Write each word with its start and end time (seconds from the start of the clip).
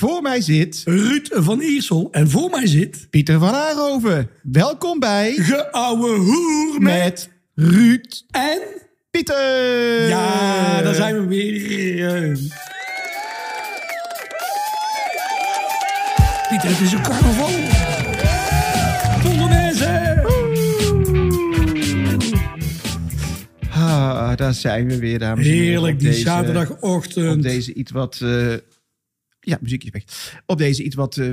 Voor 0.00 0.22
mij 0.22 0.40
zit 0.40 0.82
Ruud 0.84 1.28
van 1.30 1.60
Iersel. 1.60 2.08
En 2.10 2.30
voor 2.30 2.50
mij 2.50 2.66
zit... 2.66 3.06
Pieter 3.10 3.38
van 3.38 3.54
Aanhoven. 3.54 4.30
Welkom 4.42 4.98
bij 4.98 5.32
Geouwe 5.36 6.08
hoer 6.16 6.80
met... 6.80 6.92
met 7.02 7.28
Ruud 7.54 8.22
En... 8.30 8.58
Pieter. 9.10 10.08
Ja, 10.08 10.82
daar 10.82 10.94
zijn 10.94 11.20
we 11.20 11.26
weer. 11.26 12.38
Pieter, 16.48 16.68
het 16.70 16.80
is 16.80 16.92
een 16.92 17.02
carnaval. 17.02 17.50
Polonaise. 19.22 20.22
Ah, 23.70 24.36
daar 24.36 24.54
zijn 24.54 24.86
we 24.88 24.98
weer, 24.98 25.18
dames 25.18 25.46
en 25.46 25.52
heren. 25.52 25.66
Heerlijk, 25.68 25.98
die 25.98 26.08
deze- 26.08 26.20
zaterdagochtend. 26.20 27.36
Op 27.36 27.42
deze 27.42 27.72
iets 27.74 27.90
wat... 27.90 28.18
eh, 28.22 28.54
ja, 29.40 29.58
muziekje 29.60 29.90
weg. 29.90 30.04
Op 30.46 30.58
deze 30.58 30.82
iets 30.82 30.94
wat 30.94 31.16
eh, 31.16 31.32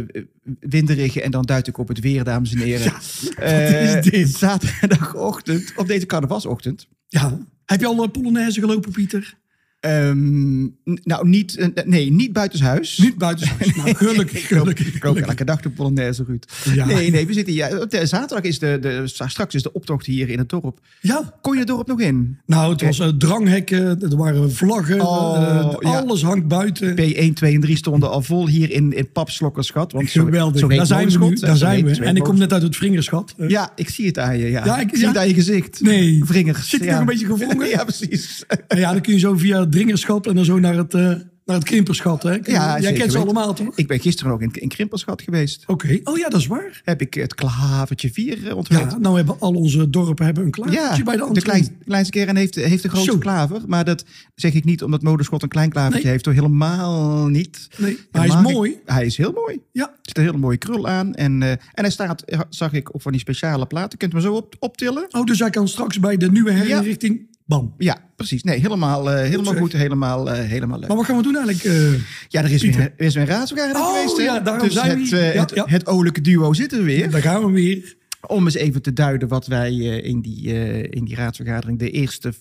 winderige 0.60 1.22
en 1.22 1.32
dan 1.32 1.44
duid 1.44 1.68
ik 1.68 1.78
op 1.78 1.88
het 1.88 2.00
weer, 2.00 2.24
dames 2.24 2.54
en 2.54 2.60
heren. 2.60 2.94
Eh, 3.38 3.96
is 3.98 4.12
dit? 4.12 4.30
Zaterdagochtend, 4.30 5.74
op 5.76 5.88
deze 5.88 6.06
carnavalsochtend. 6.06 6.88
Ja. 7.08 7.40
Heb 7.66 7.80
je 7.80 7.88
al 7.88 8.04
een 8.04 8.12
Polonaise 8.12 8.60
gelopen, 8.60 8.92
Pieter? 8.92 9.38
Ehm, 9.80 10.62
nou, 11.04 11.28
niet, 11.30 11.58
eh, 11.58 11.68
nee, 11.86 12.12
niet 12.12 12.34
buitenshuis. 12.34 12.98
Niet 12.98 13.18
buiten. 13.18 13.48
Nou, 13.76 13.96
gelukkig, 14.06 14.48
gelukkig. 14.48 14.88
ik 14.88 15.02
gelukkig. 15.02 15.26
elke 15.28 15.46
dag 15.46 15.62
de 15.62 15.70
Polonaise, 15.70 16.24
Ruud. 16.28 16.46
Ja. 16.74 16.86
Nee, 16.86 17.12
nee, 17.12 17.28
we 17.28 17.34
zitten 17.34 17.54
hier. 17.54 17.86
De, 17.90 18.06
zaterdag 18.06 18.46
is 18.46 18.60
de, 18.60 18.78
de, 18.82 19.02
straks 19.06 19.56
is 19.56 19.64
de 19.64 19.74
optocht 19.74 20.06
hier 20.06 20.30
in 20.30 20.38
het 20.38 20.50
dorp. 20.50 20.80
Ja, 21.02 21.34
Kon 21.42 21.54
je 21.54 21.60
het 21.60 21.68
dorp 21.68 21.88
nog 21.88 22.00
in? 22.00 22.38
nou, 22.46 22.72
het 22.72 22.82
was 22.82 23.00
eh, 23.00 23.08
dranghekken, 23.08 24.02
er 24.02 24.18
waren 24.18 24.52
vlaggen, 24.52 25.02
Oh, 25.02 25.38
eh, 25.38 25.76
ja. 25.92 26.00
alles 26.00 26.22
hangt 26.24 26.48
buiten. 26.48 26.92
P1, 26.92 27.34
2 27.34 27.54
en 27.54 27.60
3 27.62 27.76
stonden 27.78 28.10
al 28.10 28.22
vol 28.22 28.48
hier 28.48 28.72
in, 28.72 28.94
in 28.94 29.12
Papslokkerschat. 29.12 29.92
Want 29.92 30.10
Geweldig, 30.10 30.60
zo 30.60 30.68
daar 30.68 30.86
zijn 30.86 31.10
we 31.10 31.26
nu, 31.30 31.36
daar 31.36 31.58
zijn 31.58 31.86
we. 31.86 32.04
En 32.06 32.16
ik 32.16 32.24
kom 32.24 32.38
net 32.38 32.54
uit 32.54 32.62
het 32.62 32.76
Vringerschat. 32.76 33.34
Ja, 33.48 33.72
ik 33.76 33.90
zie 33.90 34.06
het 34.08 34.20
aan 34.20 34.38
je. 34.38 34.50
Ja, 34.50 34.66
Ja, 34.66 34.80
ik- 34.80 34.90
zie 34.92 35.00
ja. 35.00 35.08
het 35.08 35.18
aan 35.18 35.28
je 35.28 35.34
gezicht. 35.34 35.82
Nee. 35.82 36.22
Vringers. 36.26 36.70
Zit 36.70 36.80
ik 36.82 36.86
ja. 36.86 36.92
nog 36.92 37.00
een 37.00 37.06
beetje 37.06 37.26
gevrongen? 37.26 37.68
ja, 37.78 37.84
precies. 37.84 38.44
Ja, 38.68 38.92
dan 38.92 39.02
kun 39.02 39.14
je 39.14 39.20
zo 39.20 39.38
via 39.38 39.66
en 39.82 40.36
dan 40.36 40.46
zo 40.46 40.60
naar 40.60 40.76
het, 40.78 40.94
eh 40.94 41.14
naar 41.46 41.56
het 41.56 41.66
Krimperschat. 41.66 42.24
Hè? 42.24 42.32
Je- 42.32 42.42
Ja, 42.46 42.80
Jij 42.80 42.94
kent 42.94 43.12
ze 43.12 43.18
allemaal, 43.18 43.54
toch? 43.54 43.76
Ik 43.76 43.88
ben 43.88 44.00
gisteren 44.00 44.32
ook 44.34 44.42
in, 44.42 44.52
in 44.54 44.68
Krimpelschat 44.68 45.22
geweest. 45.22 45.64
Oké, 45.68 46.00
oh 46.04 46.18
ja, 46.18 46.30
dat 46.30 46.40
is 46.40 46.48
waar. 46.48 46.82
Heb 46.84 47.02
ik 47.02 47.14
het 47.14 47.36
klavertje 47.36 48.10
4 48.12 48.56
ontwikkeld. 48.56 48.92
Ja, 48.92 48.98
nou 48.98 49.16
hebben 49.16 49.40
al 49.40 49.54
onze 49.54 49.90
dorpen 49.90 50.26
hebben 50.26 50.44
een 50.44 50.52
klavertje 50.52 51.04
bij 51.04 51.14
de 51.16 51.20
de 51.22 51.28
entree. 51.28 51.44
klein, 51.44 51.78
kleinste 51.86 52.12
kern 52.20 52.36
heeft, 52.36 52.56
heeft 52.56 52.84
de 52.84 52.90
grootste 52.90 53.12
Zo. 53.12 53.18
klaver. 53.18 53.62
Maar 53.68 53.86
dat 53.86 54.06
zeg 54.36 54.54
ik 54.54 54.64
niet 54.64 54.84
omdat 54.84 55.02
Moderschot 55.02 55.44
een 55.44 55.50
klein 55.50 55.70
klavertje 55.70 56.02
Nee. 56.04 56.12
heeft. 56.12 56.24
Door 56.24 56.34
helemaal 56.34 57.28
niet. 57.28 57.68
Nee, 57.78 57.98
hij 58.12 58.28
is 58.28 58.42
mooi. 58.42 58.76
Hij 58.86 59.06
is 59.06 59.18
heel 59.18 59.32
mooi. 59.32 59.60
Ja, 59.72 59.88
Er 59.88 59.98
zit 60.02 60.18
een 60.18 60.24
hele 60.24 60.38
mooie 60.38 60.58
krul 60.58 60.88
aan. 60.88 61.14
En, 61.14 61.44
eh, 61.44 61.50
en 61.52 61.60
hij 61.74 61.92
staat, 61.92 62.22
eh, 62.22 62.40
zag 62.50 62.74
ik, 62.74 62.94
op 62.94 63.02
van 63.02 63.12
die 63.12 63.22
speciale 63.22 63.66
platen. 63.66 63.98
Kunt 63.98 64.12
u 64.14 64.16
hem 64.16 64.26
zo 64.26 64.34
op, 64.34 64.56
optillen? 64.60 65.06
oh, 65.12 65.24
dus 65.24 65.40
hij 65.40 65.50
kan 65.50 65.68
straks 65.68 66.00
bij 66.00 66.18
de 66.18 66.32
nieuwe 66.32 66.52
herinrichting, 66.52 67.36
bam. 67.48 67.74
Ja, 67.78 67.98
precies. 68.16 68.44
Nee, 68.44 68.60
helemaal, 68.60 69.12
eh, 69.12 69.30
helemaal 69.30 69.56
goed. 69.56 69.74
Helemaal, 69.74 70.32
eh, 70.32 70.40
helemaal 70.46 70.80
leuk. 70.80 70.88
Maar 70.88 70.98
wat 70.98 71.06
gaan 71.06 71.18
we 71.18 71.24
doen 71.24 71.36
eigenlijk? 71.36 71.66
eh? 71.66 71.94
Ja, 72.28 72.44
er 72.44 72.52
is 72.52 72.62
weer, 72.62 72.80
er 72.98 73.06
is 73.06 73.14
weer 73.14 73.24
een 73.24 73.30
raadsvergadering 73.30 73.86
Oh, 73.86 73.94
geweest. 73.94 74.18
hè? 74.18 74.24
ja, 74.24 74.40
daarom 74.40 74.68
dus 74.68 74.74
zijn 74.74 75.00
het, 75.00 75.10
Ja, 75.10 75.18
het, 75.18 75.52
ja. 75.54 75.66
het 75.68 75.88
olijke 75.88 76.22
duo 76.22 76.54
zit 76.54 76.74
er 76.74 76.84
weer. 76.84 77.12
daar 77.12 77.22
gaan 77.22 77.46
we 77.46 77.52
weer. 77.52 77.96
Om 78.28 78.46
eens 78.46 78.56
even 78.56 78.82
te 78.82 78.94
duiden 78.94 79.28
wat 79.28 79.48
wij 79.48 79.74
in, 80.02 80.22
die, 80.22 80.42
in 80.90 81.06
die 81.06 81.16
raadsvergadering, 81.16 81.80
de 81.80 81.92
eerste 81.92 82.34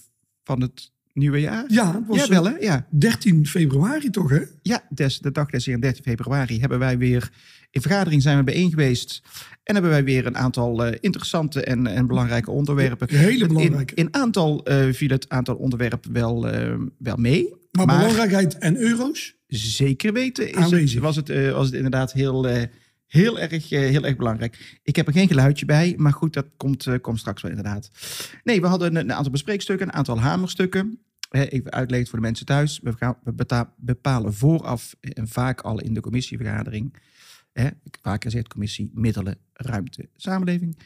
van 0.45 0.61
het 0.61 0.91
nieuwe 1.13 1.41
jaar. 1.41 1.65
Ja, 1.69 1.95
het 1.95 2.07
was 2.07 2.19
ja, 2.19 2.29
wel 2.29 2.45
hè? 2.45 2.57
Ja, 2.61 2.87
13 2.91 3.47
februari 3.47 4.11
toch, 4.11 4.31
hè? 4.31 4.41
ja 4.63 4.83
des, 4.91 5.19
de 5.19 5.33
dag 5.33 5.51
des 5.51 5.67
Heren 5.67 5.81
13 5.81 6.03
februari 6.03 6.61
hebben 6.61 6.79
wij 6.79 6.99
weer, 6.99 7.31
in 7.71 7.81
vergadering 7.81 8.23
zijn 8.23 8.37
we 8.39 8.45
bijeen 8.45 8.71
geweest. 8.71 9.23
En 9.67 9.75
hebben 9.75 9.91
wij 9.91 10.05
weer 10.05 10.27
een 10.27 10.37
aantal 10.37 10.85
eh, 10.85 10.99
interessante 11.01 11.63
en, 11.65 11.87
en 11.87 12.07
belangrijke 12.07 12.51
onderwerpen. 12.51 13.09
Hele 13.11 13.43
In, 13.43 13.49
belangrijke. 13.49 13.95
in 13.95 14.15
aantal 14.15 14.65
eh, 14.65 14.93
viel 14.93 15.09
het 15.09 15.29
aantal 15.29 15.55
onderwerpen 15.55 16.13
wel, 16.13 16.49
eh, 16.49 16.75
wel 16.99 17.17
mee. 17.17 17.55
Maar, 17.73 17.87
belangrijkheid 17.87 18.59
en 18.59 18.77
euro's? 18.77 19.35
zeker 19.47 20.13
weten 20.13 20.53
is 20.53 20.93
het, 20.93 20.99
was, 20.99 21.17
het, 21.17 21.53
was 21.53 21.67
het 21.67 21.75
inderdaad 21.75 22.13
heel, 22.13 22.47
heel, 23.07 23.39
erg, 23.39 23.69
heel 23.69 24.05
erg 24.05 24.17
belangrijk. 24.17 24.79
Ik 24.83 24.97
heb 24.97 25.07
er 25.07 25.13
geen 25.13 25.29
geluidje 25.29 25.67
bij, 25.67 25.95
maar 25.97 26.13
goed, 26.13 26.33
dat 26.33 26.47
komt, 26.57 27.01
komt 27.01 27.19
straks 27.19 27.43
wel 27.43 27.51
inderdaad. 27.51 27.91
Nee, 28.45 28.61
we 28.61 28.67
hadden 28.67 28.97
een, 28.97 29.03
een 29.03 29.13
aantal 29.13 29.33
bespreekstukken, 29.33 29.87
een 29.87 29.95
aantal 29.95 30.21
hamerstukken. 30.21 31.01
Even 31.31 31.73
uitleggen 31.73 32.09
voor 32.09 32.19
de 32.19 32.25
mensen 32.25 32.47
thuis. 32.47 32.81
We, 32.83 32.93
gaan, 32.93 33.17
we 33.25 33.67
bepalen 33.77 34.35
vooraf 34.35 34.95
en 35.01 35.29
vaak 35.29 35.61
al 35.61 35.81
in 35.81 35.95
de 35.95 36.01
commissievergadering. 36.01 36.97
Hè, 37.63 37.69
vaak 38.03 38.23
gezegd 38.23 38.49
commissie 38.49 38.91
Middelen, 38.95 39.39
Ruimte, 39.53 40.09
Samenleving. 40.17 40.77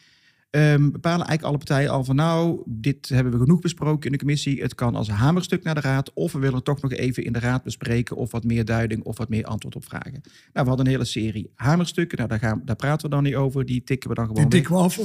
Ehm, 0.51 0.91
bepalen 0.91 1.27
eigenlijk 1.27 1.43
alle 1.43 1.57
partijen 1.57 1.91
al 1.91 2.05
van 2.05 2.17
nou, 2.17 2.63
dit 2.67 3.09
hebben 3.09 3.33
we 3.33 3.39
genoeg 3.39 3.61
besproken 3.61 4.07
in 4.07 4.13
de 4.13 4.19
commissie. 4.19 4.63
Het 4.63 4.75
kan 4.75 4.95
als 4.95 5.09
hamerstuk 5.09 5.63
naar 5.63 5.75
de 5.75 5.81
raad. 5.81 6.13
Of 6.13 6.33
we 6.33 6.39
willen 6.39 6.55
het 6.55 6.65
toch 6.65 6.81
nog 6.81 6.93
even 6.93 7.25
in 7.25 7.33
de 7.33 7.39
raad 7.39 7.63
bespreken. 7.63 8.17
Of 8.17 8.31
wat 8.31 8.45
meer 8.45 8.65
duiding 8.65 9.03
of 9.03 9.19
wat 9.19 9.29
meer 9.29 9.45
antwoord 9.45 9.77
op 9.77 9.85
vragen. 9.85 10.21
Nou, 10.23 10.23
we 10.53 10.69
hadden 10.69 10.87
een 10.87 10.93
hele 10.93 11.05
serie 11.05 11.51
hamerstukken. 11.55 12.17
Nou, 12.17 12.29
daar, 12.29 12.39
gaan, 12.39 12.63
daar 12.65 12.77
praten 12.77 13.09
we 13.09 13.15
dan 13.15 13.23
niet 13.23 13.35
over. 13.35 13.67
Die 13.67 13.83
tikken 13.85 14.09
we 14.09 14.15
dan 14.15 14.27
gewoon 14.27 14.43
Die 14.43 14.51
tikken 14.51 14.75
we 14.75 14.81
af. 14.81 14.99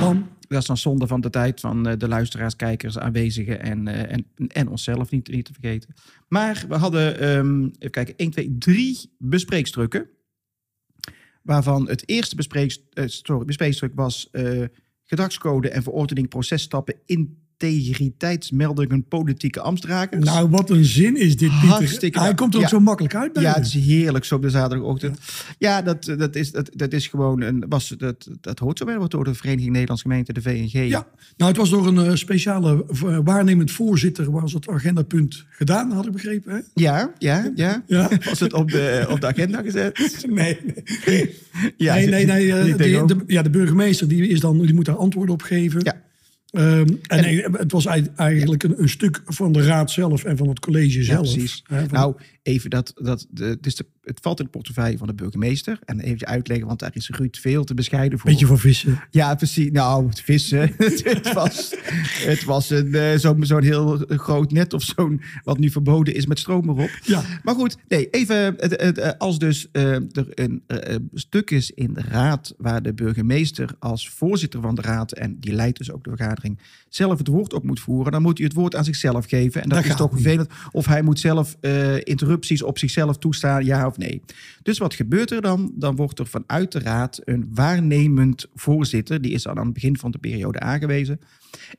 Bam. 0.00 0.28
Dat 0.48 0.60
is 0.60 0.66
dan 0.66 0.76
zonde 0.76 1.06
van 1.06 1.20
de 1.20 1.30
tijd 1.30 1.60
van 1.60 1.88
eh, 1.88 1.98
de 1.98 2.08
luisteraars, 2.08 2.56
kijkers, 2.56 2.98
aanwezigen 2.98 3.62
en, 3.62 3.88
eh, 3.88 4.12
en, 4.12 4.26
en 4.48 4.68
onszelf 4.68 5.10
niet, 5.10 5.28
niet 5.28 5.44
te 5.44 5.52
vergeten. 5.52 5.94
Maar 6.28 6.64
we 6.68 6.74
hadden, 6.74 7.18
ehm, 7.20 7.64
even 7.64 7.90
kijken, 7.90 8.14
1, 8.16 8.30
2, 8.30 8.56
3 8.58 9.14
bespreekstukken. 9.18 10.08
Waarvan 11.42 11.88
het 11.88 12.08
eerste 12.08 12.36
eh, 12.94 13.38
bespreekstuk 13.44 13.92
was 13.94 14.28
eh, 14.30 14.64
gedragscode 15.04 15.68
en 15.70 15.82
verordening 15.82 16.28
processtappen 16.28 16.94
integriteitsmeldingen 17.62 19.04
politieke 19.04 19.60
ambtsdragers. 19.60 20.24
Nou, 20.24 20.48
wat 20.48 20.70
een 20.70 20.84
zin 20.84 21.16
is 21.16 21.36
dit, 21.36 21.50
Pieter. 21.50 21.68
Hartstikke 21.68 22.20
Hij 22.20 22.34
komt 22.34 22.52
er 22.52 22.56
ook 22.58 22.64
Ja. 22.64 22.70
zo 22.70 22.80
makkelijk 22.80 23.14
uit 23.14 23.32
bij 23.32 23.42
Ja, 23.42 23.52
het 23.52 23.66
is 23.66 23.74
heerlijk 23.74 24.24
zo 24.24 24.34
op 24.34 24.42
de 24.42 24.50
zaterdagochtend. 24.50 25.18
Ja, 25.58 25.82
dat, 25.82 26.04
dat, 26.04 26.36
is, 26.36 26.50
dat, 26.52 26.70
dat 26.74 26.92
is 26.92 27.06
gewoon 27.06 27.40
een. 27.40 27.64
Was, 27.68 27.88
dat, 27.98 28.28
dat 28.40 28.58
hoort 28.58 28.78
zo 28.78 28.84
bij. 28.84 28.96
Wordt 28.96 29.12
door 29.12 29.24
de 29.24 29.34
Vereniging 29.34 29.70
Nederlandse 29.72 30.04
Gemeenten, 30.08 30.34
de 30.34 30.42
VNG. 30.42 30.88
Ja, 30.88 31.06
nou, 31.36 31.50
het 31.50 31.56
was 31.60 31.70
door 31.70 31.86
een 31.86 31.98
eh, 32.06 32.14
speciale 32.14 32.84
eh, 32.88 33.18
waarnemend 33.24 33.70
voorzitter 33.70 34.30
was 34.30 34.52
het 34.52 34.68
agendapunt 34.68 35.44
gedaan, 35.50 35.90
had 35.90 36.06
ik 36.06 36.12
begrepen. 36.12 36.52
Hè? 36.54 36.58
Ja, 36.74 37.12
ja, 37.18 37.52
ja. 37.54 37.82
Ja. 37.86 38.08
Was 38.24 38.40
het 38.40 38.52
op 38.52 38.70
de, 38.70 39.06
op 39.10 39.20
de 39.20 39.26
agenda 39.26 39.62
gezet? 39.62 39.90
Nee, 40.28 40.58
nee. 41.06 41.36
Ja, 41.76 41.94
nee, 41.94 42.06
nee, 42.08 42.26
nee. 42.26 42.52
eh, 42.52 43.06
de- 43.06 43.16
ja, 43.26 43.42
de 43.42 43.50
burgemeester 43.50 44.08
die, 44.08 44.26
is 44.28 44.40
dan, 44.40 44.58
die 44.60 44.74
moet 44.74 44.84
daar 44.84 44.96
antwoorden 44.96 45.34
op 45.34 45.42
geven. 45.42 45.80
Ja. 45.84 46.00
Ehm, 46.52 46.86
en 47.06 47.20
nee, 47.22 47.42
het 47.52 47.72
was 47.72 47.86
ei- 47.86 48.08
eigenlijk 48.16 48.62
een, 48.62 48.74
een 48.82 48.88
stuk 48.88 49.22
van 49.26 49.52
de 49.52 49.62
raad 49.62 49.90
zelf 49.90 50.24
en 50.24 50.36
van 50.36 50.48
het 50.48 50.60
college 50.60 50.98
Ja, 50.98 51.04
zelf. 51.04 51.20
precies. 51.32 51.62
Nou, 51.90 52.14
even 52.42 52.70
dat. 52.70 52.92
dat 52.94 53.26
de, 53.30 53.44
het, 53.44 53.66
is 53.66 53.74
de, 53.74 53.86
het 54.02 54.18
valt 54.22 54.38
in 54.38 54.44
de 54.44 54.50
portefeuille 54.50 54.98
van 54.98 55.06
de 55.06 55.14
burgemeester. 55.14 55.78
En 55.84 56.00
even 56.00 56.26
uitleggen, 56.26 56.66
want 56.66 56.78
daar 56.78 56.90
is 56.94 57.08
Ruud 57.08 57.36
veel 57.36 57.64
te 57.64 57.74
bescheiden 57.74 58.18
voor. 58.18 58.30
beetje 58.30 58.46
van 58.46 58.58
vissen. 58.58 59.00
Ja, 59.10 59.34
precies. 59.34 59.70
Nou, 59.70 60.06
het 60.08 60.20
vissen. 60.20 60.74
het 60.76 61.32
was, 61.32 61.74
het 62.24 62.44
was 62.44 62.70
een, 62.70 62.94
eh, 62.94 63.16
zo'n 63.16 63.44
zo'n 63.44 63.62
heel 63.62 64.04
groot 64.08 64.52
net 64.52 64.72
of 64.72 64.82
zo'n. 64.82 65.20
wat 65.44 65.58
nu 65.58 65.70
verboden 65.70 66.14
is 66.14 66.26
met 66.26 66.38
stroom 66.38 66.68
erop. 66.68 66.90
Ja. 67.02 67.22
Maar 67.42 67.54
goed, 67.54 67.76
nee, 67.88 68.10
even. 68.10 68.36
Het, 68.36 68.80
het, 68.80 68.98
eh, 68.98 69.10
als 69.18 69.38
dus 69.38 69.68
eh, 69.72 69.94
er 69.94 70.26
een 70.34 70.62
stuk 71.14 71.50
is 71.50 71.70
in 71.70 71.94
de 71.94 72.02
raad. 72.08 72.54
waar 72.58 72.82
de 72.82 72.94
burgemeester 72.94 73.74
als 73.78 74.08
voorzitter 74.08 74.60
van 74.60 74.74
de 74.74 74.82
raad. 74.82 75.12
en 75.12 75.36
die 75.40 75.52
leidt 75.52 75.78
dus 75.78 75.90
ook 75.90 76.04
de 76.04 76.10
vergadering. 76.10 76.58
zelf 76.88 77.18
het 77.18 77.28
woord 77.28 77.52
op 77.52 77.64
moet 77.64 77.80
voeren. 77.80 78.12
dan 78.12 78.22
moet 78.22 78.38
hij 78.38 78.46
het 78.46 78.56
woord 78.56 78.74
aan 78.74 78.84
zichzelf 78.84 79.26
geven. 79.26 79.62
En 79.62 79.68
dat, 79.68 79.78
Dat 79.78 79.90
is 79.90 79.96
toch 79.96 80.10
vervelend. 80.10 80.48
Of 80.70 80.86
hij 80.86 81.02
moet 81.02 81.18
zelf 81.18 81.56
interrupties 82.02 82.30
op 82.62 82.78
zichzelf 82.78 83.18
toestaan, 83.18 83.64
ja 83.64 83.86
of 83.86 83.98
nee. 83.98 84.22
Dus 84.62 84.78
wat 84.78 84.94
gebeurt 84.94 85.30
er 85.30 85.42
dan? 85.42 85.72
Dan 85.74 85.96
wordt 85.96 86.18
er 86.18 86.26
vanuit 86.26 86.72
de 86.72 86.78
raad 86.78 87.20
een 87.24 87.50
waarnemend 87.54 88.46
voorzitter. 88.54 89.20
Die 89.22 89.32
is 89.32 89.42
dan 89.42 89.58
aan 89.58 89.64
het 89.64 89.74
begin 89.74 89.96
van 89.98 90.10
de 90.10 90.18
periode 90.18 90.60
aangewezen. 90.60 91.20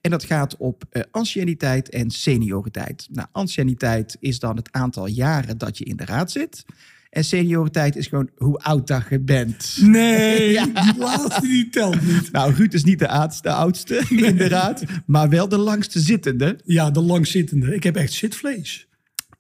En 0.02 0.12
dat 0.12 0.24
gaat 0.24 0.58
op 0.58 0.84
eh, 0.90 1.02
anciëniteit 1.12 1.90
en 1.90 2.10
senioriteit. 2.12 3.08
Nou, 3.12 3.28
anciëniteit 3.32 4.18
is 4.20 4.40
dan 4.40 4.56
het 4.56 4.72
aantal 4.72 5.08
jaren 5.08 5.58
dat 5.58 5.78
je 5.78 5.84
in 5.84 5.96
de 5.98 6.06
raad 6.06 6.32
zit. 6.32 6.66
En 7.10 7.24
senioriteit 7.24 7.96
is 7.96 8.08
gewoon 8.08 8.30
hoe 8.38 8.58
oud 8.60 8.88
dat 8.88 9.04
je 9.10 9.20
bent. 9.20 9.78
Nee, 9.82 10.52
Ja. 10.52 10.66
die 10.66 10.98
laatste 10.98 11.42
die 11.42 11.70
telt 11.70 12.02
niet. 12.06 12.32
Nou, 12.32 12.54
Ruud 12.54 12.74
is 12.74 12.84
niet 12.84 13.00
de, 13.00 13.08
oudste, 13.08 13.42
de 13.42 13.54
oudste 13.54 13.96
in 14.10 14.38
de 14.38 14.48
raad, 14.48 14.84
maar 15.06 15.30
wel 15.30 15.48
de 15.50 15.58
langste 15.58 16.00
zittende. 16.00 16.60
Ja, 16.66 16.92
de 16.92 17.02
langzittende. 17.02 17.76
Ik 17.76 17.84
heb 17.84 17.96
echt 17.96 18.14
zitvlees. 18.14 18.88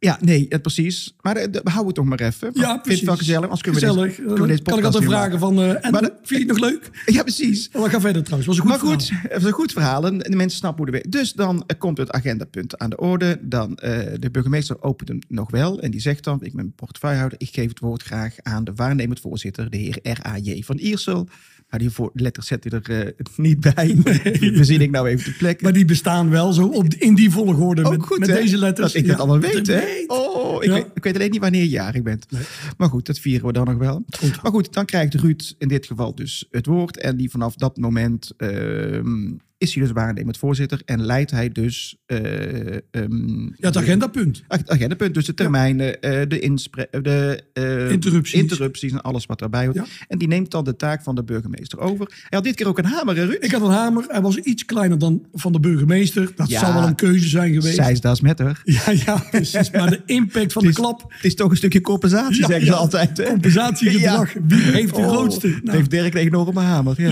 Ja, 0.03 0.17
nee, 0.21 0.45
eh, 0.49 0.59
precies. 0.61 1.15
Maar 1.21 1.35
eh, 1.35 1.43
we 1.51 1.59
houden 1.69 1.85
het 1.85 1.95
toch 1.95 2.05
maar 2.05 2.19
even. 2.19 2.49
Ja, 2.53 2.69
Vind 2.69 2.81
precies. 2.81 2.99
het 2.99 3.07
wel 3.09 3.17
gezellig. 3.17 3.49
Als 3.49 3.61
kunnen 3.61 3.81
we 3.81 3.87
deze, 3.87 4.15
kunnen 4.15 4.41
we 4.41 4.47
deze 4.47 4.61
Dan 4.63 4.63
kan 4.73 4.77
ik 4.77 4.85
altijd 4.85 5.03
vragen 5.03 5.39
van, 5.39 5.59
eh, 5.61 5.85
en 5.85 5.91
Maar 5.91 6.01
de- 6.01 6.13
vind 6.23 6.41
je 6.41 6.47
het 6.47 6.47
nog 6.47 6.69
leuk? 6.71 6.89
Ja, 7.05 7.21
precies. 7.21 7.69
We 7.71 7.89
gaan 7.89 8.01
verder 8.01 8.23
trouwens. 8.23 8.47
Was 8.47 8.57
een 8.57 8.61
goed 8.61 8.81
maar 8.81 8.91
goed, 8.91 9.05
verhaal. 9.05 9.27
het 9.33 9.43
een 9.43 9.51
goed 9.51 9.71
verhaal 9.71 10.05
en 10.05 10.17
de 10.17 10.35
mensen 10.35 10.57
snappen 10.57 10.77
hoe 10.83 10.85
de 10.85 10.91
werkt. 10.91 11.11
Dus 11.11 11.33
dan 11.33 11.63
eh, 11.67 11.77
komt 11.79 11.97
het 11.97 12.11
agendapunt 12.11 12.77
aan 12.77 12.89
de 12.89 12.97
orde. 12.97 13.39
Dan 13.41 13.75
eh, 13.77 13.99
de 14.19 14.31
burgemeester 14.31 14.81
opent 14.83 15.09
hem 15.09 15.19
nog 15.27 15.51
wel 15.51 15.81
en 15.81 15.91
die 15.91 16.01
zegt 16.01 16.23
dan, 16.23 16.39
ik 16.43 16.53
ben 16.55 16.73
portefeuillehouder, 16.75 17.39
ik 17.41 17.49
geef 17.51 17.69
het 17.69 17.79
woord 17.79 18.03
graag 18.03 18.35
aan 18.41 18.63
de 18.63 18.71
waarnemend 18.75 19.19
voorzitter, 19.19 19.69
de 19.69 19.77
heer 19.77 19.99
R.A.J. 20.03 20.61
van 20.63 20.77
Iersel. 20.77 21.27
Maar 21.69 21.81
die 21.81 21.91
voor 21.91 22.11
letter 22.13 22.43
zet 22.43 22.63
hij 22.69 22.79
er 22.79 23.05
eh, 23.05 23.25
niet 23.35 23.59
bij. 23.59 23.95
Die 24.39 24.55
verzin 24.55 24.81
ik 24.81 24.91
nou 24.91 25.07
even 25.07 25.25
de 25.25 25.37
plek. 25.37 25.61
Maar 25.61 25.73
die 25.73 25.85
bestaan 25.85 26.29
wel 26.29 26.53
zo 26.53 26.65
op, 26.67 26.93
in 26.93 27.15
die 27.15 27.31
volgorde 27.31 27.83
Ook 27.83 27.91
met, 27.91 28.05
goed, 28.05 28.19
met 28.19 28.29
deze 28.29 28.57
letters. 28.57 28.91
Dat 28.93 29.01
ik 29.01 29.05
Ja, 29.05 29.11
het 29.11 29.19
allemaal 29.21 29.39
dat 29.39 29.51
weet, 29.53 29.67
hè? 29.67 29.73
Weet. 29.93 30.09
Oh, 30.09 30.63
ik, 30.63 30.69
Ja. 30.69 30.73
weet, 30.73 30.87
ik 30.93 31.03
weet 31.03 31.15
alleen 31.15 31.31
niet 31.31 31.41
wanneer 31.41 31.61
je 31.61 31.69
jarig 31.69 32.01
bent. 32.01 32.31
Nee. 32.31 32.41
Maar 32.77 32.89
goed, 32.89 33.05
dat 33.05 33.19
vieren 33.19 33.47
we 33.47 33.53
dan 33.53 33.65
nog 33.65 33.77
wel. 33.77 34.03
Goed. 34.19 34.41
Maar 34.41 34.51
goed, 34.51 34.73
dan 34.73 34.85
krijgt 34.85 35.13
Ruud 35.13 35.53
in 35.57 35.67
dit 35.67 35.85
geval 35.85 36.15
dus 36.15 36.47
het 36.51 36.65
woord. 36.65 36.97
En 36.97 37.17
die 37.17 37.29
vanaf 37.29 37.55
dat 37.55 37.77
moment 37.77 38.31
ehm, 38.37 39.31
is 39.63 39.73
hij 39.73 39.83
dus 39.83 39.91
waarnemend 39.93 40.37
voorzitter. 40.37 40.81
En 40.85 41.05
leidt 41.05 41.31
hij 41.31 41.49
dus... 41.49 41.95
eh, 42.05 42.73
ehm, 42.91 43.41
Ja, 43.43 43.51
het 43.59 43.77
agendapunt. 43.77 44.43
Het 44.47 44.69
agendapunt, 44.69 45.13
dus 45.13 45.25
de 45.25 45.33
termijnen, 45.33 46.01
eh, 46.01 46.21
de, 46.27 46.39
inspre- 46.39 46.87
de 47.01 47.43
eh, 47.53 47.91
Interrupties. 47.91 48.39
interrupties 48.41 48.91
en 48.91 49.01
alles 49.01 49.25
wat 49.25 49.39
daarbij 49.39 49.63
hoort. 49.65 49.75
Ja. 49.75 49.85
En 50.07 50.17
die 50.17 50.27
neemt 50.27 50.51
dan 50.51 50.63
de 50.63 50.75
taak 50.75 51.03
van 51.03 51.15
de 51.15 51.23
burgemeester 51.23 51.79
over. 51.79 52.05
Hij 52.09 52.27
had 52.29 52.43
dit 52.43 52.55
keer 52.55 52.67
ook 52.67 52.77
een 52.77 52.85
hamer, 52.85 53.15
hè, 53.15 53.25
Ruud? 53.25 53.43
Ik 53.43 53.51
had 53.51 53.61
een 53.61 53.69
hamer. 53.71 54.03
Hij 54.07 54.21
was 54.21 54.37
iets 54.37 54.65
kleiner 54.65 54.97
dan 54.99 55.25
van 55.33 55.51
de 55.51 55.59
burgemeester. 55.59 56.31
Dat 56.35 56.49
Ja. 56.49 56.59
zal 56.59 56.73
wel 56.73 56.87
een 56.87 56.95
keuze 56.95 57.27
zijn 57.29 57.53
geweest. 57.53 57.75
Zij 57.75 57.91
is 57.91 58.01
dat 58.01 58.21
met 58.21 58.39
haar. 58.39 58.61
Ja, 58.85 58.91
ja, 59.05 59.23
precies. 59.31 59.71
Maar 59.71 59.89
de 59.89 60.01
impact 60.05 60.53
van 60.53 60.63
de 60.67 60.73
klap. 60.73 61.01
Het 61.07 61.23
is 61.25 61.35
toch 61.35 61.51
een 61.51 61.57
stukje 61.57 61.81
compensatie, 61.81 62.45
zeggen 62.45 62.65
ze 62.65 62.73
altijd. 62.73 63.17
Hè? 63.17 63.23
Compensatiegedrag. 63.23 64.33
Ja. 64.33 64.39
Wie 64.47 64.57
heeft 64.61 64.95
de 64.95 65.01
Oh, 65.01 65.07
grootste? 65.11 65.47
Nou, 65.63 65.77
heeft 65.77 65.89
Dirk 65.89 66.13
een 66.13 66.19
enorme 66.19 66.59
hamer. 66.59 67.01
Ja. 67.01 67.11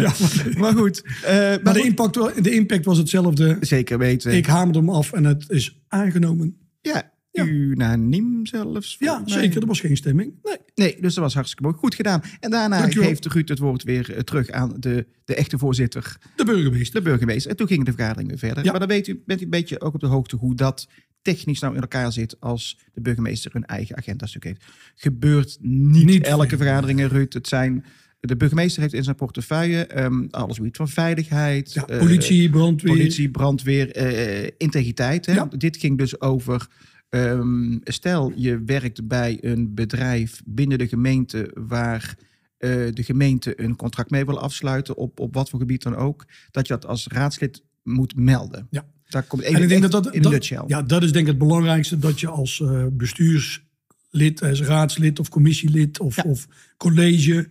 Maar, 0.58 0.74
goed. 0.74 1.02
maar 1.24 1.60
maar 1.64 1.74
de 1.74 1.84
impact, 1.84 2.41
de 2.44 2.52
impact 2.54 2.86
was 2.86 2.98
hetzelfde. 2.98 3.58
zeker 3.62 3.98
weten. 3.98 4.36
Ik 4.36 4.46
hamerde 4.46 4.80
hem 4.80 4.90
af 4.90 5.14
en 5.14 5.24
het 5.24 5.46
is 5.50 5.80
aangenomen. 5.88 6.58
ja, 6.82 7.12
Ja. 7.32 7.46
unaniem 7.46 8.46
zelfs. 8.46 8.96
Ja, 9.00 9.20
mij. 9.20 9.28
zeker. 9.28 9.62
Er 9.62 9.68
was 9.68 9.80
geen 9.80 9.98
stemming. 9.98 10.34
Nee. 10.44 10.58
Nee, 10.76 10.98
dus 11.02 11.14
dat 11.14 11.24
was 11.24 11.34
hartstikke 11.34 11.64
mooi. 11.64 11.76
Goed 11.76 11.96
gedaan. 11.96 12.22
En 12.40 12.50
daarna 12.52 12.80
Dankjewel. 12.80 13.08
geeft 13.08 13.26
Ruud 13.26 13.50
het 13.50 13.60
woord 13.60 13.84
weer 13.84 14.14
eh, 14.14 14.20
terug 14.22 14.50
aan 14.50 14.74
de, 14.80 15.06
de 15.26 15.36
echte 15.36 15.58
voorzitter, 15.58 16.18
De 16.36 16.46
burgemeester. 16.46 17.04
de 17.04 17.10
burgemeester. 17.10 17.52
En 17.52 17.58
toen 17.58 17.68
ging 17.68 17.86
de 17.86 17.92
vergadering 17.94 18.30
weer 18.30 18.38
verder. 18.38 18.64
Ja. 18.64 18.72
Maar 18.72 18.80
dan 18.80 18.90
weet 18.90 19.08
u, 19.08 19.22
bent 19.26 19.42
u 19.42 19.44
een 19.44 19.50
beetje 19.50 19.82
ook 19.82 19.94
op 19.94 20.00
de 20.00 20.08
hoogte 20.08 20.36
hoe 20.36 20.56
dat 20.56 20.88
technisch 21.22 21.60
nou 21.60 21.76
in 21.76 21.82
elkaar 21.82 22.12
zit 22.12 22.40
als 22.40 22.80
de 22.94 23.02
burgemeester 23.02 23.56
een 23.56 23.66
eigen 23.66 23.98
agendastuk 23.98 24.44
heeft. 24.44 24.64
Gebeurt 24.96 25.58
niet, 25.62 26.06
Niet 26.06 26.24
elke 26.24 26.58
vergadering, 26.58 27.08
Ruud. 27.08 27.34
Het 27.34 27.48
zijn, 27.48 27.86
de 28.28 28.36
burgemeester 28.38 28.82
heeft 28.82 28.94
in 28.94 29.04
zijn 29.04 29.16
portefeuille 29.16 29.86
ehm, 29.86 30.26
alles 30.30 30.60
iets 30.60 30.78
van 30.78 30.88
veiligheid, 30.90 31.74
Ja, 31.74 31.88
eh, 31.88 32.00
politie, 32.00 32.50
brandweer. 32.50 32.92
politie, 32.94 33.30
brandweer, 33.30 33.92
eh, 33.92 34.50
integriteit. 34.58 35.26
Hè? 35.26 35.34
Ja. 35.34 35.46
Dit 35.58 35.78
ging 35.78 35.98
dus 35.98 36.22
over. 36.22 36.68
ehm, 37.10 37.78
stel, 37.84 38.32
je 38.36 38.64
werkt 38.66 39.08
bij 39.08 39.38
een 39.42 39.74
bedrijf 39.74 40.42
binnen 40.46 40.78
de 40.78 40.88
gemeente 40.88 41.52
waar 41.68 42.16
eh, 42.58 42.70
de 42.92 43.04
gemeente 43.04 43.62
een 43.62 43.76
contract 43.76 44.10
mee 44.10 44.26
wil 44.26 44.40
afsluiten, 44.40 44.98
op, 44.98 45.20
op 45.20 45.34
wat 45.34 45.50
voor 45.50 45.60
gebied 45.60 45.84
dan 45.84 45.96
ook, 45.96 46.26
dat 46.52 46.68
je 46.68 46.74
dat 46.74 46.86
als 46.86 47.08
raadslid 47.08 47.64
moet 47.84 48.16
melden. 48.16 48.68
Ja. 48.70 48.86
Daar 49.08 49.24
komt 49.24 49.42
En 49.42 49.62
ik 49.62 49.70
denk 49.70 49.82
dat 49.82 49.92
dat, 49.92 50.14
in 50.14 50.22
dat- 50.22 50.32
nutshell. 50.32 50.64
ja, 50.68 50.82
dat 50.82 51.04
is 51.04 51.12
denk 51.12 51.26
ik 51.26 51.32
het 51.32 51.38
belangrijkste. 51.42 52.00
Dat 52.00 52.20
je 52.20 52.28
als 52.28 52.64
bestuurslid, 52.92 54.42
als 54.44 54.62
raadslid 54.62 55.20
of 55.20 55.30
commissielid 55.30 56.00
of, 56.00 56.16
Ja. 56.16 56.24
of 56.24 56.48
college, 56.78 57.48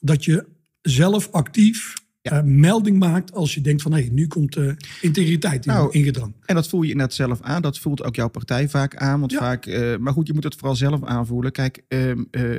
dat 0.00 0.24
je 0.24 0.46
zelf 0.82 1.28
actief 1.30 1.94
Ja. 2.22 2.30
eh, 2.38 2.42
melding 2.44 2.98
maakt 2.98 3.32
als 3.32 3.54
je 3.54 3.60
denkt 3.60 3.82
van 3.82 3.92
hé, 3.92 4.00
nu 4.02 4.26
komt 4.26 4.52
de 4.52 4.76
integriteit 5.00 5.66
in, 5.66 5.72
Nou, 5.72 5.92
in 5.92 6.04
gedrang. 6.04 6.34
En 6.46 6.54
dat 6.54 6.68
voel 6.68 6.82
je 6.82 6.90
inderdaad 6.90 7.14
zelf 7.16 7.40
aan. 7.40 7.62
Dat 7.62 7.78
voelt 7.78 8.02
ook 8.02 8.16
jouw 8.16 8.28
partij 8.28 8.68
vaak 8.68 8.96
aan. 8.96 9.20
Want 9.20 9.32
Ja. 9.32 9.38
vaak, 9.38 9.66
eh, 9.66 9.96
maar 9.96 10.12
goed, 10.12 10.26
je 10.26 10.32
moet 10.34 10.44
het 10.44 10.54
vooral 10.54 10.76
zelf 10.76 11.04
aanvoelen. 11.04 11.52
Kijk, 11.52 11.84
ehm, 11.88 12.24
eh, 12.30 12.54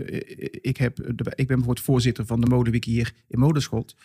ik, 0.62 0.78
heb 0.78 0.96
de, 0.96 1.04
ik 1.12 1.36
ben 1.36 1.46
bijvoorbeeld 1.48 1.80
voorzitter 1.82 2.26
van 2.26 2.42
de 2.42 2.48
Modeweek 2.48 2.86
hier 2.86 3.14
in 3.28 3.40
Modeschot. 3.40 3.96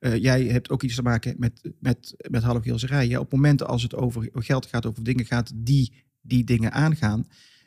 Jij 0.00 0.44
hebt 0.44 0.70
ook 0.70 0.82
iets 0.82 0.94
te 0.94 1.02
maken 1.02 1.34
met, 1.38 1.72
met, 1.80 2.14
met 2.30 2.42
halfgeelserij. 2.42 3.16
Op 3.16 3.32
momenten 3.32 3.66
als 3.66 3.82
het 3.82 3.94
over 3.94 4.28
geld 4.32 4.66
gaat, 4.66 4.86
over 4.86 5.02
dingen 5.04 5.24
gaat 5.26 5.52
die 5.54 5.92
die 6.22 6.44
dingen 6.44 6.72
aangaan. 6.72 7.26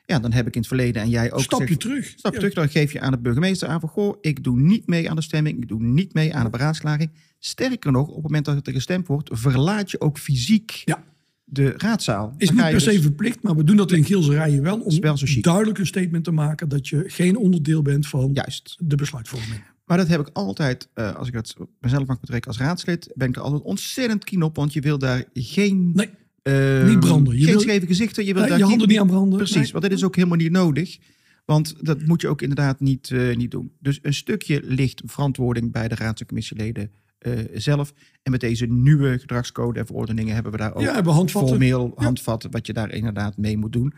Ja, 0.10 0.20
dan 0.20 0.32
heb 0.32 0.48
ik 0.48 0.54
in 0.54 0.60
het 0.60 0.68
verleden 0.68 1.02
en 1.02 1.10
jij 1.10 1.32
ook 1.32 1.42
Stapje 1.42 1.66
gezegd, 1.66 1.82
terug. 1.82 2.14
Stap 2.16 2.34
Ja. 2.34 2.40
terug, 2.40 2.54
dan 2.54 2.70
geef 2.70 2.92
je 2.92 3.00
aan 3.02 3.12
de 3.12 3.18
burgemeester 3.18 3.68
aan 3.68 3.80
van... 3.80 3.90
goh, 3.90 4.18
ik 4.22 4.44
doe 4.44 4.60
niet 4.60 4.88
mee 4.88 5.10
aan 5.10 5.16
de 5.16 5.22
stemming, 5.22 5.58
ik 5.58 5.68
doe 5.68 5.84
niet 5.84 6.14
mee 6.14 6.36
aan 6.36 6.44
de 6.44 6.50
beraadslaging. 6.50 7.12
Sterker 7.40 7.92
nog, 7.92 8.08
op 8.08 8.14
het 8.14 8.24
moment 8.24 8.46
dat 8.46 8.68
er 8.68 8.74
gestemd 8.74 9.08
wordt... 9.08 9.30
verlaat 9.32 9.92
je 9.92 10.02
ook 10.02 10.18
fysiek 10.18 10.82
Ja. 10.86 11.04
de 11.44 11.74
raadzaal. 11.78 12.34
Is 12.38 12.50
niet 12.50 12.60
je 12.60 12.70
per 12.70 12.82
se 12.82 12.92
dus- 12.92 13.02
verplicht, 13.02 13.44
maar 13.44 13.56
we 13.56 13.64
doen 13.64 13.76
dat 13.76 13.92
in 13.92 14.04
Gilserijen 14.04 14.62
wel 14.64 14.80
om 14.80 15.00
wel 15.00 15.18
duidelijk 15.42 15.78
een 15.80 15.86
statement 15.86 16.24
te 16.24 16.32
maken 16.32 16.70
dat 16.70 16.88
je 16.88 17.04
geen 17.08 17.38
onderdeel 17.38 17.82
bent 17.82 18.08
van 18.08 18.30
Juist. 18.34 18.76
de 18.80 18.96
besluitvorming. 18.96 19.64
Maar 19.86 19.98
dat 19.98 20.08
heb 20.08 20.20
ik 20.20 20.30
altijd, 20.34 20.90
eh, 20.94 21.16
als 21.16 21.28
ik 21.28 21.34
het 21.34 21.56
op 21.60 21.70
mezelf 21.80 22.08
mag 22.08 22.20
betrekken 22.20 22.52
als 22.52 22.60
raadslid... 22.60 23.12
ben 23.16 23.30
ik 23.30 23.36
er 23.36 23.42
altijd 23.42 23.62
ontzettend 23.62 24.24
keen 24.24 24.44
op, 24.44 24.56
want 24.56 24.74
je 24.74 24.82
wil 24.82 24.98
daar 24.98 25.24
geen... 25.34 25.92
Nee, 25.94 26.10
eh, 26.44 26.86
Niet 26.88 27.00
branden. 27.00 27.34
Je 27.38 27.44
geen 27.44 27.52
wil- 27.52 27.62
scheve 27.62 27.86
gezichten. 27.86 28.26
Je 28.26 28.32
wil 28.34 28.42
nee, 28.42 28.50
daar 28.50 28.60
je 28.60 28.66
handen 28.66 28.88
niet 28.88 29.00
aan 29.00 29.08
branden. 29.08 29.38
Precies, 29.38 29.56
Nee. 29.56 29.72
want 29.72 29.84
dit 29.84 29.94
is 29.94 30.04
ook 30.04 30.16
helemaal 30.16 30.38
niet 30.38 30.52
nodig. 30.52 30.98
Want 31.46 31.76
dat 31.86 32.06
moet 32.06 32.22
je 32.22 32.28
ook 32.28 32.42
inderdaad 32.42 32.80
niet, 32.80 33.12
eh, 33.12 33.36
niet 33.36 33.52
doen. 33.52 33.72
Dus 33.80 34.00
een 34.02 34.14
stukje 34.14 34.62
ligt 34.64 35.02
verantwoording 35.06 35.72
bij 35.72 35.88
de 35.88 35.96
raads- 35.96 36.22
en 36.22 36.28
commissieleden 36.28 36.92
eh, 37.20 37.32
zelf. 37.54 37.94
En 38.24 38.32
met 38.32 38.40
deze 38.40 38.66
nieuwe 38.66 39.20
gedragscode 39.20 39.80
en 39.80 39.86
verordeningen 39.86 40.34
hebben 40.34 40.52
we 40.52 40.58
daar 40.58 40.74
ook 40.74 40.82
Ja, 40.82 41.04
handvatten. 41.04 41.50
formeel 41.50 41.92
handvatten 41.96 42.52
wat 42.52 42.68
je 42.68 42.74
daar 42.74 42.92
inderdaad 42.92 43.38
mee 43.38 43.58
moet 43.58 43.72
doen. 43.74 43.94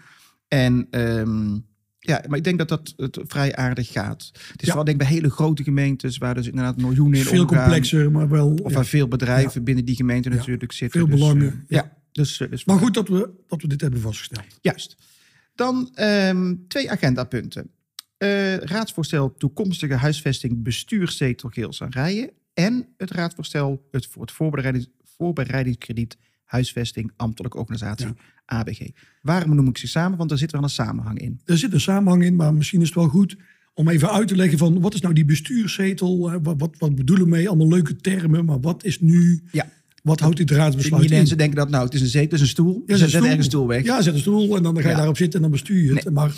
En 0.47 0.87
ehm, 0.89 1.53
ja, 1.99 2.23
maar 2.27 2.37
ik 2.37 2.43
denk 2.43 2.57
dat 2.57 2.69
dat 2.69 2.93
het 2.97 3.19
vrij 3.23 3.55
aardig 3.55 3.91
gaat. 3.91 4.29
Het 4.51 4.61
is 4.61 4.67
vooral 4.67 4.83
denk 4.83 5.01
ik 5.01 5.07
bij 5.07 5.15
hele 5.15 5.29
grote 5.29 5.63
gemeentes 5.63 6.17
waar 6.17 6.33
dus 6.35 6.47
inderdaad 6.47 6.77
miljoenen 6.77 7.19
in 7.19 7.25
Veel 7.25 7.41
omgaan. 7.41 7.57
complexer, 7.63 8.11
maar 8.11 8.29
wel. 8.29 8.53
Of 8.63 8.69
ja. 8.69 8.75
waar 8.75 8.85
veel 8.85 9.07
bedrijven 9.07 9.63
binnen 9.63 9.85
die 9.85 9.95
gemeente 9.95 10.29
Ja. 10.29 10.35
natuurlijk 10.35 10.71
zitten. 10.71 10.99
Veel 10.99 11.09
Dus, 11.09 11.19
belangen, 11.19 11.47
eh, 11.47 11.77
ja. 11.77 11.97
Dus, 12.11 12.39
eh, 12.39 12.49
dus 12.49 12.65
Maar 12.65 12.77
goed 12.77 12.93
dat 12.93 13.07
we, 13.07 13.29
dat 13.47 13.61
we 13.61 13.67
dit 13.67 13.81
hebben 13.81 14.01
vastgesteld. 14.01 14.45
Juist. 14.61 14.95
Dan 15.55 15.89
ehm, 15.93 16.55
twee 16.67 16.91
agendapunten. 16.91 17.69
Eh 18.17 18.55
raadsvoorstel 18.57 19.33
toekomstige 19.37 19.93
huisvesting 19.93 20.63
bestuurszetel 20.63 21.49
Geels 21.49 21.81
aan 21.81 21.89
Rijen. 21.89 22.31
En 22.53 22.87
het 22.97 23.11
raadsvoorstel 23.11 23.87
het 23.91 24.07
voor 24.07 24.21
het 24.21 24.31
voorbereidings, 24.31 24.87
voorbereidingskrediet 25.03 26.17
huisvesting 26.43 27.11
ambtelijke 27.15 27.57
organisatie 27.57 28.05
Ja. 28.07 28.13
ABG. 28.45 28.89
Waarom 29.21 29.55
noem 29.55 29.67
ik 29.67 29.77
ze 29.77 29.87
samen? 29.87 30.17
Want 30.17 30.31
er 30.31 30.37
zit 30.37 30.51
wel 30.51 30.63
een 30.63 30.69
samenhang 30.69 31.19
in. 31.19 31.41
Er 31.45 31.57
zit 31.57 31.73
een 31.73 31.81
samenhang 31.81 32.23
in, 32.23 32.35
maar 32.35 32.53
misschien 32.53 32.81
is 32.81 32.85
het 32.87 32.95
wel 32.95 33.07
goed 33.07 33.35
om 33.73 33.89
even 33.89 34.11
uit 34.11 34.27
te 34.27 34.35
leggen 34.35 34.57
van 34.57 34.81
wat 34.81 34.93
is 34.93 35.01
nou 35.01 35.13
die 35.13 35.25
bestuurszetel? 35.25 36.31
Eh, 36.31 36.37
Wat, 36.41 36.59
wat, 36.59 36.75
wat 36.77 36.95
bedoelen 36.95 37.25
we 37.25 37.31
mee? 37.31 37.47
Allemaal 37.47 37.67
leuke 37.67 37.95
termen, 37.95 38.45
maar 38.45 38.59
wat 38.59 38.83
is 38.83 38.99
nu? 38.99 39.43
Ja. 39.51 39.69
Wat 40.01 40.19
houdt 40.19 40.37
dit 40.37 40.51
raadsbesluit 40.51 41.01
Die 41.01 41.11
in? 41.11 41.17
mensen 41.17 41.37
denken 41.37 41.55
dat 41.55 41.69
nou, 41.69 41.85
het 41.85 41.93
is 41.93 42.01
een 42.01 42.07
zetel, 42.07 42.23
het 42.23 42.33
is 42.33 42.41
een 42.41 42.47
stoel. 42.47 42.83
Ja, 42.85 42.95
Zet 42.95 43.09
zet 43.09 43.21
ergens 43.21 43.37
een 43.37 43.43
stoel 43.43 43.67
weg. 43.67 43.83
Ja, 43.83 44.01
zet 44.01 44.13
een 44.13 44.19
stoel 44.19 44.55
en 44.57 44.63
dan 44.63 44.75
ga 44.75 44.81
je 44.81 44.87
Ja. 44.89 44.95
daarop 44.95 45.17
zitten 45.17 45.35
en 45.35 45.41
dan 45.41 45.51
bestuur 45.51 45.83
je 45.83 45.93
het. 45.93 46.09
Maar 46.13 46.33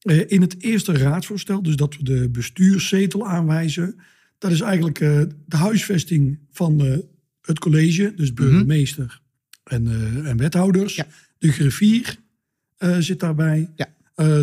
eh, 0.00 0.20
in 0.26 0.40
het 0.40 0.62
eerste 0.62 0.92
raadsvoorstel, 0.92 1.62
dus 1.62 1.76
dat 1.76 1.96
we 1.96 2.02
de 2.04 2.28
bestuurszetel 2.28 3.26
aanwijzen, 3.26 3.96
dat 4.38 4.50
is 4.50 4.60
eigenlijk 4.60 5.00
eh, 5.00 5.20
de 5.46 5.56
huisvesting 5.56 6.38
van 6.52 6.80
eh, 6.84 6.98
het 7.40 7.58
college, 7.58 8.12
dus 8.16 8.32
burgemeester 8.32 9.20
en, 9.64 9.86
en 10.24 10.36
wethouders. 10.36 10.94
Ja. 10.94 11.06
De 11.38 11.52
griffier 11.52 12.16
zit 12.98 13.20
daarbij. 13.20 13.70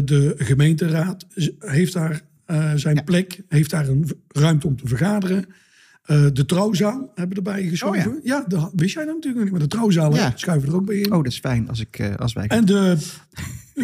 De 0.03 0.33
gemeenteraad 0.37 1.25
heeft 1.59 1.93
daar 1.93 2.21
zijn 2.75 3.03
plek, 3.03 3.41
heeft 3.49 3.69
daar 3.69 3.87
een 3.89 4.09
ruimte 4.27 4.67
om 4.67 4.75
te 4.77 4.87
vergaderen. 4.87 5.45
Eh, 6.03 6.25
de 6.33 6.45
trouwzaal 6.45 7.11
hebben 7.15 7.37
erbij 7.37 7.67
geschoven. 7.67 8.11
Oh 8.11 8.23
ja, 8.23 8.43
de, 8.47 8.69
wist 8.75 8.93
jij 8.93 9.05
dat 9.05 9.13
natuurlijk 9.15 9.43
niet, 9.43 9.51
maar 9.51 9.61
de 9.61 9.67
trouwzaal 9.67 10.15
Ja. 10.15 10.31
schuiven 10.35 10.69
er 10.69 10.75
ook 10.75 10.85
bij 10.85 10.95
in. 10.95 11.11
Oh, 11.11 11.23
dat 11.23 11.31
is 11.31 11.39
fijn 11.39 11.69
als, 11.69 11.79
ik, 11.79 11.99
eh, 11.99 12.15
als 12.15 12.33
wij... 12.33 12.47
En 12.47 12.65
de 12.65 12.97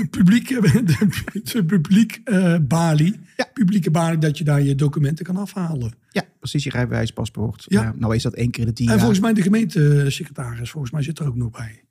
publieke, 0.10 0.62
de, 0.86 1.42
de 1.44 1.66
publiek 1.66 2.22
eh, 2.24 2.56
balie, 2.62 3.20
Ja. 3.38 3.50
publieke 3.54 3.92
balie, 3.92 4.18
dat 4.18 4.38
je 4.38 4.44
daar 4.44 4.62
je 4.62 4.76
documenten 4.76 5.26
kan 5.26 5.38
afhalen. 5.38 5.94
Ja, 6.10 6.24
precies, 6.40 6.64
je 6.64 6.70
rijbewijs, 6.70 7.12
paspoort. 7.12 7.66
Ja. 7.68 7.82
Ja. 7.82 7.94
nou 7.98 8.16
is 8.16 8.24
dat 8.24 8.34
één 8.34 8.52
keer 8.52 8.66
de 8.66 8.74
tien 8.74 8.86
En 8.86 8.92
jaar. 8.92 9.00
volgens 9.02 9.20
mij 9.22 9.34
de 9.34 9.42
gemeentesecretaris, 9.42 10.70
volgens 10.70 10.92
mij 10.94 11.02
zit 11.04 11.20
er 11.20 11.28
ook 11.28 11.36
nog 11.36 11.52
bij. 11.52 11.84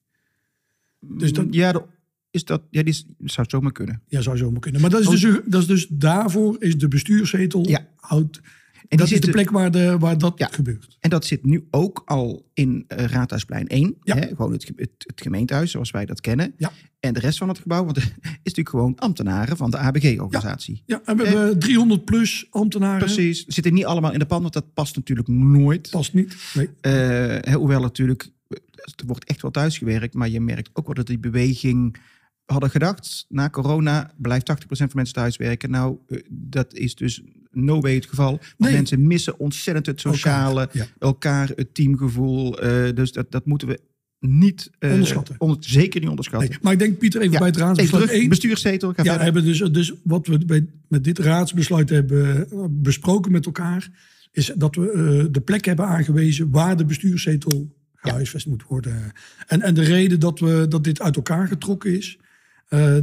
dus 1.00 1.32
dat- 1.32 1.46
Ja, 1.50 1.72
de- 1.72 1.84
is 2.30 2.44
dat, 2.44 2.62
ja, 2.70 2.82
die 2.82 2.92
is- 2.92 3.06
zou 3.24 3.46
zomaar 3.50 3.72
kunnen. 3.72 4.02
Ja, 4.06 4.20
zou 4.20 4.36
zomaar 4.36 4.60
kunnen. 4.60 4.80
Maar 4.80 4.90
dat 4.90 5.00
is, 5.00 5.20
dus, 5.20 5.40
dat 5.46 5.60
is 5.60 5.66
dus 5.66 5.86
daarvoor 5.90 6.56
is 6.58 6.78
de 6.78 6.88
bestuurszetel 6.88 7.68
Ja. 7.68 7.86
houdt 7.96 8.40
die 8.88 8.98
dat 8.98 9.10
is 9.10 9.20
de 9.20 9.30
plek 9.30 9.50
waar, 9.50 9.70
de, 9.70 9.96
waar 9.98 10.18
dat 10.18 10.38
Ja. 10.38 10.48
gebeurt. 10.50 10.96
En 11.00 11.10
dat 11.10 11.24
zit 11.24 11.44
nu 11.44 11.66
ook 11.70 12.02
al 12.04 12.50
in 12.54 12.84
eh, 12.86 13.04
Raadhuisplein 13.04 13.66
1. 13.66 13.96
Ja. 14.02 14.16
Hè? 14.16 14.26
Gewoon 14.26 14.52
het, 14.52 14.72
het, 14.76 14.90
het 14.96 15.20
gemeentehuis 15.22 15.70
zoals 15.70 15.90
wij 15.90 16.06
dat 16.06 16.20
kennen. 16.20 16.54
Ja. 16.56 16.72
En 17.00 17.14
de 17.14 17.20
rest 17.20 17.38
van 17.38 17.48
het 17.48 17.58
gebouw, 17.58 17.84
want 17.84 17.96
is 17.98 18.04
natuurlijk 18.42 18.68
gewoon 18.68 18.96
ambtenaren 18.96 19.56
van 19.56 19.70
de 19.70 19.76
ABG-organisatie. 19.76 20.82
Ja, 20.86 21.00
en 21.04 21.16
we 21.16 21.26
hebben 21.28 21.58
300 21.58 22.04
plus 22.04 22.46
ambtenaren. 22.50 22.98
Precies. 22.98 23.44
Zitten 23.46 23.74
niet 23.74 23.84
allemaal 23.84 24.12
in 24.12 24.18
de 24.18 24.26
pan, 24.26 24.42
want 24.42 24.52
dat 24.54 24.74
past 24.74 24.96
natuurlijk 24.96 25.28
nooit. 25.28 25.90
Past 25.90 26.14
niet. 26.14 26.36
Nee. 26.54 26.68
Eh, 26.80 27.54
hoewel 27.54 27.80
natuurlijk, 27.80 28.30
eh, 28.48 28.58
er 28.96 29.06
wordt 29.06 29.24
echt 29.24 29.42
wel 29.42 29.50
thuisgewerkt, 29.50 30.14
maar 30.14 30.28
je 30.28 30.40
merkt 30.40 30.70
ook 30.72 30.86
wel 30.86 30.94
dat 30.94 31.06
die 31.06 31.18
beweging 31.18 31.98
we 32.48 32.54
hadden 32.54 32.72
gedacht, 32.72 33.26
na 33.28 33.50
corona 33.50 34.10
blijft 34.16 34.46
80% 34.46 34.66
van 34.68 34.88
mensen 34.92 35.14
thuiswerken. 35.14 35.70
Nou, 35.70 35.96
dat 36.30 36.74
is 36.74 36.94
dus 36.94 37.22
no 37.52 37.80
way 37.80 37.94
het 37.94 38.06
geval. 38.06 38.40
Nee. 38.56 38.72
mensen 38.72 39.06
missen 39.06 39.38
ontzettend 39.38 39.86
het 39.86 40.00
sociale, 40.00 40.60
Elkaar, 40.60 40.76
ja. 40.76 40.86
elkaar, 40.98 41.50
het 41.54 41.74
teamgevoel. 41.74 42.60
eh, 42.60 42.94
dus 42.94 43.12
dat, 43.12 43.30
dat 43.30 43.46
moeten 43.46 43.68
we 43.68 43.80
niet 44.20 44.70
eh, 44.78 44.90
Onderschatten. 44.92 45.34
onder- 45.38 45.56
zeker 45.60 46.00
niet 46.00 46.08
onderschatten. 46.08 46.48
Nee. 46.50 46.58
Maar 46.62 46.72
ik 46.72 46.78
denk, 46.78 46.98
Pieter, 46.98 47.20
even 47.20 47.32
Ja, 47.32 47.38
bij 47.38 47.48
het 47.48 47.56
raadsbesluit 47.56 48.04
terug, 48.04 48.20
1. 48.20 48.28
bestuurszetel. 48.28 48.88
Ja, 48.88 48.94
verder. 49.02 49.22
hebben 49.22 49.44
dus, 49.44 49.58
dus 49.58 49.92
wat 50.04 50.26
we 50.26 50.44
bij, 50.44 50.66
met 50.88 51.04
dit 51.04 51.18
raadsbesluit 51.18 51.88
hebben 51.88 52.50
eh, 52.50 52.64
besproken 52.70 53.32
met 53.32 53.46
elkaar, 53.46 53.88
is 54.32 54.52
dat 54.56 54.74
we 54.76 55.28
de 55.30 55.40
plek 55.40 55.64
hebben 55.64 55.86
aangewezen 55.86 56.50
waar 56.50 56.76
de 56.76 56.84
bestuurszetel 56.84 57.76
gehuisvest 57.94 58.46
moet 58.46 58.62
worden. 58.68 59.12
En, 59.46 59.62
en 59.62 59.74
de 59.74 59.82
reden 59.82 60.20
dat, 60.20 60.38
we, 60.40 60.66
dat 60.68 60.84
dit 60.84 61.00
uit 61.00 61.16
elkaar 61.16 61.48
getrokken 61.48 61.96
is, 61.96 62.18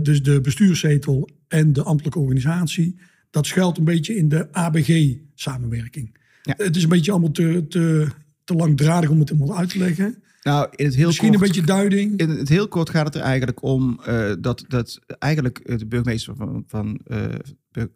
dus 0.02 0.24
de 0.24 0.42
bestuurszetel 0.42 1.30
en 1.48 1.74
de 1.74 1.84
ambtelijke 1.84 2.20
organisatie, 2.20 2.96
dat 3.36 3.46
schuilt 3.46 3.78
een 3.78 3.84
beetje 3.84 4.16
in 4.16 4.30
de 4.30 4.48
ABG-samenwerking. 4.52 6.18
Ja. 6.42 6.54
Het 6.58 6.76
is 6.76 6.84
een 6.84 6.90
beetje 6.90 7.12
allemaal 7.12 7.32
te, 7.32 7.66
te, 7.70 8.08
te 8.44 8.54
langdradig 8.54 9.10
om 9.10 9.20
het 9.20 9.30
helemaal 9.30 9.58
uit 9.58 9.70
te 9.70 9.78
leggen. 9.78 10.24
nou, 10.42 10.68
in 10.76 10.86
het 10.86 10.96
heel 10.96 11.06
Misschien 11.06 11.30
kort, 11.30 11.42
een 11.42 11.48
beetje 11.48 11.66
duiding. 11.66 12.20
In 12.20 12.30
het 12.30 12.50
heel 12.50 12.68
kort 12.68 12.90
gaat 12.90 13.06
het 13.06 13.16
er 13.16 13.22
eigenlijk 13.22 13.64
om 13.64 14.00
eh, 14.06 14.32
dat, 14.40 14.66
dat 14.68 15.00
eigenlijk 15.20 15.80
de 15.80 15.86
burgemeester 15.86 16.36
van, 16.36 16.64
van 16.68 17.00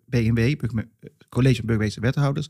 BNW, 0.06 0.38
eh, 0.38 0.54
College 1.30 1.56
van 1.56 1.66
Burgemeester 1.66 2.02
Wethouders, 2.02 2.48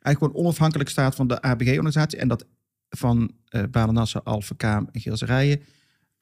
eigenlijk 0.00 0.18
gewoon 0.18 0.34
onafhankelijk 0.34 0.90
staat 0.90 1.14
van 1.14 1.26
de 1.26 1.42
ABG-organisatie 1.42 2.18
en 2.18 2.28
dat 2.28 2.46
van 2.88 3.30
eh 3.48 3.62
Badenassen, 3.70 4.22
Alphen, 4.22 4.56
Kaam 4.56 4.88
en 4.92 5.00
Geelserijen 5.00 5.62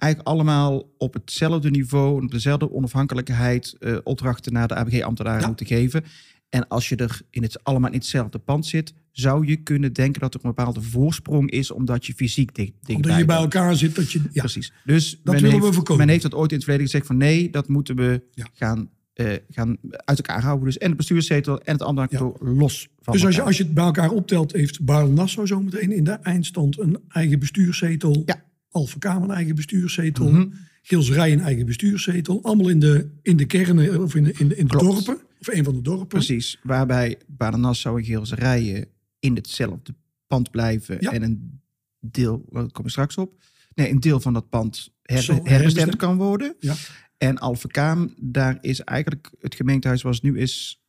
eigenlijk 0.00 0.28
allemaal 0.34 0.90
op 0.98 1.14
hetzelfde 1.14 1.70
niveau, 1.70 2.22
op 2.22 2.30
dezelfde 2.30 2.70
onafhankelijkheid 2.72 3.76
eh, 3.78 3.96
opdrachten 4.04 4.52
naar 4.52 4.68
de 4.68 4.74
ABG-ambtenaren 4.74 5.40
Ja. 5.40 5.46
moeten 5.46 5.66
geven. 5.66 6.04
En 6.48 6.68
als 6.68 6.88
je 6.88 6.96
er 6.96 7.20
in 7.30 7.42
het, 7.42 7.64
allemaal 7.64 7.90
in 7.90 7.96
hetzelfde 7.98 8.38
pand 8.38 8.66
zit, 8.66 8.92
zou 9.12 9.46
je 9.46 9.56
kunnen 9.56 9.92
denken 9.92 10.20
dat 10.20 10.34
er 10.34 10.40
een 10.42 10.54
bepaalde 10.54 10.82
voorsprong 10.82 11.50
is, 11.50 11.70
omdat 11.70 12.06
je 12.06 12.14
fysiek 12.14 12.54
dicht, 12.54 12.72
dichtbij 12.72 12.96
Omdat 12.96 13.16
je 13.18 13.24
bij 13.24 13.36
elkaar 13.36 13.76
zit, 13.76 13.94
dat 13.94 14.12
je... 14.12 14.20
Ja, 14.32 14.40
Precies. 14.40 14.72
Dus 14.84 15.10
Dat 15.10 15.18
men 15.24 15.34
willen 15.34 15.50
heeft, 15.50 15.66
we 15.66 15.72
voorkomen. 15.72 16.02
Men 16.04 16.10
heeft 16.12 16.22
dat 16.22 16.34
ooit 16.34 16.50
in 16.50 16.54
het 16.56 16.64
verleden 16.64 16.86
gezegd 16.88 17.06
van 17.06 17.16
nee, 17.16 17.50
dat 17.50 17.68
moeten 17.68 17.96
we 17.96 18.22
Ja. 18.34 18.46
gaan, 18.52 18.90
eh, 19.14 19.26
gaan 19.48 19.76
uit 19.90 20.16
elkaar 20.26 20.42
houden. 20.42 20.64
Dus 20.64 20.78
en 20.78 20.88
het 20.88 20.96
bestuurszetel 20.96 21.60
en 21.60 21.72
het 21.72 21.82
ambtenarkantoor 21.82 22.48
los 22.54 22.88
van 23.00 23.12
Dus 23.12 23.24
als 23.26 23.34
je, 23.34 23.42
als 23.42 23.56
je 23.56 23.62
het 23.62 23.74
bij 23.74 23.84
elkaar 23.84 24.10
optelt, 24.10 24.52
heeft 24.52 24.84
Baarle-Nassau 24.84 25.46
zometeen 25.46 25.92
in 25.92 26.04
de 26.04 26.10
eindstand 26.12 26.78
een 26.78 26.98
eigen 27.08 27.38
bestuurszetel. 27.38 28.22
Ja. 28.24 28.42
Alphen 28.70 28.98
Kamer 28.98 29.28
een 29.28 29.34
eigen 29.34 29.54
bestuurszetel. 29.54 30.48
Gilserij 30.82 31.32
een 31.32 31.40
eigen 31.40 31.66
bestuurszetel. 31.66 32.42
Allemaal 32.42 32.68
in 32.68 32.80
de, 32.80 33.10
in 33.22 33.36
de 33.36 33.44
kernen 33.44 34.02
of 34.02 34.14
in 34.14 34.24
de, 34.24 34.32
in 34.32 34.48
de, 34.48 34.56
in 34.56 34.66
de 34.66 34.76
dorpen. 34.76 35.18
Of 35.40 35.48
een 35.48 35.64
van 35.64 35.74
de 35.74 35.82
dorpen. 35.82 36.06
Precies, 36.06 36.58
waarbij 36.62 37.18
Baden-Nassau 37.26 37.98
en 37.98 38.04
Geelserijen 38.04 38.86
in 39.18 39.34
hetzelfde 39.34 39.94
pand 40.26 40.50
blijven 40.50 40.96
Ja. 41.00 41.12
en 41.12 41.22
een 41.22 41.60
deel, 42.00 42.44
daar 42.50 42.70
komen 42.70 42.90
straks 42.90 43.16
op, 43.16 43.42
nee, 43.74 43.90
een 43.90 44.00
deel 44.00 44.20
van 44.20 44.32
dat 44.32 44.48
pand 44.48 44.92
her, 45.02 45.40
herbestemd 45.42 45.96
kan 45.96 46.16
worden. 46.16 46.54
Ja. 46.58 46.74
En 47.16 47.38
Alphenkaam, 47.38 48.14
daar 48.20 48.58
is 48.60 48.80
eigenlijk 48.80 49.30
het 49.40 49.54
gemeentehuis 49.54 50.00
zoals 50.00 50.16
het 50.16 50.24
nu 50.24 50.38
is, 50.38 50.74
mm, 50.74 50.79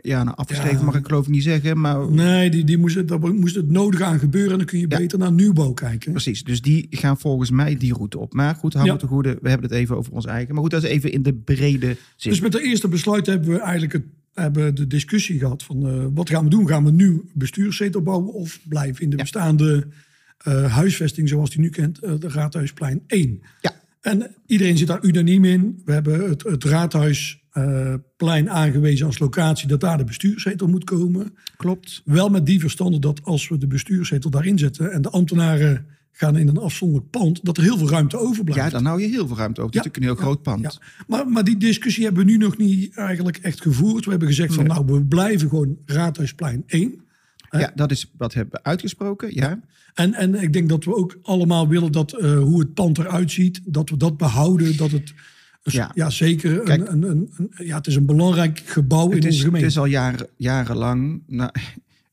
ja, 0.00 0.24
nou, 0.24 0.36
afgeschreven 0.36 0.78
Ja. 0.78 0.84
mag 0.84 0.94
ik 0.94 1.06
geloof 1.06 1.24
ik 1.26 1.32
niet 1.32 1.42
zeggen, 1.42 1.80
maar 1.80 2.10
Nee, 2.10 2.50
die, 2.50 2.64
die 2.64 2.78
moest, 2.78 3.08
daar 3.08 3.18
moest 3.34 3.54
het 3.54 3.70
nodig 3.70 4.00
aan 4.00 4.18
gebeuren. 4.18 4.52
En 4.52 4.58
dan 4.58 4.66
kun 4.66 4.78
je 4.78 4.86
Ja. 4.88 4.98
beter 4.98 5.18
naar 5.18 5.32
nieuwbouw 5.32 5.72
kijken. 5.72 6.12
Precies, 6.12 6.42
dus 6.44 6.60
die 6.60 6.86
gaan 6.90 7.18
volgens 7.18 7.50
mij 7.50 7.76
die 7.76 7.94
route 7.94 8.18
op. 8.18 8.32
Maar 8.32 8.54
goed, 8.54 8.72
hou 8.74 8.86
Ja. 8.86 8.92
me 8.92 8.98
te 8.98 9.06
goede, 9.06 9.38
we 9.42 9.48
hebben 9.48 9.68
het 9.68 9.78
even 9.78 9.96
over 9.96 10.12
ons 10.12 10.26
eigen. 10.26 10.52
Maar 10.54 10.62
goed, 10.62 10.70
dat 10.70 10.82
is 10.82 10.88
even 10.90 11.12
in 11.12 11.22
de 11.22 11.34
brede 11.34 11.96
zin. 12.16 12.30
Dus 12.32 12.40
met 12.40 12.52
de 12.52 12.62
eerste 12.62 12.88
besluit 12.88 13.26
hebben 13.26 13.48
we 13.48 13.58
eigenlijk 13.60 13.92
het, 13.92 14.04
hebben 14.34 14.74
de 14.74 14.86
discussie 14.86 15.38
gehad 15.38 15.62
van 15.62 15.86
eh, 15.88 16.04
wat 16.14 16.30
gaan 16.30 16.44
we 16.44 16.50
doen? 16.50 16.68
Gaan 16.68 16.84
we 16.84 16.90
nu 16.90 17.22
bestuurszetel 17.34 18.02
bouwen 18.02 18.32
of 18.32 18.58
blijven 18.68 19.02
in 19.02 19.10
de 19.10 19.16
bestaande 19.16 19.86
eh, 20.38 20.74
huisvesting 20.74 21.28
zoals 21.28 21.50
die 21.50 21.60
nu 21.60 21.68
kent, 21.68 21.98
eh, 21.98 22.12
de 22.18 22.28
Raadhuisplein 22.28 23.02
1? 23.06 23.42
Ja. 23.60 23.76
En 24.00 24.34
iedereen 24.46 24.78
zit 24.78 24.86
daar 24.86 25.04
unaniem 25.04 25.44
in. 25.44 25.82
We 25.84 25.92
hebben 25.92 26.28
het, 26.28 26.42
het 26.42 26.64
Raadhuisplein 27.58 28.50
aangewezen 28.50 29.06
als 29.06 29.18
locatie 29.18 29.68
dat 29.68 29.80
daar 29.80 29.98
de 29.98 30.04
bestuurszetel 30.04 30.66
moet 30.66 30.84
komen. 30.84 31.34
Klopt. 31.56 32.02
Wel 32.04 32.28
met 32.28 32.46
die 32.46 32.60
verstande 32.60 32.98
dat 32.98 33.20
als 33.22 33.48
we 33.48 33.58
de 33.58 33.66
bestuurszetel 33.66 34.30
daarin 34.30 34.58
zetten 34.58 34.92
en 34.92 35.02
de 35.02 35.10
ambtenaren 35.10 35.86
gaan 36.12 36.36
in 36.36 36.48
een 36.48 36.58
afzonderlijk 36.58 37.10
pand, 37.10 37.44
dat 37.44 37.56
er 37.56 37.62
heel 37.62 37.78
veel 37.78 37.88
ruimte 37.90 38.18
overblijft. 38.18 38.64
Ja, 38.64 38.70
dan 38.70 38.84
hou 38.84 39.00
je 39.00 39.08
heel 39.08 39.26
veel 39.26 39.36
ruimte 39.36 39.60
over. 39.60 39.74
Is 39.74 39.80
Ja. 39.80 39.86
natuurlijk 39.86 40.12
een 40.12 40.16
heel 40.16 40.26
groot 40.26 40.42
pand. 40.42 40.62
Ja, 40.62 40.72
maar, 41.06 41.28
maar 41.28 41.44
die 41.44 41.56
discussie 41.56 42.04
hebben 42.04 42.24
we 42.24 42.30
nu 42.30 42.36
nog 42.36 42.56
niet 42.56 42.96
eigenlijk 42.96 43.36
echt 43.36 43.60
gevoerd. 43.60 44.04
We 44.04 44.10
hebben 44.10 44.28
gezegd 44.28 44.54
van 44.54 44.66
nou, 44.66 44.84
we 44.86 45.04
blijven 45.04 45.48
gewoon 45.48 45.78
Raadhuisplein 45.86 46.62
1. 46.66 47.00
Ja, 47.50 47.72
dat 47.74 47.90
is 47.90 48.10
wat 48.16 48.34
hebben 48.34 48.52
we 48.62 48.68
uitgesproken. 48.68 49.34
Ja. 49.34 49.60
En, 49.94 50.14
en 50.14 50.34
ik 50.34 50.52
denk 50.52 50.68
dat 50.68 50.84
we 50.84 50.94
ook 50.94 51.18
allemaal 51.22 51.68
willen 51.68 51.92
dat 51.92 52.12
eh, 52.12 52.38
hoe 52.38 52.58
het 52.60 52.74
pand 52.74 52.98
eruit 52.98 53.30
ziet, 53.30 53.60
dat 53.64 53.90
we 53.90 53.96
dat 53.96 54.16
behouden. 54.16 54.76
Dat 54.76 54.90
het, 54.90 55.14
een 55.62 55.72
s- 55.72 55.74
Ja. 55.74 55.90
ja. 55.94 56.10
zeker, 56.10 56.60
Kijk. 56.60 56.88
een, 56.88 57.02
een, 57.02 57.30
een, 57.36 57.50
ja, 57.66 57.76
het 57.76 57.86
is 57.86 57.94
een 57.94 58.06
belangrijk 58.06 58.58
gebouw 58.64 59.04
in 59.10 59.16
Het, 59.16 59.16
onze 59.16 59.28
is, 59.28 59.34
het 59.36 59.44
gemeente. 59.44 59.66
is 59.68 59.78
al 59.78 59.84
jaren, 59.86 60.26
jarenlang 60.36 61.22
nou, 61.26 61.50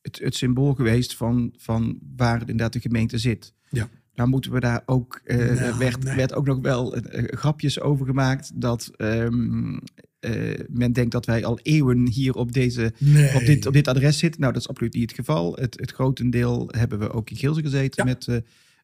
het, 0.02 0.20
het 0.24 0.36
symbool 0.36 0.74
geweest 0.74 1.16
van, 1.16 1.54
van 1.58 2.00
waar 2.16 2.40
inderdaad 2.40 2.74
de 2.74 2.80
gemeente 2.80 3.18
zit. 3.18 3.54
Ja. 3.70 3.90
Nou 4.16 4.30
moeten 4.30 4.52
we 4.52 4.60
daar 4.60 4.82
ook, 4.86 5.22
eh, 5.24 5.38
Nou, 5.38 5.78
werd, 5.78 6.04
nee. 6.04 6.16
werd 6.16 6.34
ook 6.34 6.46
nog 6.46 6.60
wel 6.62 6.96
eh, 6.96 7.24
grapjes 7.38 7.80
over 7.80 8.06
gemaakt 8.06 8.52
dat 8.62 8.92
ehm, 8.98 9.78
eh, 10.20 10.60
men 10.70 10.94
denkt 10.94 11.12
dat 11.12 11.26
wij 11.26 11.46
al 11.46 11.60
eeuwen 11.62 12.08
hier 12.08 12.34
op, 12.34 12.54
deze, 12.54 12.94
nee. 13.00 13.36
op, 13.36 13.46
dit, 13.46 13.66
op 13.66 13.74
dit 13.74 13.88
adres 13.88 14.18
zitten. 14.18 14.42
Nou, 14.42 14.54
dat 14.54 14.62
is 14.62 14.68
absoluut 14.68 14.94
niet 14.94 15.10
het 15.10 15.20
geval. 15.20 15.56
Het, 15.56 15.80
het 15.80 15.92
grotendeel 15.92 16.68
hebben 16.72 17.00
we 17.00 17.12
ook 17.12 17.30
in 17.30 17.36
Geelze 17.38 17.62
gezeten 17.62 18.06
Ja. 18.08 18.12
met 18.14 18.28
eh, 18.28 18.36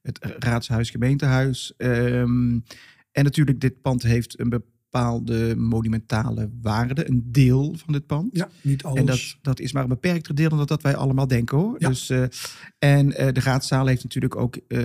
het 0.01 0.19
raadshuis, 0.39 0.89
gemeentehuis. 0.89 1.73
Ehm, 1.77 2.59
en 3.11 3.23
natuurlijk, 3.23 3.59
dit 3.59 3.81
pand 3.81 4.03
heeft 4.03 4.39
een 4.39 4.49
bepaalde 4.49 5.55
monumentale 5.55 6.49
waarde, 6.61 7.09
een 7.09 7.23
deel 7.31 7.75
van 7.77 7.93
dit 7.93 8.05
pand. 8.05 8.37
ja, 8.37 8.49
niet 8.61 8.83
alles. 8.83 8.99
En 8.99 9.05
dat, 9.05 9.37
dat 9.41 9.59
is 9.59 9.73
maar 9.73 9.83
een 9.83 9.89
beperkter 9.89 10.35
deel 10.35 10.49
dan 10.49 10.57
dat, 10.57 10.67
dat 10.67 10.81
wij 10.81 10.95
allemaal 10.95 11.27
denken 11.27 11.57
hoor. 11.57 11.75
Ja. 11.77 11.87
Dus, 11.87 12.09
eh, 12.09 12.23
en 12.79 13.15
eh, 13.15 13.33
de 13.33 13.39
raadzaal 13.39 13.85
heeft 13.85 14.03
natuurlijk 14.03 14.35
ook, 14.35 14.55
eh, 14.55 14.79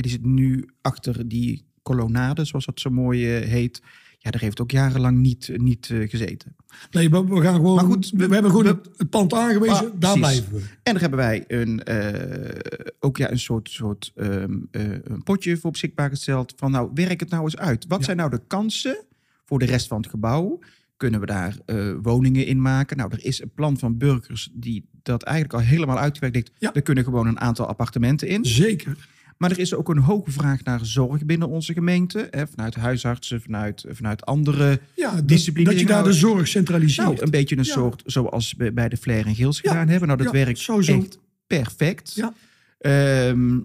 die 0.00 0.10
zit 0.10 0.24
nu 0.24 0.68
achter 0.80 1.28
die 1.28 1.64
kolonnade, 1.82 2.44
zoals 2.44 2.64
dat 2.66 2.80
zo 2.80 2.90
mooi 2.90 3.26
heet. 3.26 3.82
Ja, 4.26 4.32
daar 4.32 4.40
heeft 4.40 4.60
ook 4.60 4.70
jarenlang 4.70 5.18
niet, 5.18 5.50
niet 5.56 5.90
eh, 5.90 6.08
gezeten. 6.10 6.56
nee, 6.90 7.10
we, 7.10 7.24
we 7.24 7.40
gaan 7.40 7.54
gewoon. 7.54 7.74
Maar 7.74 7.84
goed, 7.84 8.10
we, 8.10 8.26
we- 8.26 8.32
hebben 8.32 8.50
gewoon 8.50 8.66
het, 8.66 8.88
het 8.96 9.10
pand 9.10 9.34
aangewezen, 9.34 9.74
Ah, 9.76 9.82
daar 9.82 9.90
precies. 9.98 10.18
blijven 10.18 10.52
we. 10.52 10.58
En 10.82 10.92
daar 10.92 11.00
hebben 11.00 11.18
wij 11.18 11.44
een, 11.48 11.82
eh, 11.84 12.90
ook 13.00 13.16
ja, 13.16 13.30
een 13.30 13.38
soort, 13.38 13.70
soort 13.70 14.12
ehm, 14.14 14.52
eh, 14.70 14.82
een 15.04 15.22
potje 15.22 15.56
voor 15.56 15.70
beschikbaar 15.70 16.08
gesteld. 16.08 16.52
Van 16.56 16.70
nou, 16.70 16.90
werk 16.94 17.20
het 17.20 17.30
nou 17.30 17.42
eens 17.44 17.56
uit. 17.56 17.84
Wat 17.88 17.98
Ja. 17.98 18.04
zijn 18.04 18.16
nou 18.16 18.30
de 18.30 18.40
kansen 18.46 19.04
voor 19.44 19.58
de 19.58 19.64
rest 19.64 19.86
van 19.86 20.00
het 20.00 20.10
gebouw? 20.10 20.58
Kunnen 20.96 21.20
we 21.20 21.26
daar 21.26 21.56
woningen 22.02 22.46
in 22.46 22.62
maken? 22.62 22.96
Nou, 22.96 23.10
er 23.12 23.24
is 23.24 23.42
een 23.42 23.50
plan 23.54 23.78
van 23.78 23.98
burgers 23.98 24.50
die 24.52 24.88
dat 25.02 25.22
eigenlijk 25.22 25.54
al 25.60 25.68
helemaal 25.70 25.98
uitgewerkt 25.98 26.36
heeft. 26.36 26.50
Ja. 26.58 26.74
Er 26.74 26.82
kunnen 26.82 27.04
gewoon 27.04 27.26
een 27.26 27.40
aantal 27.40 27.66
appartementen 27.66 28.28
in. 28.28 28.44
Zeker. 28.44 29.08
Maar 29.36 29.50
er 29.50 29.58
is 29.58 29.74
ook 29.74 29.88
een 29.88 29.98
hoge 29.98 30.30
vraag 30.30 30.64
naar 30.64 30.86
zorg 30.86 31.24
binnen 31.24 31.48
onze 31.48 31.72
gemeente. 31.72 32.28
Hè, 32.30 32.46
vanuit 32.46 32.74
huisartsen, 32.74 33.40
vanuit, 33.40 33.84
vanuit 33.88 34.26
andere. 34.26 34.80
Ja, 34.94 35.20
dat, 35.22 35.44
je 35.44 35.52
daar 35.52 35.74
nou- 35.86 36.04
de 36.04 36.12
zorg 36.12 36.48
centraliseert. 36.48 37.06
Nou, 37.06 37.22
een 37.22 37.30
beetje 37.30 37.56
een 37.56 37.64
Ja. 37.64 37.72
soort 37.72 38.02
zoals 38.06 38.54
we 38.58 38.72
bij 38.72 38.88
de 38.88 38.96
Flair 38.96 39.26
en 39.26 39.34
Gils 39.34 39.60
Ja, 39.60 39.70
gedaan 39.70 39.88
hebben. 39.88 40.08
Nou, 40.08 40.22
dat 40.22 40.32
werkt 40.32 40.68
echt 40.68 41.18
perfect. 41.46 42.14
Ja. 42.14 42.32
Ehm, 42.78 43.58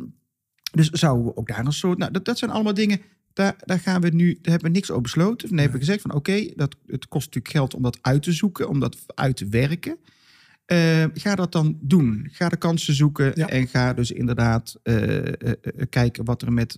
dus 0.72 0.90
zouden 0.90 1.26
we 1.26 1.36
ook 1.38 1.48
daar 1.48 1.66
een 1.66 1.74
soort. 1.74 1.98
Nou, 1.98 2.12
dat, 2.12 2.26
dat 2.26 2.38
zijn 2.38 2.52
allemaal 2.52 2.74
dingen. 2.74 3.02
Daar, 3.34 3.56
daar 3.66 3.80
gaan 3.80 4.02
we 4.02 4.10
nu. 4.10 4.34
Daar 4.34 4.52
hebben 4.52 4.72
we 4.72 4.76
niks 4.76 4.90
over 4.90 5.04
besloten. 5.04 5.48
Dan 5.50 5.58
hebben 5.58 5.80
we 5.80 5.86
gezegd 5.86 6.02
van 6.02 6.14
oké, 6.14 6.48
dat 6.56 6.76
het 6.88 7.08
kost 7.08 7.26
natuurlijk 7.26 7.54
geld 7.54 7.74
om 7.74 7.82
dat 7.82 7.98
uit 8.02 8.24
te 8.24 8.32
zoeken, 8.32 8.70
om 8.70 8.80
dat 8.80 8.98
uit 9.16 9.36
te 9.36 9.48
werken. 9.48 9.98
Eh, 10.66 11.04
ga 11.14 11.36
dat 11.36 11.52
dan 11.52 11.78
doen. 11.82 12.28
Ga 12.32 12.50
de 12.50 12.58
kansen 12.58 12.94
zoeken 12.94 13.32
Ja. 13.36 13.48
en 13.48 13.68
ga 13.68 13.94
dus 13.94 14.12
inderdaad 14.12 14.76
eh, 14.84 15.18
eh, 15.28 15.34
kijken 15.90 16.26
wat 16.26 16.42
er 16.42 16.54
met 16.54 16.78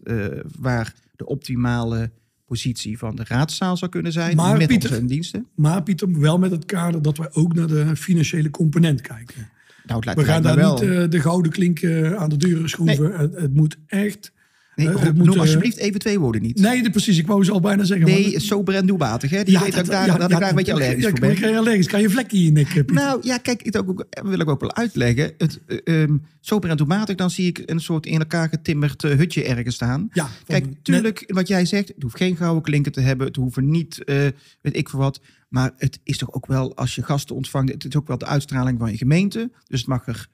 waar 0.59 0.93
de 1.15 1.25
optimale 1.25 2.11
positie 2.45 2.97
van 2.97 3.15
de 3.15 3.23
raadzaal 3.27 3.77
zou 3.77 3.91
kunnen 3.91 4.11
zijn. 4.11 4.35
Maar, 4.35 4.57
met 4.57 4.67
Pieter- 4.67 4.89
onze 4.91 5.05
diensten. 5.05 5.47
Maar 5.55 5.83
Pieter, 5.83 6.19
wel 6.19 6.39
met 6.39 6.51
het 6.51 6.65
kader 6.65 7.01
dat 7.01 7.17
wij 7.17 7.29
ook 7.31 7.53
naar 7.53 7.67
de 7.67 7.95
financiële 7.95 8.49
component 8.49 9.01
kijken. 9.01 9.49
Nou, 9.85 9.95
het 9.95 10.05
lijkt 10.05 10.19
We 10.19 10.25
gaan 10.25 10.41
wel. 10.55 10.75
daar 10.79 10.99
niet 11.01 11.11
de 11.11 11.19
gouden 11.19 11.51
klink 11.51 11.85
aan 12.15 12.29
de 12.29 12.37
deuren 12.37 12.69
schroeven. 12.69 13.11
Het, 13.19 13.35
het 13.35 13.53
moet 13.53 13.77
echt... 13.87 14.31
nee, 14.75 14.89
eh, 14.89 15.11
noem 15.13 15.29
eh, 15.33 15.39
alsjeblieft 15.39 15.77
even 15.77 15.99
twee 15.99 16.19
woorden 16.19 16.41
niet. 16.41 16.59
Nee, 16.59 16.89
precies. 16.89 17.17
Ik 17.17 17.27
wou 17.27 17.43
ze 17.43 17.51
al 17.51 17.59
bijna 17.59 17.83
zeggen. 17.83 18.07
maar- 18.09 18.19
Nee, 18.19 18.39
sober 18.39 18.75
en 18.75 18.85
doelmatig. 18.85 19.29
Hè? 19.29 19.43
Die 19.43 19.59
weet 19.59 19.71
dat 19.71 19.85
ik 19.85 19.91
daar, 19.91 20.17
dat 20.19 20.31
ik 20.31 20.39
daar 20.39 20.49
een 20.49 20.55
beetje 20.55 20.73
allergisch 20.73 21.03
ja, 21.03 21.09
voor 21.09 21.17
Ja, 21.19 21.25
ben. 21.25 21.31
ik 21.31 21.37
krijg 21.37 21.57
allergisch. 21.57 21.87
Kan 21.87 22.01
je 22.01 22.09
vlekje 22.09 22.37
in 22.37 22.43
je 22.43 22.51
nek, 22.51 22.67
eh? 22.75 22.83
Nou 22.95 23.19
ja, 23.23 23.37
kijk, 23.37 23.61
ik 23.61 23.77
ook, 23.77 24.05
wil 24.23 24.39
ik 24.39 24.49
ook 24.49 24.61
wel 24.61 24.75
uitleggen. 24.75 25.31
Het, 25.37 25.59
eh, 25.67 26.01
ehm, 26.03 26.17
sober 26.41 26.69
en 26.69 26.77
doelmatig, 26.77 27.15
dan 27.15 27.29
zie 27.29 27.47
ik 27.47 27.61
een 27.65 27.79
soort 27.79 28.05
in 28.05 28.19
elkaar 28.19 28.49
getimmerd 28.49 29.01
hutje 29.01 29.43
ergens 29.43 29.75
staan. 29.75 30.09
ja, 30.13 30.23
van- 30.25 30.31
Kijk, 30.45 30.65
net- 30.65 30.83
tuurlijk, 30.83 31.23
wat 31.27 31.47
jij 31.47 31.65
zegt, 31.65 31.87
het 31.87 32.03
hoeft 32.03 32.17
geen 32.17 32.35
gouden 32.35 32.63
klinken 32.63 32.91
te 32.91 33.01
hebben. 33.01 33.27
Het 33.27 33.35
hoeven 33.35 33.69
niet, 33.69 34.01
weet 34.05 34.75
ik 34.77 34.89
voor 34.89 34.99
wat. 34.99 35.21
Maar 35.49 35.71
het 35.77 35.99
is 36.03 36.17
toch 36.17 36.31
ook 36.33 36.45
wel, 36.47 36.75
als 36.75 36.95
je 36.95 37.03
gasten 37.03 37.35
ontvangt, 37.35 37.71
het 37.71 37.85
is 37.85 37.95
ook 37.95 38.07
wel 38.07 38.17
de 38.17 38.25
uitstraling 38.25 38.79
van 38.79 38.91
je 38.91 38.97
gemeente. 38.97 39.51
Dus 39.67 39.79
het 39.79 39.89
mag 39.89 40.07
er 40.07 40.27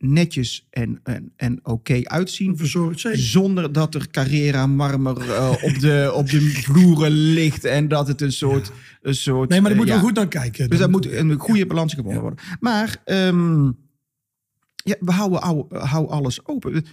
netjes 0.00 0.66
en, 0.70 1.00
en, 1.02 1.32
en 1.36 1.60
oké 1.62 2.00
uitzien. 2.02 2.56
verzorgd. 2.56 3.06
Zonder 3.12 3.72
dat 3.72 3.94
er 3.94 4.10
Carrera 4.10 4.66
marmer 4.66 5.30
eh, 5.30 5.50
op, 5.62 5.78
de, 5.80 6.10
op 6.14 6.30
de 6.30 6.40
vloeren 6.40 7.10
ligt. 7.10 7.64
En 7.64 7.88
dat 7.88 8.08
het 8.08 8.20
een 8.20 8.32
soort... 8.32 8.72
Een 9.02 9.14
soort 9.14 9.48
Nee, 9.48 9.60
maar 9.60 9.70
daar 9.70 9.70
eh, 9.70 9.76
moeten 9.76 9.94
ja. 9.94 10.00
we 10.00 10.06
goed 10.06 10.16
naar 10.16 10.28
kijken. 10.28 10.68
Dus 10.68 10.78
daar 10.78 10.90
Dat 10.90 10.90
moet 10.90 11.12
een 11.12 11.38
goede 11.38 11.66
balans 11.66 11.94
gevonden 11.94 12.20
worden. 12.20 12.38
Maar 12.60 12.96
ehm, 13.04 13.70
ja, 14.84 14.96
we 15.00 15.12
houden, 15.12 15.40
hou, 15.42 15.64
hou 15.78 16.08
alles 16.08 16.46
open. 16.46 16.84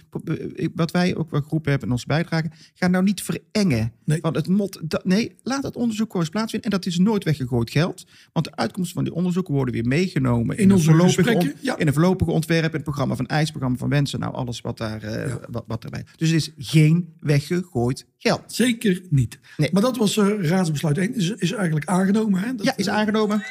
Wat 0.74 0.90
wij 0.90 1.16
ook 1.16 1.30
wel 1.30 1.40
geroepen 1.42 1.70
hebben 1.70 1.88
in 1.88 1.94
onze 1.94 2.06
bijdrage. 2.06 2.50
Ga 2.74 2.88
nou 2.88 3.04
niet 3.04 3.22
verengen. 3.22 3.92
Nee. 4.04 4.18
Van 4.20 4.34
het 4.34 4.48
mot, 4.48 4.78
dat, 4.82 5.04
nee, 5.04 5.34
laat 5.42 5.62
het 5.62 5.76
onderzoek 5.76 6.06
gewoon 6.06 6.22
eens 6.22 6.30
plaatsvinden. 6.30 6.70
En 6.70 6.76
dat 6.78 6.86
is 6.86 6.98
nooit 6.98 7.24
weggegooid 7.24 7.70
geld. 7.70 8.06
Want 8.32 8.46
de 8.46 8.56
uitkomsten 8.56 8.94
van 8.94 9.04
die 9.04 9.14
onderzoeken 9.14 9.54
worden 9.54 9.74
weer 9.74 9.86
meegenomen. 9.86 10.56
In 10.58 10.64
een 10.64 10.72
onze 10.74 10.84
voorlopige 10.84 11.14
gesprekken, 11.22 11.52
on- 11.52 11.58
ja. 11.60 11.76
In 11.78 11.86
een 11.86 11.92
voorlopige 11.92 12.30
ontwerp, 12.30 12.64
in 12.64 12.72
het 12.72 12.82
programma 12.82 13.14
van 13.14 13.26
IJs, 13.26 13.50
programma 13.50 13.78
van 13.78 13.88
Wensen. 13.88 14.20
Nou, 14.20 14.34
alles 14.34 14.60
wat, 14.60 14.78
daar, 14.78 15.02
eh, 15.02 15.26
Ja. 15.28 15.38
wat, 15.50 15.64
wat 15.66 15.84
erbij. 15.84 16.04
Dus 16.16 16.30
het 16.30 16.36
is 16.56 16.68
geen 16.70 17.14
weggegooid 17.20 18.06
geld. 18.18 18.42
Zeker 18.46 19.02
niet. 19.10 19.38
Nee. 19.56 19.68
Maar 19.72 19.82
dat 19.82 19.96
was 19.96 20.16
eh, 20.16 20.26
raadsbesluit 20.40 20.98
1. 20.98 21.14
Is, 21.14 21.30
is 21.30 21.52
eigenlijk 21.52 21.86
aangenomen. 21.86 22.40
Hè? 22.40 22.54
Dat, 22.54 22.66
Ja, 22.66 22.76
is 22.76 22.88
aangenomen. 22.88 23.42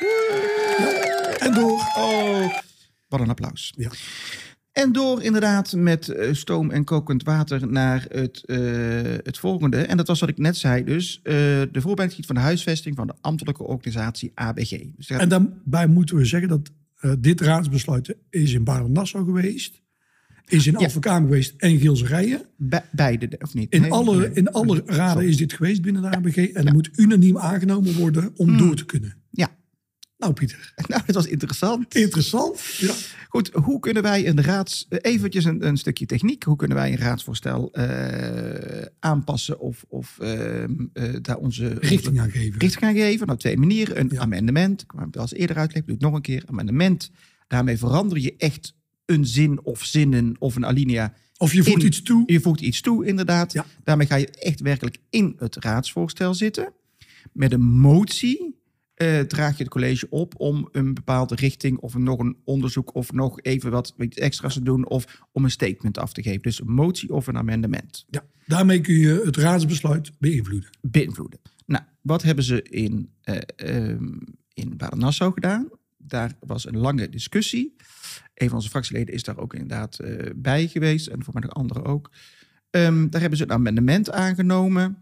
En 1.39 1.53
door. 1.53 1.71
Oh, 1.97 2.53
wat 3.07 3.19
een 3.19 3.29
applaus. 3.29 3.73
Ja. 3.77 3.89
En 4.71 4.91
door 4.91 5.21
inderdaad 5.23 5.73
met 5.73 6.09
eh, 6.09 6.33
stoom 6.33 6.69
en 6.71 6.83
kokend 6.83 7.23
water 7.23 7.67
naar 7.71 8.05
het, 8.09 8.43
eh, 8.45 8.57
het 9.23 9.37
volgende. 9.37 9.77
En 9.77 9.97
dat 9.97 10.07
was 10.07 10.19
wat 10.19 10.29
ik 10.29 10.37
net 10.37 10.57
zei 10.57 10.83
dus. 10.83 11.19
eh, 11.23 11.33
de 11.71 11.81
voorbereiding 11.81 12.25
van 12.25 12.35
de 12.35 12.41
huisvesting 12.41 12.95
van 12.95 13.07
de 13.07 13.13
ambtelijke 13.21 13.63
organisatie 13.63 14.31
ABG. 14.35 14.69
Dus 14.95 15.07
gaat 15.07 15.19
En 15.21 15.29
daarbij 15.29 15.87
moeten 15.87 16.15
we 16.15 16.25
zeggen 16.25 16.49
dat 16.49 16.71
dit 17.19 17.41
raadsbesluit 17.41 18.15
is 18.29 18.53
in 18.53 18.63
Baarn-Nassau 18.63 19.25
geweest. 19.25 19.81
Is 20.45 20.67
in 20.67 20.73
Ja. 20.73 20.79
Alphen 20.79 21.03
geweest 21.03 21.53
en 21.57 21.79
Gilserijen. 21.79 22.41
be- 22.57 22.83
beide, 22.91 23.29
of 23.39 23.53
niet? 23.53 23.73
In 23.73 23.81
Nee, 23.81 23.91
alle, 23.91 24.17
nee. 24.17 24.29
in 24.33 24.51
alle 24.51 24.83
raden 24.85 25.27
is 25.27 25.37
dit 25.37 25.53
geweest 25.53 25.81
binnen 25.81 26.01
de 26.01 26.07
ABG. 26.11 26.37
En 26.37 26.67
er 26.67 26.73
moet 26.73 26.89
unaniem 26.95 27.37
aangenomen 27.37 27.93
worden 27.95 28.31
om 28.35 28.57
door 28.57 28.75
te 28.75 28.85
kunnen. 28.85 29.15
Ja. 29.31 29.55
Nou, 30.17 30.33
Pieter. 30.33 30.73
Nou, 30.87 31.01
dat 31.05 31.15
was 31.15 31.25
interessant. 31.27 31.95
Interessant. 31.95 32.61
Ja. 32.77 32.93
Goed, 33.29 33.49
hoe 33.53 33.79
kunnen 33.79 34.03
wij 34.03 34.27
een 34.27 34.41
raads... 34.41 34.85
eh, 34.89 34.99
Eventjes 35.13 35.45
een, 35.45 35.67
een 35.67 35.77
stukje 35.77 36.05
techniek. 36.05 36.43
Hoe 36.43 36.55
kunnen 36.55 36.77
wij 36.77 36.91
een 36.91 36.97
raadsvoorstel 36.97 37.71
eh, 37.73 38.85
aanpassen 38.99 39.59
of, 39.59 39.85
of 39.87 40.17
ehm, 40.19 40.73
eh, 40.93 41.13
daar 41.21 41.37
onze... 41.37 41.67
Richting 41.67 42.19
aangeven. 42.19 42.59
richting 42.59 42.83
gaan 42.83 42.95
geven. 42.95 43.27
Nou, 43.27 43.39
twee 43.39 43.57
manieren. 43.57 43.99
Een 43.99 44.09
Ja. 44.11 44.19
amendement. 44.21 44.81
Ik 44.81 44.91
heb 44.95 45.05
het 45.05 45.15
al 45.15 45.21
eens 45.21 45.33
eerder 45.33 45.57
uitleggen, 45.57 45.85
doe 45.87 45.95
ik 45.95 46.01
nog 46.03 46.13
een 46.13 46.21
keer. 46.21 46.43
Amendement. 46.45 47.11
Daarmee 47.47 47.77
verander 47.77 48.19
je 48.19 48.35
echt 48.37 48.75
een 49.05 49.25
zin 49.25 49.63
of 49.63 49.83
zinnen 49.85 50.35
of 50.39 50.55
een 50.55 50.65
alinea. 50.65 51.13
Of 51.37 51.53
je 51.53 51.63
voegt 51.63 51.81
in- 51.81 51.85
iets 51.87 52.01
toe. 52.01 52.23
Je 52.25 52.39
voegt 52.39 52.61
iets 52.61 52.81
toe, 52.81 53.05
inderdaad. 53.05 53.53
Ja. 53.53 53.65
Daarmee 53.83 54.07
ga 54.07 54.15
je 54.15 54.27
echt 54.29 54.59
werkelijk 54.61 54.97
in 55.09 55.35
het 55.39 55.55
raadsvoorstel 55.55 56.33
zitten. 56.33 56.73
Met 57.33 57.51
een 57.53 57.61
motie 57.65 58.55
eh, 58.97 59.19
draag 59.19 59.57
je 59.57 59.63
het 59.63 59.71
college 59.71 60.09
op 60.09 60.33
om 60.39 60.69
een 60.71 60.93
bepaalde 60.93 61.35
richting 61.35 61.77
of 61.77 61.95
nog 61.97 62.19
een 62.19 62.37
onderzoek 62.43 62.95
of 62.95 63.11
nog 63.11 63.41
even 63.41 63.71
wat 63.71 63.93
extra's 63.97 64.53
te 64.53 64.63
doen 64.63 64.87
of 64.87 65.21
om 65.31 65.43
een 65.43 65.51
statement 65.51 65.97
af 65.97 66.13
te 66.13 66.21
geven. 66.21 66.41
Dus 66.41 66.61
een 66.61 66.71
motie 66.71 67.13
of 67.13 67.27
een 67.27 67.37
amendement 67.37 68.05
Ja. 68.09 68.25
Daarmee 68.45 68.81
kun 68.81 68.95
je 68.95 69.21
het 69.25 69.37
raadsbesluit 69.37 70.11
beïnvloeden. 70.19 70.69
beïnvloeden. 70.81 71.39
Nou, 71.65 71.83
wat 72.01 72.23
hebben 72.23 72.43
ze 72.43 72.61
in, 72.61 73.09
ehm 73.21 74.17
in 74.53 74.77
Baden-Nassau 74.77 75.33
gedaan? 75.33 75.69
Daar 75.97 76.33
was 76.39 76.65
een 76.65 76.77
lange 76.77 77.09
discussie. 77.09 77.75
Een 78.33 78.47
van 78.47 78.55
onze 78.55 78.69
fractieleden 78.69 79.13
is 79.13 79.23
daar 79.23 79.37
ook 79.37 79.53
inderdaad 79.53 79.99
eh, 79.99 80.29
bij 80.35 80.67
geweest. 80.67 81.07
En 81.07 81.23
voor 81.23 81.33
mij 81.33 81.43
nog 81.43 81.53
anderen 81.53 81.85
ook. 81.85 82.11
Ehm, 82.69 83.09
daar 83.09 83.21
hebben 83.21 83.37
ze 83.37 83.43
een 83.43 83.51
amendement 83.51 84.11
aangenomen 84.11 84.99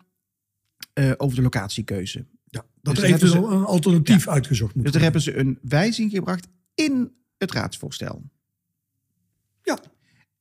eh, 0.94 1.12
over 1.18 1.36
de 1.36 1.42
locatiekeuze. 1.42 2.26
Ja. 2.56 2.66
Dat 2.82 2.96
Dus 2.96 3.04
er 3.04 3.10
eventueel 3.10 3.52
een 3.52 3.64
alternatief 3.64 4.28
uitgezocht 4.28 4.76
moet 4.76 4.84
Dus 4.84 4.94
daar 4.94 5.02
hebben 5.02 5.22
ze 5.22 5.38
een 5.38 5.60
wijziging 5.62 6.12
gebracht 6.12 6.48
in 6.74 7.12
het 7.38 7.52
raadsvoorstel. 7.52 8.24
Ja. 9.64 9.80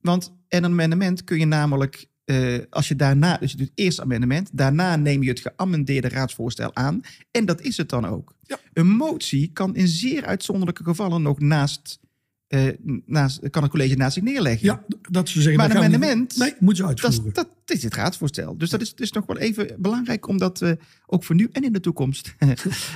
Want 0.00 0.32
een 0.48 0.64
amendement 0.64 1.24
kun 1.24 1.38
je 1.38 1.46
namelijk, 1.46 2.06
eh, 2.24 2.58
als 2.70 2.88
je 2.88 2.96
daarna, 2.96 3.36
dus 3.36 3.50
je 3.50 3.56
doet 3.56 3.70
eerst 3.74 4.00
amendement, 4.00 4.50
daarna 4.52 4.96
neem 4.96 5.22
je 5.22 5.28
het 5.28 5.40
geamendeerde 5.40 6.08
raadsvoorstel 6.08 6.74
aan. 6.74 7.00
En 7.30 7.44
dat 7.44 7.60
is 7.60 7.76
het 7.76 7.88
dan 7.88 8.06
ook. 8.06 8.34
Ja. 8.42 8.58
Een 8.72 8.88
motie 8.88 9.50
kan 9.52 9.76
in 9.76 9.88
zeer 9.88 10.24
uitzonderlijke 10.24 10.84
gevallen 10.84 11.22
nog 11.22 11.38
naast, 11.38 11.98
eh, 12.54 12.68
naast 13.06 13.50
kan 13.50 13.62
het 13.62 13.70
college 13.70 13.94
naast 13.96 14.14
zich 14.14 14.22
neerleggen. 14.22 14.66
Ja, 14.66 14.84
dat 15.10 15.28
ze 15.28 15.42
zeggen... 15.42 15.56
Maar 15.56 15.70
een 15.70 15.76
amendement- 15.76 16.36
Nee, 16.36 16.54
Dat 16.60 16.72
is, 16.72 16.82
uitvoeren. 16.82 17.32
dat, 17.32 17.48
is 17.66 17.82
het 17.82 17.94
raadsvoorstel. 17.94 18.58
Dus 18.58 18.70
dat 18.70 18.80
is, 18.80 18.94
dus 18.94 19.12
nog 19.12 19.26
wel 19.26 19.38
even 19.38 19.74
belangrijk 19.78 20.28
om 20.28 20.38
dat 20.38 20.62
eh, 20.62 20.72
ook 21.06 21.24
voor 21.24 21.34
nu 21.34 21.48
en 21.52 21.64
in 21.64 21.72
de 21.72 21.80
toekomst 21.80 22.34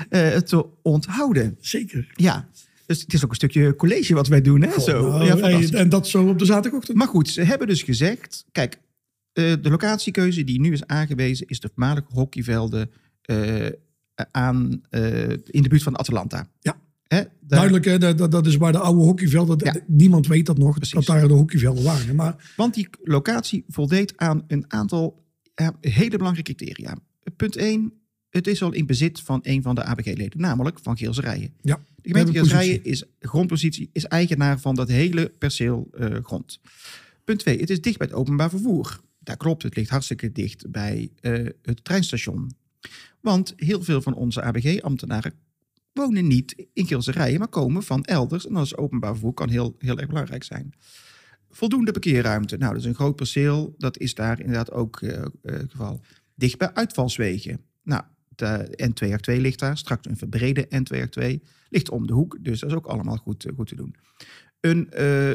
eh, 0.09 0.27
te 0.37 0.66
onthouden. 0.83 1.57
Zeker. 1.61 2.12
Ja, 2.14 2.49
dus 2.87 3.01
het 3.01 3.12
is 3.12 3.25
ook 3.25 3.31
een 3.31 3.37
stukje 3.37 3.77
college 3.77 4.14
wat 4.14 4.29
wij 4.29 4.40
doen. 4.40 4.62
Hè? 4.62 4.81
Zo. 4.81 5.09
Nou, 5.11 5.25
ja, 5.25 5.37
hey, 5.37 5.38
fantastisch. 5.38 5.71
en 5.71 5.88
dat 5.88 6.09
zo 6.09 6.29
op 6.29 6.38
de 6.38 6.44
zaterdagochtend. 6.44 6.97
Maar 6.99 7.09
goed, 7.09 7.29
ze 7.29 7.42
hebben 7.42 7.66
dus 7.66 7.83
gezegd... 7.83 8.44
Kijk, 8.53 8.79
de 9.33 9.59
locatiekeuze 9.62 10.44
die 10.44 10.61
nu 10.61 10.73
is 10.73 10.87
aangewezen... 10.87 11.47
is 11.47 11.61
de 11.61 11.68
voormalige 11.75 12.07
hockeyvelden 12.12 12.90
aan, 14.31 14.81
in 15.44 15.62
de 15.62 15.68
buurt 15.68 15.83
van 15.83 15.99
Atalanta. 15.99 16.49
Ja. 16.61 16.77
Hè? 17.09 17.16
Daar- 17.16 17.29
Duidelijk, 17.40 17.85
hè, 17.85 17.99
dat, 17.99 18.31
dat- 18.31 18.47
is 18.47 18.57
waar 18.57 18.73
de 18.73 18.79
oude 18.79 19.01
hockeyvelden... 19.03 19.59
Ja. 19.64 19.81
Niemand 19.87 20.27
weet 20.27 20.47
dat 20.47 20.59
nog, 20.59 20.75
Precies. 20.77 20.94
dat 20.94 21.07
daar 21.16 21.29
de 21.29 21.35
hockeyvelden 21.35 21.85
waren. 21.85 22.16
Maar 22.16 22.53
Want 22.57 22.75
die 22.75 22.88
locatie 23.03 23.64
voldeed 23.68 24.16
aan 24.16 24.44
een 24.47 24.64
aantal 24.68 25.25
hele 25.81 26.16
belangrijke 26.16 26.55
criteria. 26.55 26.97
Punt 27.37 27.57
1, 27.57 27.92
het 28.31 28.47
is 28.47 28.62
al 28.62 28.73
in 28.73 28.87
bezit 28.87 29.21
van 29.21 29.38
een 29.42 29.62
van 29.62 29.75
de 29.75 29.85
ABG-leden, 29.85 30.40
namelijk 30.40 30.79
van 30.83 30.97
Geelserijen. 30.97 31.53
ja, 31.62 31.75
De 31.75 31.81
gemeente 31.85 32.03
We 32.03 32.18
hebben 32.18 32.35
Geelserijen 32.35 32.85
is 32.85 33.05
grondpositie, 33.21 33.90
is 33.92 34.05
eigenaar 34.05 34.61
van 34.61 34.75
dat 34.75 34.88
hele 34.88 35.29
perceel 35.38 35.88
eh, 35.99 36.16
grond. 36.23 36.61
Punt 37.25 37.38
2, 37.38 37.59
het 37.61 37.71
is 37.71 37.81
dicht 37.81 37.99
bij 37.99 38.07
het 38.07 38.16
openbaar 38.16 38.51
vervoer. 38.51 39.01
Daar 39.18 39.37
klopt, 39.37 39.62
het 39.62 39.77
ligt 39.77 39.90
hartstikke 39.90 40.33
dicht 40.33 40.71
bij 40.71 41.11
eh, 41.21 41.33
het 41.62 41.85
treinstation. 41.85 42.51
Want 43.21 43.53
heel 43.57 43.83
veel 43.83 44.03
van 44.03 44.14
onze 44.14 44.42
ABG-ambtenaren 44.42 45.33
wonen 45.98 46.26
niet 46.26 46.66
in 46.72 46.87
Geelserijen, 46.87 47.38
maar 47.38 47.48
komen 47.48 47.82
van 47.82 48.04
elders. 48.04 48.46
En 48.46 48.54
dat 48.54 48.64
is 48.64 48.76
openbaar 48.76 49.12
vervoer 49.12 49.32
kan 49.32 49.48
heel, 49.48 49.74
heel 49.78 49.98
erg 49.98 50.08
belangrijk 50.08 50.44
zijn. 50.44 50.74
Voldoende 51.50 51.92
parkeerruimte. 51.92 52.56
Nou, 52.56 52.72
dat 52.72 52.80
is 52.80 52.88
een 52.88 52.94
groot 52.94 53.16
perceel. 53.16 53.74
Dat 53.78 53.98
is 53.98 54.14
daar 54.14 54.40
inderdaad 54.40 54.72
ook 54.72 55.00
eh, 55.00 55.18
eh, 55.18 55.24
het 55.42 55.70
geval. 55.70 56.00
Dicht 56.34 56.58
bij 56.58 56.74
uitvalswegen. 56.74 57.61
Nou, 57.82 58.02
de 58.28 58.90
N282 58.90 59.40
ligt 59.40 59.58
daar. 59.58 59.78
Straks 59.78 60.06
een 60.06 60.16
verbrede 60.16 60.68
N282 60.68 61.46
ligt 61.68 61.90
om 61.90 62.06
de 62.06 62.12
hoek. 62.12 62.38
Dus 62.40 62.61
dat 62.61 62.70
is 62.70 62.76
ook 62.76 62.87
allemaal 62.87 63.16
goed, 63.16 63.44
eh, 63.44 63.54
goed 63.54 63.68
te 63.68 63.76
doen. 63.76 63.94
Een, 64.61 64.88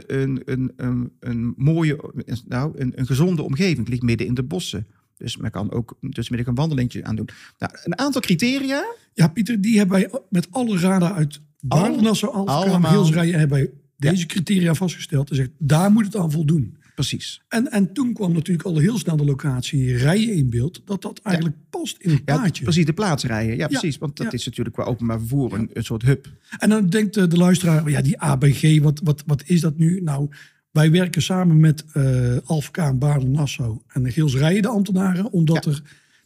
een, 0.08 0.42
een, 0.46 0.74
een, 0.76 1.12
een 1.20 1.54
mooie, 1.58 2.14
nou, 2.48 2.80
een, 2.80 3.00
een 3.00 3.06
gezonde 3.06 3.42
omgeving 3.42 3.88
ligt 3.88 4.02
midden 4.02 4.28
in 4.28 4.34
de 4.34 4.44
bossen. 4.44 4.88
Dus 5.24 5.38
men 5.38 5.52
kan 5.52 5.72
ook 5.72 5.98
tussenmiddag 6.10 6.52
een 6.52 6.60
wandelingetje 6.60 7.04
aan 7.04 7.16
doen. 7.16 7.30
Nou, 7.58 7.72
een 7.84 7.98
aantal 7.98 8.22
criteria. 8.22 8.86
ja, 9.14 9.28
Pieter, 9.28 9.62
die 9.62 9.78
hebben 9.78 10.00
wij 10.00 10.22
met 10.30 10.48
alle 10.52 10.78
raden 10.78 11.14
uit 11.14 11.42
Baarnassau, 11.62 12.34
Alphen, 12.34 12.54
allemaal. 12.54 12.92
Hilsrijen... 12.92 13.40
hebben 13.40 13.58
wij 13.58 13.72
deze 13.98 14.26
criteria 14.26 14.74
vastgesteld. 14.74 15.30
En 15.30 15.36
zegt, 15.36 15.50
daar 15.58 15.92
moet 15.92 16.06
het 16.06 16.16
aan 16.16 16.32
voldoen. 16.32 16.78
Precies. 16.96 17.42
En, 17.48 17.72
en 17.72 17.94
toen 17.94 18.14
kwam 18.14 18.34
natuurlijk 18.34 18.68
al 18.68 18.78
heel 18.78 18.98
snel 18.98 19.18
de 19.18 19.26
locatie 19.26 19.98
Rijen 19.98 20.34
in 20.34 20.50
beeld. 20.50 20.82
Dat 20.86 21.02
dat 21.02 21.20
eigenlijk 21.24 21.58
past 21.70 21.98
in 21.98 22.10
het 22.10 22.22
Ja, 22.26 22.36
plaatje. 22.36 22.64
precies, 22.64 22.86
de 22.86 22.94
plaatsrijen. 22.94 23.58
Ja, 23.58 23.68
precies. 23.68 23.98
Want 23.98 24.18
dat 24.18 24.26
ja. 24.26 24.32
is 24.32 24.46
natuurlijk 24.46 24.76
qua 24.76 24.86
openbaar 24.86 25.20
vervoer 25.20 25.54
een, 25.54 25.70
een 25.74 25.84
soort 25.84 26.02
hub. 26.02 26.28
En 26.58 26.70
dan 26.70 26.90
denkt 26.90 27.14
de, 27.14 27.28
de 27.28 27.38
luisteraar, 27.38 27.90
ja, 27.90 28.02
die 28.02 28.20
ABG, 28.20 28.80
wat, 28.82 29.02
wat, 29.04 29.24
wat 29.26 29.44
is 29.46 29.62
dat 29.62 29.78
nu? 29.78 30.02
Nou, 30.02 30.30
wij 30.74 30.92
werken 30.92 31.22
samen 31.22 31.60
met 31.60 31.84
eh 31.94 32.38
Alphen 32.46 32.98
Baarden, 32.98 33.32
Nassau 33.32 33.78
en 33.88 34.04
de 34.04 34.12
Geels 34.12 34.32
de 34.34 34.68
ambtenaren, 34.68 35.32
omdat 35.32 35.66
Ja. 35.66 35.72
er, 35.72 35.82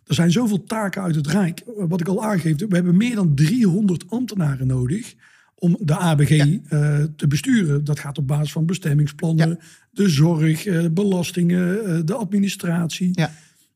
er 0.06 0.16
zijn 0.16 0.32
zoveel 0.32 0.64
taken 0.64 1.02
uit 1.02 1.16
het 1.16 1.28
Rijk. 1.28 1.64
Wat 1.78 2.00
ik 2.02 2.08
al 2.08 2.24
aangeef, 2.24 2.58
we 2.58 2.76
hebben 2.76 2.98
meer 2.98 3.16
dan 3.16 3.36
300 3.36 4.04
ambtenaren 4.10 4.68
nodig 4.68 5.14
om 5.56 5.78
de 5.82 5.96
ABG 5.96 6.32
eh, 6.32 7.04
te 7.16 7.28
besturen. 7.28 7.84
Dat 7.84 8.00
gaat 8.00 8.18
op 8.18 8.28
basis 8.28 8.52
van 8.52 8.66
bestemmingsplannen, 8.66 9.60
de 9.92 10.10
zorg, 10.10 10.66
eh, 10.66 10.86
belastingen, 10.92 11.86
eh, 11.86 12.00
de 12.06 12.14
administratie. 12.14 13.10
Ja. 13.12 13.32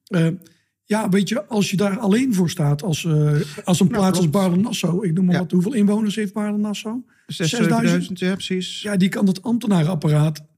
Eh, 0.08 0.28
ja, 0.86 1.10
weet 1.10 1.30
je, 1.30 1.46
als 1.46 1.70
je 1.72 1.78
daar 1.78 1.98
alleen 2.00 2.34
voor 2.34 2.50
staat 2.50 2.84
als, 2.84 3.06
eh, 3.06 3.32
als 3.64 3.80
een 3.80 3.88
plaats 3.88 4.08
als 4.08 4.18
klopt. 4.18 4.32
Baarle-Nassau. 4.32 5.08
Ik 5.08 5.14
noem 5.14 5.26
maar 5.26 5.34
Ja. 5.36 5.40
wat, 5.42 5.52
hoeveel 5.52 5.74
inwoners 5.74 6.16
heeft 6.16 6.34
Baarle-Nassau? 6.34 7.04
6000, 7.28 8.20
ja, 8.20 8.34
precies. 8.34 8.82
Ja, 8.82 8.98
die 8.98 9.10
kan 9.10 9.26
dat 9.26 9.44
ambtenarenapparaat 9.44 10.50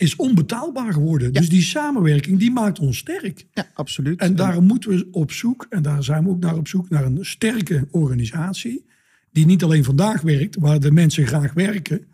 is 0.00 0.16
onbetaalbaar 0.16 0.92
geworden. 0.92 1.32
Dus 1.32 1.48
die 1.48 1.62
samenwerking, 1.62 2.38
die 2.38 2.50
maakt 2.50 2.78
ons 2.78 2.98
sterk. 2.98 3.46
Ja, 3.52 3.66
absoluut. 3.74 4.20
En 4.20 4.36
daarom 4.36 4.64
moeten 4.64 4.90
we 4.90 5.08
op 5.10 5.32
zoek, 5.32 5.66
en 5.70 5.82
daar 5.82 6.04
zijn 6.04 6.24
we 6.24 6.30
ook 6.30 6.40
naar 6.40 6.56
op 6.56 6.68
zoek, 6.68 6.88
naar 6.88 7.04
een 7.04 7.18
sterke 7.20 7.86
organisatie. 7.90 8.84
Die 9.32 9.46
niet 9.46 9.62
alleen 9.62 9.84
vandaag 9.84 10.20
werkt, 10.20 10.56
waar 10.56 10.80
de 10.80 10.90
mensen 10.90 11.26
graag 11.26 11.52
werken. 11.52 12.06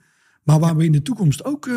Maar 0.42 0.58
waar 0.60 0.76
we 0.76 0.84
in 0.84 0.92
de 0.92 1.02
toekomst 1.02 1.44
ook 1.44 1.66
eh, 1.66 1.76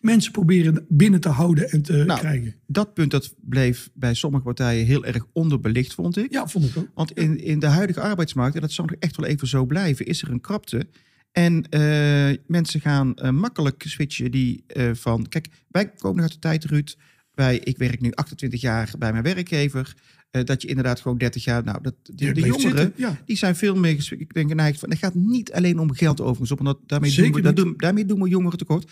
mensen 0.00 0.32
proberen 0.32 0.84
binnen 0.88 1.20
te 1.20 1.28
houden 1.28 1.70
en 1.70 1.82
te 1.82 1.92
Nou, 1.92 2.18
krijgen. 2.20 2.54
dat 2.66 2.94
punt 2.94 3.10
dat 3.10 3.34
bleef 3.40 3.90
bij 3.94 4.14
sommige 4.14 4.44
partijen 4.44 4.86
heel 4.86 5.04
erg 5.04 5.26
onderbelicht, 5.32 5.94
vond 5.94 6.16
ik. 6.16 6.32
Ja, 6.32 6.46
vond 6.48 6.64
ik 6.64 6.76
ook. 6.76 6.88
Want 6.94 7.12
in, 7.12 7.40
in 7.44 7.58
de 7.58 7.66
huidige 7.66 8.00
arbeidsmarkt, 8.00 8.54
en 8.54 8.60
dat 8.60 8.72
zal 8.72 8.84
nog 8.84 8.96
echt 8.98 9.16
wel 9.16 9.26
even 9.26 9.48
zo 9.48 9.64
blijven, 9.66 10.06
is 10.06 10.22
er 10.22 10.30
een 10.30 10.40
krapte. 10.40 10.86
En 11.32 11.68
eh, 11.68 12.36
mensen 12.46 12.80
gaan 12.80 13.14
eh, 13.14 13.30
makkelijk 13.30 13.84
switchen 13.86 14.30
die 14.30 14.64
eh, 14.66 14.90
van... 14.94 15.28
Kijk, 15.28 15.48
wij 15.68 15.90
komen 15.90 16.16
nog 16.16 16.24
uit 16.24 16.32
de 16.32 16.38
tijd, 16.38 16.64
Ruud. 16.64 16.96
Wij, 17.34 17.58
ik 17.58 17.78
werk 17.78 18.00
nu 18.00 18.12
28 18.12 18.60
jaar 18.60 18.92
bij 18.98 19.12
mijn 19.12 19.24
werkgever. 19.24 19.94
dat 20.30 20.62
je 20.62 20.68
inderdaad 20.68 21.00
gewoon 21.00 21.18
30 21.18 21.44
jaar... 21.44 21.64
Nou, 21.64 21.78
dat, 21.82 21.94
de, 22.02 22.32
jongeren, 22.40 22.92
ja. 22.96 23.20
die 23.24 23.36
zijn 23.36 23.56
veel 23.56 23.74
meer 23.74 24.14
ik 24.18 24.34
denk, 24.34 24.48
geneigd 24.48 24.78
van... 24.78 24.90
Het 24.90 24.98
gaat 24.98 25.14
niet 25.14 25.52
alleen 25.52 25.78
om 25.78 25.92
geld 25.92 26.20
overigens 26.20 26.50
op. 26.50 26.58
Want 26.58 26.70
dat, 26.70 26.88
daarmee, 26.88 27.14
doen 27.14 27.32
we, 27.32 27.40
dat 27.40 27.56
doen, 27.56 27.74
daarmee 27.76 28.04
doen 28.04 28.22
we 28.22 28.28
jongeren 28.28 28.58
tekort. 28.58 28.90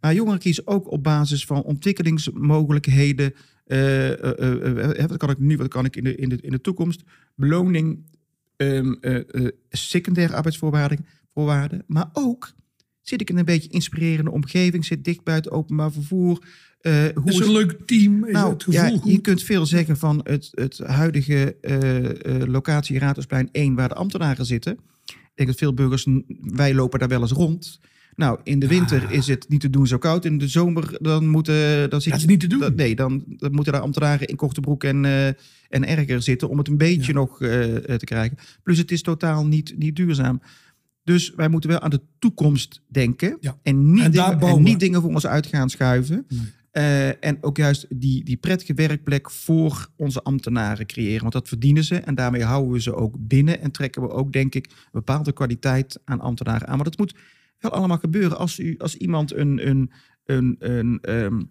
Maar 0.00 0.14
jongeren 0.14 0.38
kiezen 0.38 0.66
ook 0.66 0.90
op 0.90 1.02
basis 1.02 1.44
van 1.44 1.62
ontwikkelingsmogelijkheden. 1.62 3.34
wat 5.08 5.16
kan 5.16 5.30
ik 5.30 5.38
nu, 5.38 5.56
wat 5.56 5.68
kan 5.68 5.84
ik 5.84 5.96
in 5.96 6.04
de, 6.04 6.14
in 6.14 6.28
de, 6.28 6.38
in 6.40 6.50
de 6.50 6.60
toekomst? 6.60 7.02
Beloning, 7.34 8.04
ehm, 8.56 8.92
eh, 9.00 9.16
eh, 9.16 9.52
secundaire 9.70 10.34
arbeidsvoorwaarden, 10.34 11.06
maar 11.86 12.10
ook 12.12 12.52
zit 13.00 13.20
ik 13.20 13.30
in 13.30 13.38
een 13.38 13.44
beetje 13.44 13.68
inspirerende 13.68 14.30
omgeving, 14.30 14.84
zit 14.84 15.04
dicht 15.04 15.24
bij 15.24 15.34
het 15.34 15.50
openbaar 15.50 15.92
vervoer. 15.92 16.46
eh, 16.80 16.92
hoe 17.14 17.30
Is 17.30 17.38
een 17.38 17.52
leuk 17.52 17.76
team, 17.86 18.24
is 18.24 18.32
nou, 18.32 18.52
het 18.52 18.62
gevoel 18.62 19.00
ja, 19.04 19.12
je 19.12 19.18
kunt 19.20 19.42
veel 19.42 19.66
zeggen 19.66 19.96
van 19.96 20.20
het, 20.24 20.48
het 20.50 20.78
huidige 20.78 21.56
eh, 21.60 22.40
eh, 22.40 22.48
locatie 22.48 22.98
Raadhuisplein 22.98 23.48
1, 23.52 23.74
waar 23.74 23.88
de 23.88 23.94
ambtenaren 23.94 24.46
zitten. 24.46 24.72
Ik 25.06 25.32
denk 25.34 25.48
dat 25.48 25.58
veel 25.58 25.74
burgers, 25.74 26.06
wij 26.40 26.74
lopen 26.74 26.98
daar 26.98 27.08
wel 27.08 27.20
eens 27.20 27.30
rond. 27.32 27.80
Nou, 28.16 28.40
in 28.42 28.58
de 28.58 28.66
winter 28.66 29.10
is 29.10 29.26
het 29.26 29.48
niet 29.48 29.60
te 29.60 29.70
doen 29.70 29.86
zo 29.86 29.98
koud. 29.98 30.24
In 30.24 30.38
de 30.38 30.48
zomer 30.48 30.96
dan 31.00 31.28
moeten... 31.28 31.90
Dan 31.90 32.00
zit 32.00 32.12
Dat 32.12 32.20
is 32.20 32.26
niet 32.26 32.40
te 32.40 32.46
doen. 32.46 32.60
dat- 32.60 32.74
nee, 32.74 32.94
dan, 32.94 33.24
dan 33.26 33.52
moeten 33.52 33.72
daar 33.72 33.82
ambtenaren 33.82 34.26
in 34.26 34.36
korte 34.36 34.60
broek 34.60 34.84
en, 34.84 35.04
en 35.68 35.86
erger 35.86 36.22
zitten... 36.22 36.48
om 36.48 36.58
het 36.58 36.68
een 36.68 36.76
beetje 36.76 37.12
nog 37.12 37.38
te 37.38 38.00
krijgen. 38.04 38.36
Plus 38.62 38.78
het 38.78 38.90
is 38.90 39.02
totaal 39.02 39.46
niet, 39.46 39.74
niet 39.78 39.96
duurzaam. 39.96 40.40
Dus 41.04 41.34
wij 41.34 41.48
moeten 41.48 41.70
wel 41.70 41.80
aan 41.80 41.90
de 41.90 42.02
toekomst 42.18 42.82
denken. 42.88 43.36
Ja. 43.40 43.58
En, 43.62 43.92
niet 43.92 44.02
En 44.02 44.10
dingen, 44.10 44.40
en 44.40 44.62
niet 44.62 44.80
dingen 44.80 45.00
voor 45.00 45.10
ons 45.10 45.26
uit 45.26 45.46
gaan 45.46 45.70
schuiven. 45.70 46.26
Nee. 46.28 46.52
Eh, 46.70 47.24
en 47.24 47.38
ook 47.40 47.56
juist 47.56 47.86
die, 47.88 48.24
die 48.24 48.36
prettige 48.36 48.74
werkplek 48.74 49.30
voor 49.30 49.88
onze 49.96 50.22
ambtenaren 50.22 50.86
creëren. 50.86 51.20
Want 51.20 51.32
dat 51.32 51.48
verdienen 51.48 51.84
ze. 51.84 51.96
En 51.96 52.14
daarmee 52.14 52.44
houden 52.44 52.72
we 52.72 52.80
ze 52.80 52.94
ook 52.94 53.16
binnen. 53.18 53.60
En 53.60 53.70
trekken 53.70 54.02
we 54.02 54.08
ook, 54.08 54.32
denk 54.32 54.54
ik, 54.54 54.66
een 54.66 54.88
bepaalde 54.92 55.32
kwaliteit 55.32 56.00
aan 56.04 56.20
ambtenaren 56.20 56.66
aan. 56.66 56.74
Maar 56.74 56.84
dat 56.84 56.98
moet 56.98 57.14
wel 57.58 57.70
allemaal 57.70 57.98
gebeuren. 57.98 58.38
Als, 58.38 58.58
u, 58.58 58.74
als 58.78 58.96
iemand 58.96 59.34
een, 59.34 59.68
een, 59.68 59.90
een, 60.24 60.56
een, 60.58 60.98
ehm, 61.00 61.42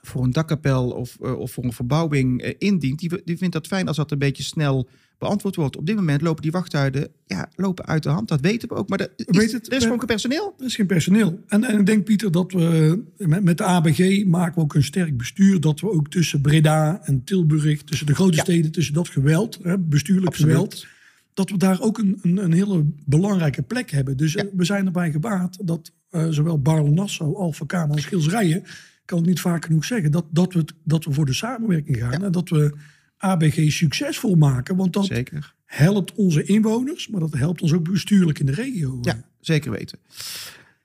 voor 0.00 0.24
een 0.24 0.32
dakkapel 0.32 0.90
of, 0.90 1.16
eh, 1.20 1.38
of 1.38 1.52
voor 1.52 1.64
een 1.64 1.72
verbouwing 1.72 2.42
eh, 2.42 2.54
indient, 2.58 2.98
die, 2.98 3.22
die 3.24 3.38
vindt 3.38 3.54
dat 3.54 3.66
fijn 3.66 3.88
als 3.88 3.96
dat 3.96 4.10
een 4.10 4.18
beetje 4.18 4.42
snel 4.42 4.88
beantwoord 5.18 5.56
wordt. 5.56 5.76
Op 5.76 5.86
dit 5.86 5.96
moment 5.96 6.20
lopen 6.20 6.42
die 6.42 6.50
wachttijden 6.50 7.08
ja, 7.26 7.48
lopen 7.56 7.86
uit 7.86 8.02
de 8.02 8.08
hand. 8.08 8.28
Dat 8.28 8.40
weten 8.40 8.68
we 8.68 8.74
ook. 8.74 8.88
Maar 8.88 9.00
er 9.00 9.10
is, 9.16 9.24
weet 9.38 9.52
het. 9.52 9.66
er 9.66 9.76
is 9.76 9.82
gewoon 9.82 9.98
geen 9.98 10.06
personeel. 10.06 10.54
Er 10.58 10.64
is 10.64 10.74
geen 10.74 10.86
personeel. 10.86 11.40
En, 11.48 11.64
en 11.64 11.78
ik 11.78 11.86
denk, 11.86 12.04
Pieter, 12.04 12.32
dat 12.32 12.52
we 12.52 13.02
met, 13.16 13.44
met 13.44 13.58
de 13.58 13.64
ABG 13.64 14.24
maken 14.24 14.54
we 14.54 14.60
ook 14.60 14.74
een 14.74 14.82
sterk 14.84 15.16
bestuur. 15.16 15.60
Dat 15.60 15.80
we 15.80 15.90
ook 15.90 16.08
tussen 16.10 16.40
Breda 16.40 17.00
en 17.02 17.24
Tilburg, 17.24 17.82
tussen 17.82 18.06
de 18.06 18.14
grote 18.14 18.36
Ja. 18.36 18.42
steden, 18.42 18.70
tussen 18.72 18.94
dat 18.94 19.08
geweld, 19.08 19.58
hè, 19.62 19.78
bestuurlijk 19.78 20.26
Absoluut. 20.26 20.52
geweld, 20.52 20.86
dat 21.34 21.50
we 21.50 21.56
daar 21.56 21.80
ook 21.80 21.98
een, 21.98 22.18
een, 22.22 22.36
een 22.36 22.52
hele 22.52 22.84
belangrijke 23.06 23.62
plek 23.62 23.90
hebben. 23.90 24.16
Dus 24.16 24.32
Ja. 24.32 24.42
eh, 24.42 24.48
we 24.56 24.64
zijn 24.64 24.86
erbij 24.86 25.10
gebaat 25.10 25.58
dat 25.66 25.92
eh, 26.10 26.26
zowel 26.30 26.60
Barle-Nassau, 26.60 27.36
Alphen 27.36 27.66
Kamer 27.66 27.94
als 27.94 28.02
Schilsrijen, 28.02 28.62
kan 29.04 29.18
het 29.18 29.26
niet 29.26 29.40
vaak 29.40 29.64
genoeg 29.64 29.84
zeggen, 29.84 30.10
dat, 30.10 30.24
dat, 30.30 30.52
we, 30.52 30.64
dat 30.84 31.04
we 31.04 31.12
voor 31.12 31.26
de 31.26 31.32
samenwerking 31.32 31.96
gaan. 31.96 32.24
En 32.24 32.32
dat 32.32 32.48
we 32.48 32.74
ABG 33.16 33.70
succesvol 33.72 34.34
maken. 34.34 34.76
Want 34.76 34.92
dat 34.92 35.04
Zeker. 35.04 35.54
helpt 35.64 36.14
onze 36.14 36.42
inwoners, 36.44 37.08
maar 37.08 37.20
dat 37.20 37.32
helpt 37.34 37.62
ons 37.62 37.72
ook 37.72 37.90
bestuurlijk 37.90 38.38
in 38.38 38.46
de 38.46 38.52
regio. 38.52 38.98
Ja, 39.02 39.28
zeker 39.40 39.70
weten. 39.70 39.98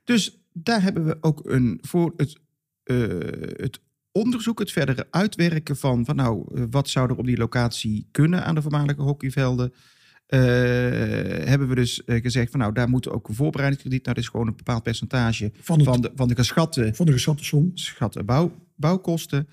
Dus 0.04 0.40
daar 0.54 0.82
hebben 0.82 1.06
we 1.06 1.18
ook 1.22 1.42
een 1.50 1.78
voor 1.82 2.14
het, 2.18 2.38
eh, 2.84 2.98
het 3.56 3.80
onderzoek, 4.12 4.60
het 4.60 4.72
verdere 4.72 5.08
uitwerken 5.12 5.78
van, 5.78 6.06
van 6.06 6.16
nou, 6.16 6.56
eh, 6.56 6.64
wat 6.70 6.90
zou 6.90 7.10
er 7.10 7.18
op 7.18 7.26
die 7.26 7.38
locatie 7.38 8.08
kunnen 8.12 8.46
aan 8.46 8.56
de 8.56 8.62
voormalige 8.62 9.02
hockeyvelden. 9.02 9.74
eh, 10.26 10.40
hebben 11.48 11.68
we 11.68 11.76
dus 11.76 12.02
gezegd 12.06 12.52
van 12.52 12.60
nou, 12.60 12.74
daar 12.74 12.90
moet 12.90 13.10
ook 13.10 13.28
een 13.28 13.36
voorbereidingskrediet. 13.36 14.04
Nou, 14.04 14.16
dat 14.16 14.24
is 14.24 14.30
gewoon 14.30 14.48
een 14.48 14.56
bepaald 14.56 14.84
percentage 14.84 15.52
Van 15.62 15.80
het- 15.80 15.88
van, 15.88 16.02
de, 16.02 16.12
van 16.16 16.28
de 16.28 16.36
geschatte 16.36 16.92
Van 16.94 17.06
de 17.06 17.12
geschatte 17.12 17.44
som. 17.44 17.72
schatte 17.74 18.24
bouw, 18.24 18.52
bouwkosten. 18.76 19.48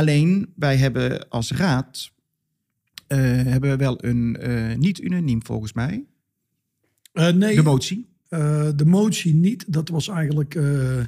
Alleen, 0.00 0.52
wij 0.56 0.76
hebben 0.76 1.28
als 1.28 1.50
raad 1.52 2.10
eh, 3.06 3.18
hebben 3.22 3.70
we 3.70 3.76
wel 3.76 4.04
een 4.04 4.36
eh, 4.36 4.76
niet 4.76 5.00
unaniem 5.00 5.44
volgens 5.44 5.72
mij, 5.72 6.04
Eh, 7.12 7.28
nee, 7.28 7.54
de 7.54 7.62
motie. 7.62 8.08
de 8.74 8.84
motie 8.86 9.34
niet. 9.34 9.72
Dat 9.72 9.88
was 9.88 10.08
eigenlijk 10.08 10.54
eh, 10.54 11.04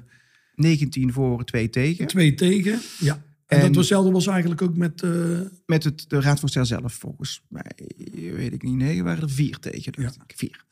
19 0.55 1.13
voor, 1.13 1.45
2 1.45 1.71
tegen. 1.71 2.07
twee 2.07 2.35
tegen. 2.35 2.81
Ja. 2.99 3.15
En, 3.47 3.59
En- 3.59 3.61
dat 3.61 3.69
was 3.69 3.77
hetzelfde 3.77 4.11
was 4.11 4.27
eigenlijk 4.27 4.63
ook 4.63 4.77
met... 4.77 5.03
Met 5.67 5.85
het, 5.85 6.05
de 6.09 6.21
raadsvoorstel 6.21 6.65
zelf, 6.65 6.93
volgens 6.93 7.43
mij, 7.49 7.73
weet 8.15 8.53
ik 8.53 8.63
niet. 8.63 8.77
Nee, 8.77 9.03
waren 9.03 9.23
er 9.23 9.31
vier 9.31 9.59
tegen, 9.59 9.93
dacht 9.93 10.17
ik. 10.27 10.33
Vier. 10.37 10.65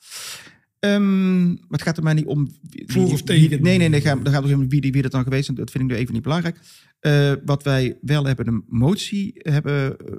Ehm, 0.80 1.48
maar 1.48 1.58
het 1.68 1.82
gaat 1.82 1.96
er 1.96 2.02
maar 2.02 2.14
niet 2.14 2.26
om... 2.26 2.48
wie- 2.70 2.84
Voor 2.86 3.12
of 3.12 3.22
tegen. 3.22 3.48
wie- 3.48 3.60
nee, 3.60 3.78
nee, 3.78 3.88
nee. 3.88 4.00
Daar 4.02 4.32
gaat 4.32 4.42
het 4.44 4.52
om 4.54 4.68
wie, 4.68 5.02
dat 5.02 5.10
dan 5.12 5.22
geweest 5.22 5.48
is. 5.50 5.54
Dat 5.54 5.70
vind 5.70 5.84
ik 5.84 5.90
nu 5.90 5.96
even 5.96 6.14
niet 6.14 6.22
belangrijk. 6.22 6.58
Eh, 7.00 7.32
wat 7.44 7.62
wij 7.62 7.98
wel 8.00 8.24
hebben, 8.24 8.46
een 8.48 8.64
motie 8.68 9.30
hebben 9.34 9.96
eh, 9.98 10.14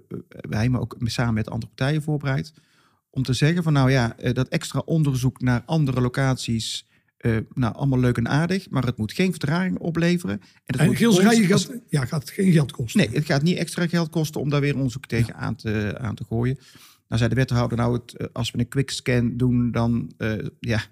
wij, 0.50 0.70
maar 0.70 0.82
ook 0.82 0.96
samen 1.04 1.34
met 1.34 1.50
andere 1.50 1.72
partijen 1.76 2.02
voorbereid. 2.02 2.54
Om 3.10 3.24
te 3.24 3.34
zeggen 3.34 3.64
van, 3.64 3.74
nou 3.74 3.92
ja, 3.92 4.18
eh, 4.18 4.34
dat 4.34 4.48
extra 4.48 4.80
onderzoek 4.80 5.42
naar 5.42 5.64
andere 5.66 6.02
locaties... 6.02 6.88
eh, 7.18 7.38
nou, 7.54 7.76
allemaal 7.76 8.00
leuk 8.00 8.18
en 8.18 8.28
aardig, 8.30 8.70
maar 8.70 8.86
het 8.86 8.98
moet 8.98 9.14
geen 9.14 9.30
vertraging 9.32 9.78
opleveren. 9.80 10.42
En, 10.66 10.80
en 10.80 10.96
Gilsrijen 10.96 11.52
als- 11.52 11.66
gaat, 11.66 11.80
ja, 11.90 12.06
gaat 12.06 12.30
geen 12.30 12.52
geld 12.52 12.72
kosten. 12.72 13.00
Nee, 13.00 13.10
het 13.16 13.26
gaat 13.26 13.42
niet 13.44 13.58
extra 13.58 13.88
geld 13.88 14.10
kosten 14.10 14.42
om 14.42 14.50
daar 14.50 14.62
weer 14.62 14.76
onderzoek 14.76 15.06
tegen 15.06 15.36
aan, 15.36 15.56
te, 15.56 15.96
aan 15.98 16.16
te 16.16 16.24
gooien. 16.24 16.58
Nou 17.12 17.24
zei 17.24 17.34
de 17.36 17.40
wethouder, 17.42 17.78
nou, 17.78 17.94
het, 17.94 18.18
eh, 18.18 18.28
als 18.34 18.52
we 18.52 18.60
een 18.60 18.68
quickscan 18.68 19.38
doen, 19.38 19.72
dan, 19.72 20.12
eh, 20.18 20.46
ja, 20.60 20.84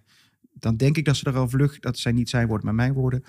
dan 0.54 0.78
denk 0.78 0.98
ik 0.98 1.06
dat 1.06 1.16
ze 1.16 1.26
er 1.26 1.38
al 1.38 1.50
vlug, 1.50 1.80
dat 1.80 1.98
zijn 1.98 2.16
niet 2.16 2.30
zijn 2.30 2.48
woorden, 2.48 2.66
maar 2.66 2.76
mijn 2.76 2.94
woorden, 2.94 3.24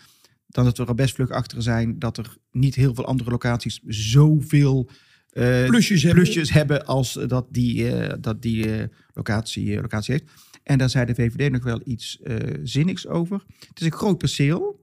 dan 0.47 0.65
dat 0.65 0.77
we 0.77 0.83
er 0.83 0.89
al 0.89 0.95
best 0.95 1.15
vlug 1.15 1.31
achter 1.31 1.63
zijn 1.63 1.99
dat 1.99 2.19
er 2.19 2.37
niet 2.53 2.75
heel 2.75 2.95
veel 2.95 3.07
andere 3.07 3.31
locaties 3.31 3.81
zoveel 3.87 4.91
eh, 5.31 5.67
Plusjes 5.67 6.03
hebben. 6.03 6.23
plusjes 6.23 6.53
hebben 6.53 6.87
als 6.87 7.13
dat 7.27 7.47
die, 7.51 7.91
dat 8.21 8.43
die 8.43 8.89
locatie, 9.15 9.81
locatie 9.81 10.13
heeft. 10.13 10.31
En 10.63 10.79
daar 10.79 10.91
zei 10.91 11.05
de 11.05 11.15
VVD 11.15 11.53
nog 11.53 11.65
wel 11.65 11.81
iets 11.85 12.21
zinnigs 12.63 13.07
over. 13.07 13.45
Het 13.69 13.81
is 13.81 13.87
een 13.87 13.93
groot 13.93 14.19
perceel. 14.19 14.80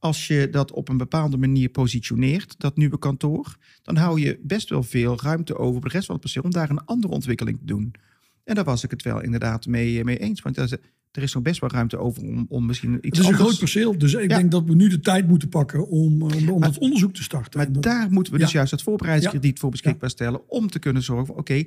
Als 0.00 0.26
je 0.26 0.48
dat 0.50 0.72
op 0.72 0.88
een 0.88 0.96
bepaalde 0.96 1.36
manier 1.36 1.68
positioneert, 1.68 2.54
dat 2.58 2.76
nieuwe 2.76 2.98
kantoor, 2.98 3.56
dan 3.82 3.96
hou 3.96 4.20
je 4.20 4.38
best 4.42 4.68
wel 4.68 4.82
veel 4.82 5.20
ruimte 5.22 5.56
over 5.56 5.76
op 5.76 5.82
de 5.82 5.88
rest 5.88 6.04
van 6.06 6.14
het 6.14 6.24
perceel 6.24 6.42
om 6.42 6.50
daar 6.50 6.70
een 6.70 6.84
andere 6.84 7.12
ontwikkeling 7.14 7.58
te 7.58 7.64
doen. 7.64 7.92
En 8.44 8.54
daar 8.54 8.64
was 8.64 8.84
ik 8.84 8.90
het 8.90 9.02
wel 9.02 9.20
inderdaad 9.22 9.66
mee, 9.66 10.04
mee 10.04 10.18
eens. 10.18 10.40
Want 10.42 10.56
er 10.56 11.22
is, 11.22 11.34
nog 11.34 11.42
best 11.42 11.60
wel 11.60 11.70
ruimte 11.70 11.98
over 11.98 12.22
om, 12.22 12.46
om 12.48 12.66
misschien 12.66 12.94
iets 12.94 13.18
Het 13.18 13.26
is 13.26 13.32
een 13.32 13.38
groot 13.38 13.58
perceel, 13.58 13.98
dus 13.98 14.14
ik 14.14 14.30
Ja. 14.30 14.36
denk 14.36 14.50
dat 14.50 14.64
we 14.64 14.74
nu 14.74 14.88
de 14.88 15.00
tijd 15.00 15.28
moeten 15.28 15.48
pakken 15.48 15.88
om, 15.88 16.22
om, 16.22 16.32
om 16.48 16.58
Maar- 16.60 16.68
dat 16.72 16.78
onderzoek 16.78 17.14
te 17.14 17.22
starten. 17.22 17.58
Maar 17.60 17.72
dat- 17.72 17.82
daar 17.82 18.10
moeten 18.10 18.32
we 18.32 18.38
dus 18.38 18.52
juist 18.52 18.70
dat 18.70 18.82
voorbereidingskrediet 18.82 19.58
voor 19.58 19.70
beschikbaar 19.70 20.10
stellen. 20.10 20.48
Om 20.50 20.68
te 20.68 20.78
kunnen 20.78 21.02
zorgen 21.02 21.26
van 21.26 21.36
oké, 21.36 21.64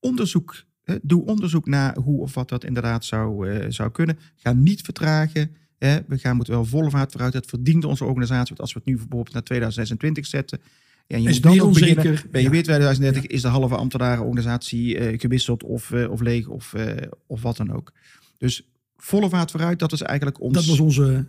onderzoek. 0.00 0.64
hè, 0.82 0.96
doe 1.02 1.24
onderzoek 1.26 1.66
naar 1.66 1.96
hoe 1.96 2.20
of 2.20 2.34
wat 2.34 2.48
dat 2.48 2.64
inderdaad 2.64 3.04
zou, 3.04 3.48
eh, 3.50 3.66
zou 3.68 3.90
kunnen. 3.90 4.18
Ga 4.36 4.52
niet 4.52 4.80
vertragen. 4.80 5.50
Hè. 5.88 5.98
We 6.06 6.18
gaan 6.18 6.36
moeten 6.36 6.54
wel 6.54 6.64
volle 6.64 6.90
vaart 6.90 7.12
vooruit. 7.12 7.32
Dat 7.32 7.46
verdient 7.46 7.84
onze 7.84 8.04
organisatie. 8.04 8.46
Want 8.48 8.60
als 8.60 8.72
we 8.72 8.78
het 8.78 8.88
nu 8.88 8.94
bijvoorbeeld 8.94 9.32
naar 9.32 9.42
2026 9.42 10.26
zetten. 10.26 10.60
Ja, 11.06 11.16
en 11.16 11.22
je 11.22 11.28
Is 11.28 11.40
dan 11.40 11.60
ook 11.60 11.72
beginnen, 11.72 11.96
onzeker. 11.96 12.30
Ben 12.30 12.40
je 12.40 12.46
Ja. 12.46 12.52
weer 12.52 12.62
2030 12.62 13.26
is 13.26 13.42
de 13.42 13.48
halve 13.48 13.74
ambtenarenorganisatie 13.76 14.98
eh, 14.98 15.18
gewisseld 15.20 15.62
of, 15.62 15.92
eh, 15.92 16.10
of 16.10 16.20
leeg 16.20 16.48
of, 16.48 16.74
eh, 16.74 16.96
of 17.26 17.42
wat 17.42 17.56
dan 17.56 17.72
ook. 17.72 17.92
Dus 18.38 18.68
volle 18.96 19.28
vaart 19.28 19.50
vooruit. 19.50 19.78
Dat 19.78 19.90
was 19.90 20.02
eigenlijk 20.02 20.40
ons, 20.40 20.54
Dat 20.54 20.64
was 20.64 20.80
onze 20.80 21.26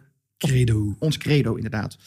credo. 0.48 0.96
ons 1.00 1.18
credo, 1.18 1.56
inderdaad. 1.56 1.98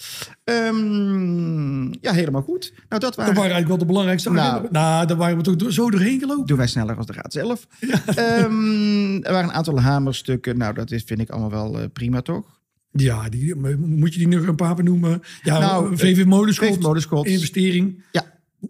Ehm, 0.44 1.86
ja, 2.00 2.12
helemaal 2.12 2.42
goed. 2.42 2.72
Nou, 2.74 2.84
dat 2.88 3.00
Dat 3.00 3.14
waren... 3.16 3.34
waren 3.34 3.50
eigenlijk 3.52 3.68
wel 3.68 3.78
de 3.78 3.84
belangrijkste 3.86 4.30
Nou. 4.30 4.66
Nou, 4.70 5.06
daar 5.06 5.16
waren 5.16 5.36
we 5.42 5.56
toch 5.56 5.72
zo 5.72 5.90
doorheen 5.90 6.18
gelopen. 6.20 6.46
doen 6.46 6.56
wij 6.56 6.66
sneller 6.66 6.96
als 6.96 7.06
de 7.06 7.12
raad 7.12 7.32
zelf. 7.32 7.66
Ehm, 8.06 9.14
er 9.22 9.32
waren 9.32 9.48
een 9.48 9.54
aantal 9.54 9.80
hamerstukken. 9.80 10.58
Nou, 10.58 10.74
dat 10.74 10.90
is, 10.90 11.02
vind 11.02 11.20
ik 11.20 11.30
allemaal 11.30 11.50
wel 11.50 11.80
eh, 11.80 11.86
prima, 11.92 12.20
toch? 12.22 12.60
Ja, 12.90 13.28
die, 13.28 13.54
moet 13.76 14.12
je 14.14 14.18
die 14.18 14.28
nog 14.28 14.46
een 14.46 14.56
paar 14.56 14.74
benoemen? 14.74 15.22
Ja, 15.42 15.58
Nou, 15.58 15.96
VV 15.96 16.24
Molenschot, 16.24 16.68
VV 16.74 16.80
Molenschot. 16.82 17.26
investering. 17.26 18.02
Ja. 18.12 18.24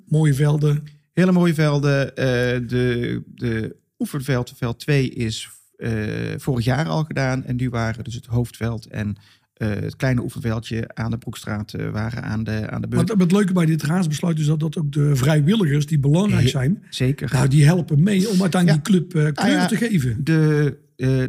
Mooie 0.06 0.34
velden. 0.34 0.84
Hele 1.12 1.32
mooie 1.32 1.54
velden. 1.54 2.16
Eh, 2.16 2.24
de, 2.68 3.22
de 3.34 3.76
oefenveld, 3.98 4.52
veld 4.56 4.78
2 4.78 5.08
is 5.10 5.50
eh, 5.76 5.92
vorig 6.36 6.64
jaar 6.64 6.86
al 6.86 7.04
gedaan. 7.04 7.44
En 7.44 7.56
nu 7.56 7.70
waren 7.70 8.04
dus 8.04 8.14
het 8.14 8.26
hoofdveld 8.26 8.86
en 8.86 9.16
eh, 9.54 9.68
het 9.68 9.96
kleine 9.96 10.22
oefenveldje 10.22 10.94
aan 10.94 11.10
de 11.10 11.18
Broekstraat 11.18 11.72
eh, 11.74 11.90
waren 11.90 12.22
aan 12.22 12.44
de, 12.44 12.70
aan 12.70 12.80
de 12.80 12.88
beurt. 12.88 13.08
Wat 13.08 13.20
het 13.20 13.32
leuke 13.32 13.52
bij 13.52 13.66
dit 13.66 13.82
raadsbesluit 13.82 14.38
is 14.38 14.46
dat, 14.46 14.60
dat 14.60 14.78
ook 14.78 14.92
de 14.92 15.16
vrijwilligers 15.16 15.86
die 15.86 15.98
belangrijk 15.98 16.42
He- 16.42 16.48
zijn, 16.48 16.82
Zeker. 16.90 17.30
nou, 17.32 17.48
die 17.48 17.64
helpen 17.64 18.02
mee 18.02 18.28
om 18.28 18.40
uiteindelijk 18.40 18.86
Ja. 18.86 18.92
die 18.92 19.06
club 19.06 19.14
eh, 19.26 19.32
kleur 19.32 19.54
Ah, 19.54 19.60
ja. 19.60 19.66
te 19.66 19.76
geven. 19.76 20.24
De, 20.24 20.78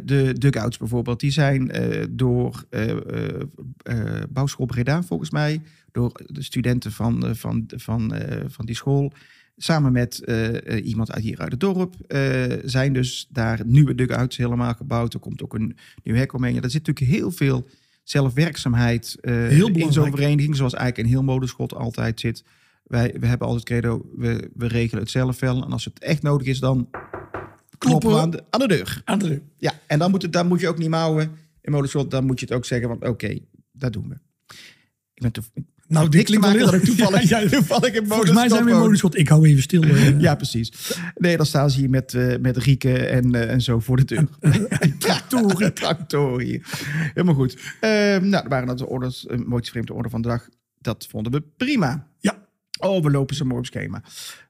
de 0.04 0.34
dugouts 0.38 0.76
bijvoorbeeld, 0.76 1.20
die 1.20 1.30
zijn 1.30 1.70
door 2.10 2.64
Bouwschool 4.30 4.66
Breda 4.66 5.02
volgens 5.02 5.30
mij, 5.30 5.60
door 5.92 6.12
de 6.26 6.42
studenten 6.42 6.92
van, 6.92 7.36
van, 7.36 7.64
van, 7.76 8.14
van 8.46 8.66
die 8.66 8.74
school, 8.74 9.12
samen 9.56 9.92
met 9.92 10.16
iemand 10.84 11.12
uit 11.12 11.22
hier 11.22 11.38
uit 11.38 11.50
het 11.50 11.60
dorp, 11.60 11.94
zijn 12.64 12.92
dus 12.92 13.26
daar 13.30 13.60
nieuwe 13.64 13.94
dugouts 13.94 14.36
helemaal 14.36 14.74
gebouwd. 14.74 15.14
Er 15.14 15.20
komt 15.20 15.42
ook 15.42 15.54
een 15.54 15.76
nieuw 16.02 16.14
hek 16.14 16.32
omheen. 16.32 16.54
Ja, 16.54 16.60
er 16.60 16.70
zit 16.70 16.86
natuurlijk 16.86 17.16
heel 17.16 17.30
veel 17.30 17.66
zelfwerkzaamheid 18.08 19.16
eh, 19.20 19.34
Heel 19.34 19.68
in 19.68 19.92
zo'n 19.92 20.10
vereniging, 20.10 20.56
zoals 20.56 20.74
eigenlijk 20.74 21.08
in 21.08 21.14
heel 21.14 21.22
modeschot 21.22 21.74
altijd 21.74 22.20
zit. 22.20 22.44
Wij 22.84 23.14
we 23.20 23.26
hebben 23.26 23.46
altijd 23.46 23.64
credo, 23.64 24.10
we, 24.16 24.50
we 24.54 24.66
regelen 24.66 25.02
het 25.02 25.12
zelf 25.12 25.40
wel. 25.40 25.64
En 25.64 25.72
als 25.72 25.84
het 25.84 25.98
echt 25.98 26.22
nodig 26.22 26.46
is, 26.46 26.58
dan 26.58 26.88
kloppen 27.78 28.10
we 28.10 28.18
aan 28.20 28.30
de, 28.30 28.44
aan 28.50 28.60
de 28.60 28.66
deur. 28.66 29.02
Ja, 29.56 29.72
en 29.86 29.98
dan 29.98 30.10
moet, 30.10 30.22
het, 30.22 30.32
dan 30.32 30.46
moet 30.46 30.60
je 30.60 30.68
ook 30.68 30.78
niet 30.78 30.88
mouwen 30.88 31.30
in 31.60 31.72
modeschot. 31.72 32.10
Dan 32.10 32.24
moet 32.26 32.40
je 32.40 32.46
het 32.46 32.54
ook 32.54 32.64
zeggen 32.64 32.88
van 32.88 33.08
oké, 33.08 33.38
dat 33.72 33.92
doen 33.92 34.08
we. 34.08 34.14
Ik 35.14 35.22
ben 35.22 35.32
toev- 35.32 35.48
Nou, 35.88 36.08
dit 36.08 36.24
klinkt 36.24 36.46
wel 36.46 36.70
heel... 36.70 36.80
toevallig, 36.80 37.22
Ja, 37.28 37.38
ja, 37.38 37.48
toevallig 37.56 37.94
in 37.94 38.06
Volgens 38.06 38.32
mij 38.32 38.48
zijn 38.48 38.64
we 38.64 38.68
in 38.68 38.74
woon. 38.74 38.82
Molenschot. 38.82 39.18
Ik 39.18 39.28
hou 39.28 39.46
even 39.46 39.62
stil. 39.62 39.82
Ja, 40.18 40.34
precies. 40.34 40.72
Nee, 41.14 41.36
dan 41.36 41.46
staan 41.46 41.70
ze 41.70 41.78
hier 41.78 41.90
met, 41.90 42.14
eh, 42.14 42.38
met 42.40 42.56
Rieke 42.56 43.06
en, 43.06 43.34
eh, 43.34 43.50
en 43.50 43.60
zo 43.60 43.80
voor 43.80 43.96
de 43.96 44.04
deur. 44.04 44.28
Tractoren 45.72 46.46
hier. 46.46 46.60
Helemaal 46.88 47.34
goed. 47.34 47.56
Eh, 47.80 47.90
nou, 48.18 48.44
er 48.44 48.48
waren 48.48 48.66
dat 48.66 48.78
de 48.78 48.86
orders, 48.86 49.24
een 49.28 49.44
mooiste 49.46 49.70
vreemde 49.70 49.94
orde 49.94 50.08
van 50.10 50.22
de 50.22 50.28
dag. 50.28 50.48
Dat 50.80 51.06
vonden 51.10 51.32
we 51.32 51.42
prima. 51.56 52.06
Ja. 52.18 52.46
Oh, 52.78 53.02
we 53.02 53.10
lopen 53.10 53.36
zo 53.36 53.44
mooi 53.44 53.58
op 53.58 53.66
schema. 53.66 54.02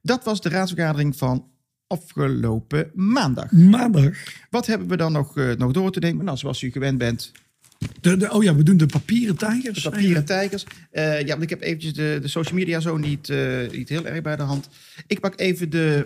Dat 0.03 0.25
was 0.25 0.41
de 0.41 0.49
raadsvergadering 0.49 1.17
van 1.17 1.49
afgelopen 1.87 2.91
maandag. 2.95 3.51
Maandag. 3.51 4.13
Wat 4.51 4.67
hebben 4.67 4.89
we 4.89 4.97
dan 4.97 5.13
nog, 5.13 5.37
eh, 5.37 5.53
nog 5.53 5.73
door 5.73 5.91
te 5.91 5.99
nemen? 5.99 6.25
Nou, 6.25 6.37
zoals 6.37 6.63
u 6.63 6.71
gewend 6.71 6.99
bent, 6.99 7.33
De, 8.01 8.17
de, 8.17 8.33
oh 8.33 8.43
ja, 8.43 8.55
we 8.55 8.63
doen 8.63 8.77
de 8.77 8.87
papieren 8.87 9.37
tijgers. 9.37 9.83
de 9.83 9.91
papieren 9.91 10.25
tijgers. 10.25 10.65
Eh, 10.91 11.21
ja, 11.21 11.27
want 11.27 11.43
ik 11.43 11.51
heb 11.51 11.61
eventjes 11.63 11.93
de, 11.93 12.19
de 12.23 12.29
social 12.29 12.59
media 12.59 12.81
zo 12.81 12.97
niet, 12.97 13.29
eh, 13.29 13.71
niet 13.71 13.89
heel 13.89 14.07
erg 14.07 14.23
bij 14.23 14.37
de 14.37 14.43
hand. 14.43 14.69
Ik 15.07 15.21
pak 15.21 15.41
even 15.41 15.71
de... 15.71 16.05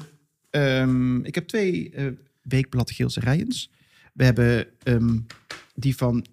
ehm, 0.51 1.25
ik 1.25 1.35
heb 1.35 1.49
twee 1.49 1.91
eh 1.91 2.07
weekblad 2.43 2.91
Geelse 2.91 3.21
Rijens. 3.21 3.71
We 4.13 4.25
hebben 4.25 4.67
ehm, 4.83 5.19
die 5.75 5.97
van 5.97 6.27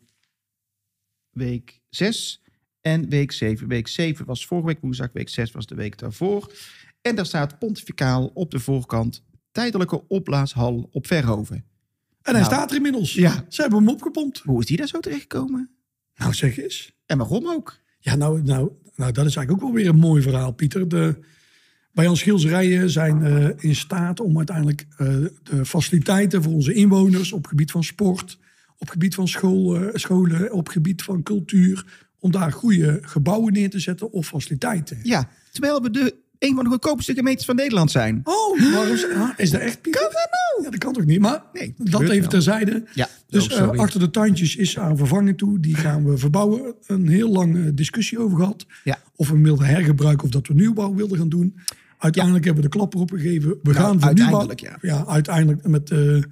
week 1.30 1.82
6 1.89 2.41
en 2.82 3.10
week 3.10 3.32
7. 3.32 3.67
Week 3.67 3.88
7 3.88 4.26
was 4.26 4.45
vorige 4.45 4.67
week 4.67 4.82
woensdag, 4.82 5.10
week 5.13 5.30
6 5.30 5.52
was 5.52 5.65
de 5.65 5.76
week 5.76 5.97
daarvoor. 5.97 6.54
En 7.02 7.15
daar 7.15 7.26
staat 7.26 7.60
pontificaal 7.60 8.32
op 8.34 8.52
de 8.52 8.60
voorkant 8.60 9.23
tijdelijke 9.52 10.08
opblaashal 10.08 10.89
op 10.91 11.08
Verhoven. 11.08 11.65
En 12.28 12.34
hij 12.34 12.42
Nou. 12.42 12.54
staat 12.54 12.70
er 12.70 12.76
inmiddels. 12.76 13.13
Ja. 13.13 13.46
Ze 13.50 13.62
hebben 13.62 13.80
hem 13.80 13.90
opgepompt. 13.90 14.40
Hoe 14.40 14.60
is 14.60 14.66
die 14.66 14.78
daar 14.78 14.88
zo 14.88 15.00
terechtgekomen? 15.00 15.70
Nou, 16.16 16.34
zeg 16.34 16.58
eens. 16.60 16.92
En 17.06 17.18
waarom 17.18 17.48
ook? 17.48 17.80
Ja, 18.00 18.16
nou, 18.16 18.42
nou, 18.44 18.72
nou, 18.96 19.12
dat 19.12 19.26
is 19.26 19.36
eigenlijk 19.36 19.52
ook 19.52 19.62
wel 19.62 19.84
weer 19.84 19.88
een 19.90 20.00
mooi 20.00 20.22
verhaal, 20.22 20.52
Pieter. 20.52 20.88
De, 20.88 21.20
wij 21.92 22.08
als 22.08 22.20
schilderijen 22.20 22.90
zijn 22.90 23.24
eh, 23.24 23.50
in 23.58 23.76
staat 23.76 24.20
om 24.20 24.38
uiteindelijk 24.38 24.86
eh, 24.98 25.08
de 25.44 25.66
faciliteiten 25.66 26.44
voor 26.44 26.54
onze 26.54 26.74
inwoners 26.74 27.32
op 27.32 27.48
gebied 27.48 27.72
van 27.72 27.84
sport, 27.84 28.40
op 28.78 28.90
gebied 28.90 29.16
van 29.16 29.28
school, 29.28 29.76
eh, 29.76 29.88
scholen, 29.94 30.52
op 30.52 30.68
gebied 30.68 31.04
van 31.04 31.24
cultuur, 31.24 31.86
om 32.20 32.32
daar 32.32 32.52
goede 32.52 33.00
gebouwen 33.02 33.54
neer 33.54 33.70
te 33.70 33.80
zetten 33.80 34.12
of 34.12 34.28
faciliteiten. 34.28 35.00
Ja, 35.04 35.30
terwijl 35.52 35.82
we 35.82 35.90
de 35.90 36.16
een 36.39 36.56
van 36.56 36.63
de 36.63 36.69
goedkoopste 36.69 37.13
gemeentes 37.13 37.45
van 37.45 37.56
Nederland 37.56 37.91
zijn. 37.91 38.21
Oh, 38.23 38.71
waarom 38.73 38.93
is, 38.93 39.06
ah, 39.15 39.30
is 39.38 39.50
dat 39.52 39.62
echt? 39.62 39.82
Kan 39.82 39.91
dat 39.91 40.28
nou? 40.32 40.63
Ja, 40.63 40.69
dat 40.69 40.80
kan 40.80 40.93
toch 40.93 41.06
niet? 41.06 41.19
Maar 41.19 41.43
Nee, 41.54 41.73
dat 41.78 42.02
even 42.02 42.19
wel. 42.19 42.30
terzijde. 42.30 42.84
Ja, 42.93 43.08
Dus 43.30 43.50
oh, 43.50 43.60
eh, 43.60 43.69
achter 43.69 44.00
de 44.00 44.10
tandjes 44.10 44.56
is 44.56 44.80
aan 44.80 44.97
vervanging 44.97 45.38
toe. 45.38 45.60
Die 45.60 45.76
gaan 45.76 46.06
we 46.10 46.17
verbouwen. 46.17 46.76
Een 46.88 47.08
heel 47.08 47.32
lange 47.32 47.73
discussie 47.73 48.19
over 48.19 48.38
gehad. 48.38 48.65
Ja. 48.84 48.97
Of 49.15 49.28
we 49.28 49.34
hem 49.34 49.43
wilden 49.43 49.65
hergebruiken 49.65 50.26
of 50.26 50.32
dat 50.32 50.47
we 50.47 50.54
nieuwbouw 50.54 50.95
wilden 50.95 51.17
gaan 51.17 51.30
doen. 51.30 51.56
Uiteindelijk 51.97 52.45
hebben 52.45 52.63
we 52.63 52.69
de 52.69 52.76
klap 52.78 52.93
erop 52.93 53.12
gegeven. 53.12 53.56
We 53.63 53.73
gaan 53.73 54.02
voor 54.02 54.13
nieuwbouw. 54.13 54.38
Nou, 54.38 54.47
uiteindelijk, 54.47 54.82
ja. 54.82 55.06
uiteindelijk 55.08 55.67
met, 55.67 55.91
eh, 55.91 56.23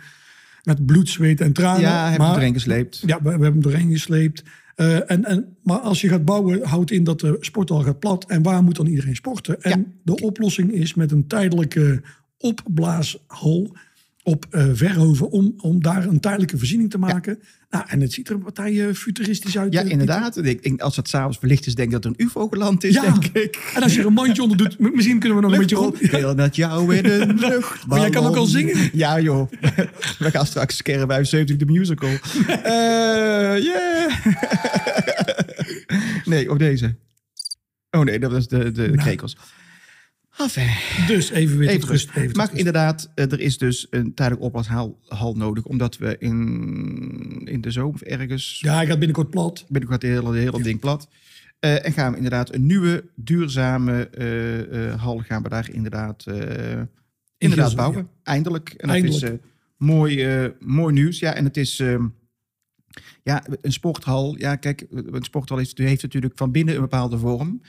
met 0.63 0.85
bloed, 0.85 1.09
zweet 1.09 1.41
en 1.41 1.53
tranen. 1.53 1.81
Ja, 1.81 2.09
hebben 2.09 2.29
we 2.31 2.35
erin 2.39 2.53
gesleept. 2.53 3.03
Ja, 3.05 3.17
we, 3.17 3.23
we 3.23 3.29
hebben 3.29 3.51
hem 3.51 3.61
doorheen 3.61 3.91
gesleept. 3.91 4.43
Eh, 4.75 5.11
en, 5.11 5.25
en, 5.25 5.57
maar 5.63 5.77
als 5.79 6.01
je 6.01 6.07
gaat 6.07 6.25
bouwen, 6.25 6.63
houdt 6.67 6.91
in 6.91 7.03
dat 7.03 7.19
de 7.19 7.38
sporthal 7.39 7.81
gaat 7.81 7.99
plat. 7.99 8.25
En 8.25 8.43
waar 8.43 8.63
moet 8.63 8.75
dan 8.75 8.88
iedereen 8.88 9.15
sporten? 9.15 9.61
En 9.61 9.79
Ja. 9.79 9.85
de 10.03 10.23
oplossing 10.23 10.71
is 10.71 10.93
met 10.93 11.11
een 11.11 11.27
tijdelijke 11.27 12.01
opblaashal 12.38 13.75
op 14.25 14.45
eh, 14.49 14.65
Verhoeven... 14.73 15.29
Om, 15.29 15.53
om 15.57 15.81
daar 15.81 16.05
een 16.05 16.19
tijdelijke 16.19 16.57
voorziening 16.57 16.89
te 16.89 16.97
maken. 16.97 17.39
Nou, 17.69 17.85
en 17.88 18.01
het 18.01 18.13
ziet 18.13 18.29
er 18.29 18.35
een 18.35 18.43
partij 18.43 18.88
eh, 18.88 18.93
futuristisch 18.93 19.57
uit. 19.57 19.73
Ja, 19.73 19.81
eh, 19.81 19.89
inderdaad. 19.89 20.38
Ik, 20.45 20.81
als 20.81 20.95
het 20.95 21.07
s'avonds 21.09 21.38
verlicht 21.38 21.65
is, 21.65 21.75
denk 21.75 21.88
ik 21.88 21.93
dat 21.93 22.05
er 22.05 22.11
een 22.17 22.25
ufo 22.25 22.47
geland 22.47 22.83
is, 22.83 22.93
Ja. 22.93 23.01
denk 23.01 23.25
ik. 23.25 23.71
En 23.75 23.83
als 23.83 23.93
je 23.93 23.99
er 23.99 24.05
een 24.05 24.13
mandje 24.13 24.41
onder 24.41 24.57
doet, 24.57 24.79
misschien 24.79 25.19
kunnen 25.19 25.38
we 25.38 25.43
nog 25.43 25.53
een 25.53 25.59
beetje 25.59 25.75
rond. 25.75 25.99
Wil 25.99 26.35
met 26.35 26.55
jou 26.55 26.95
in 26.95 27.03
de 27.03 27.33
lucht. 27.49 27.88
Maar 27.88 27.99
jij 27.99 28.09
kan 28.09 28.25
ook 28.25 28.35
al 28.35 28.45
zingen. 28.45 28.89
Ja, 28.93 29.19
joh. 29.19 29.51
We 30.19 30.31
gaan 30.31 30.45
straks 30.45 30.81
Kerren 30.81 31.07
75 31.07 31.57
de 31.57 31.65
musical. 31.65 32.09
Yeah. 33.55 34.25
nee, 36.25 36.49
op 36.51 36.59
deze. 36.59 36.95
Oh 37.91 38.01
nee, 38.03 38.19
dat 38.19 38.31
was 38.31 38.47
de, 38.47 38.57
de, 38.57 38.71
de 38.71 38.81
Nou. 38.88 38.97
krekels. 38.97 39.38
Enfin. 40.38 40.69
Dus 41.08 41.30
even 41.30 41.58
weer 41.58 41.69
Even 41.69 41.88
rust. 41.88 42.10
Even 42.10 42.36
Maar 42.36 42.45
rust. 42.45 42.58
inderdaad, 42.58 43.12
eh, 43.15 43.32
er 43.32 43.39
is 43.39 43.58
dus 43.58 43.88
een 43.89 44.13
tijdelijk 44.13 44.43
opblaashal 44.43 45.00
hal 45.08 45.36
nodig. 45.36 45.63
Omdat 45.65 45.98
we 45.98 46.15
in, 46.19 47.41
in 47.43 47.62
de 47.62 47.71
zomer 47.71 48.04
ergens... 48.04 48.60
Ja, 48.60 48.76
hij 48.76 48.86
gaat 48.86 48.98
binnenkort 48.98 49.30
plat. 49.30 49.65
binnenkort 49.67 50.02
de 50.02 50.08
hele, 50.08 50.32
de 50.32 50.38
hele 50.38 50.63
ding 50.63 50.80
plat. 50.80 51.08
Eh, 51.65 51.86
en 51.86 51.91
gaan 51.91 52.12
we 52.12 52.15
inderdaad 52.17 52.54
een 52.54 52.65
nieuwe, 52.65 53.10
duurzame 53.15 54.10
eh, 54.10 54.89
eh, 54.89 55.02
hal 55.02 55.17
gaan 55.17 55.43
we 55.43 55.50
daar 55.50 55.69
inderdaad, 55.71 56.24
inderdaad 56.28 56.89
Gilsen, 57.38 57.76
bouwen. 57.76 58.10
Eindelijk. 58.24 58.69
En 58.69 58.88
dat 58.88 58.95
Eindelijk. 58.95 59.34
is 59.34 59.39
mooi, 59.78 60.52
mooi 60.60 60.93
nieuws. 60.93 61.19
Ja, 61.19 61.34
en 61.34 61.43
het 61.43 61.58
is... 61.58 61.80
ehm, 61.80 62.08
ja, 63.24 63.43
een 63.62 63.71
sporthal. 63.71 64.36
Ja, 64.38 64.56
kijk, 64.56 64.86
een 64.89 65.24
sporthal 65.24 65.58
heeft, 65.58 65.78
heeft 65.78 66.02
natuurlijk 66.02 66.34
van 66.38 66.52
binnen 66.52 66.76
een 66.76 66.82
bepaalde 66.82 67.17
vorm. 67.17 67.62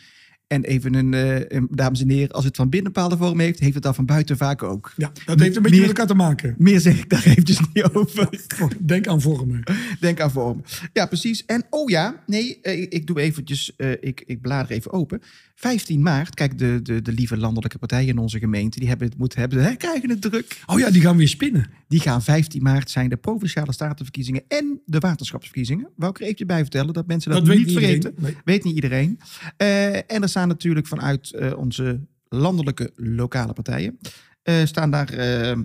En 0.46 0.64
even 0.64 0.94
een, 0.94 1.14
eh, 1.14 1.38
een- 1.48 1.68
dames 1.70 2.00
en 2.00 2.08
heren, 2.10 2.30
als 2.34 2.44
het 2.44 2.56
van 2.56 2.68
binnen 2.68 2.92
bepaalde 2.92 3.16
vorm 3.16 3.40
heeft, 3.40 3.60
heeft 3.60 3.74
het 3.74 3.82
dan 3.82 3.94
van 3.94 4.06
buiten 4.06 4.36
vaak 4.36 4.62
ook. 4.62 4.92
Ja, 4.96 5.12
dat 5.24 5.40
heeft 5.40 5.56
een 5.56 5.62
beetje 5.62 5.78
Meer- 5.78 5.88
met 5.88 5.98
elkaar 5.98 6.06
te 6.06 6.14
maken. 6.14 6.54
Meer 6.58 6.80
zeg 6.80 6.98
ik 6.98 7.08
daar 7.10 7.24
eventjes 7.26 7.58
niet 7.72 7.84
over. 7.92 8.28
Denk 8.80 9.06
aan 9.06 9.20
vormen. 9.20 9.62
Denk 10.00 10.20
aan 10.20 10.30
vorm. 10.30 10.62
Ja, 10.92 11.06
precies. 11.06 11.44
En 11.44 11.64
oh 11.70 11.90
ja, 11.90 12.22
nee, 12.26 12.60
eh, 12.62 12.80
ik 12.88 13.06
doe 13.06 13.20
eventjes, 13.20 13.76
eh, 13.76 13.90
ik, 14.00 14.22
ik 14.26 14.40
blader 14.40 14.70
even 14.70 14.92
open. 14.92 15.20
15 15.54 16.02
maart, 16.02 16.34
kijk, 16.34 16.58
de, 16.58 16.80
de, 16.82 17.02
de 17.02 17.12
lieve 17.12 17.36
landelijke 17.36 17.78
partijen 17.78 18.08
in 18.08 18.18
onze 18.18 18.38
gemeente, 18.38 18.78
die 18.78 18.88
hebben 18.88 19.08
het 19.08 19.18
moeten 19.18 19.40
hebben, 19.40 19.62
hè, 19.64 19.74
krijgen 19.74 20.10
het 20.10 20.20
druk. 20.22 20.62
Oh 20.66 20.78
ja, 20.78 20.90
die 20.90 21.00
gaan 21.02 21.16
weer 21.16 21.28
spinnen. 21.28 21.70
Die 21.88 22.00
gaan 22.00 22.22
15 22.22 22.62
maart 22.62 22.90
zijn 22.90 23.08
de 23.08 23.16
provinciale 23.16 23.72
statenverkiezingen 23.72 24.42
en 24.48 24.80
de 24.84 24.98
waterschapsverkiezingen. 24.98 25.88
Wou 25.96 26.10
ik 26.10 26.16
er 26.16 26.22
eventjes 26.22 26.46
bij 26.48 26.60
vertellen, 26.60 26.92
dat 26.94 27.06
mensen 27.06 27.30
dat, 27.32 27.46
niet 27.46 27.72
vergeten. 27.72 28.14
Nee. 28.18 28.36
Weet 28.44 28.64
niet 28.64 28.74
iedereen. 28.74 29.18
Eh, 29.56 29.94
en 29.96 30.22
er 30.22 30.28
staan 30.28 30.48
natuurlijk 30.48 30.86
vanuit 30.86 31.32
eh, 31.32 31.58
onze 31.58 32.00
landelijke 32.28 32.90
lokale 32.96 33.52
partijen. 33.52 33.98
eh, 34.42 34.64
staan 34.64 34.90
daar, 34.90 35.14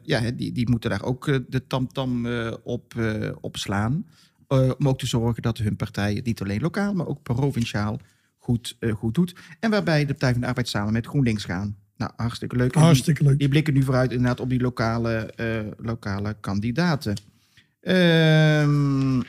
ja, 0.03 0.31
die, 0.31 0.51
die 0.51 0.69
moeten 0.69 0.89
daar 0.89 1.03
ook 1.03 1.25
de 1.49 1.67
tamtam 1.67 2.25
eh, 2.25 2.53
op, 2.63 2.93
op 3.41 3.57
slaan. 3.57 4.05
Eh, 4.47 4.71
om 4.77 4.87
ook 4.87 4.99
te 4.99 5.05
zorgen 5.07 5.41
dat 5.41 5.57
hun 5.57 5.75
partij 5.75 6.13
het 6.13 6.25
niet 6.25 6.41
alleen 6.41 6.61
lokaal, 6.61 6.93
maar 6.93 7.07
ook 7.07 7.23
provinciaal 7.23 7.99
goed, 8.37 8.77
goed 8.95 9.13
doet. 9.13 9.35
En 9.59 9.69
waarbij 9.69 9.99
de 9.99 10.05
Partij 10.05 10.31
van 10.31 10.41
de 10.41 10.47
Arbeid 10.47 10.67
samen 10.67 10.93
met 10.93 11.05
GroenLinks 11.07 11.43
gaan. 11.45 11.77
Nou, 12.01 12.13
hartstikke 12.15 12.55
leuk. 12.55 12.65
En 12.73 12.79
die- 12.79 12.81
Hartstikke 12.81 13.23
leuk. 13.23 13.39
die 13.39 13.49
blikken 13.49 13.73
nu 13.73 13.83
vooruit 13.83 14.11
inderdaad 14.11 14.39
op 14.39 14.49
die 14.49 14.61
lokale, 14.61 15.15
eh, 15.35 15.59
lokale 15.77 16.35
kandidaten. 16.39 17.13
Ehm, 17.81 19.19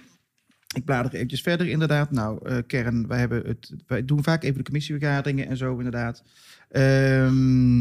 ik 0.75 0.85
blader 0.85 1.15
eventjes 1.15 1.41
verder, 1.43 1.69
inderdaad. 1.69 2.11
Nou, 2.11 2.49
eh, 2.49 2.57
kern, 2.67 3.07
wij, 3.09 3.19
hebben 3.19 3.43
het, 3.47 3.73
wij 3.87 4.05
doen 4.05 4.23
vaak 4.23 4.43
even 4.43 4.57
de 4.57 4.63
commissievergaderingen 4.65 5.49
en 5.49 5.57
zo, 5.57 5.77
inderdaad. 5.77 6.23
Ehm, 6.69 7.79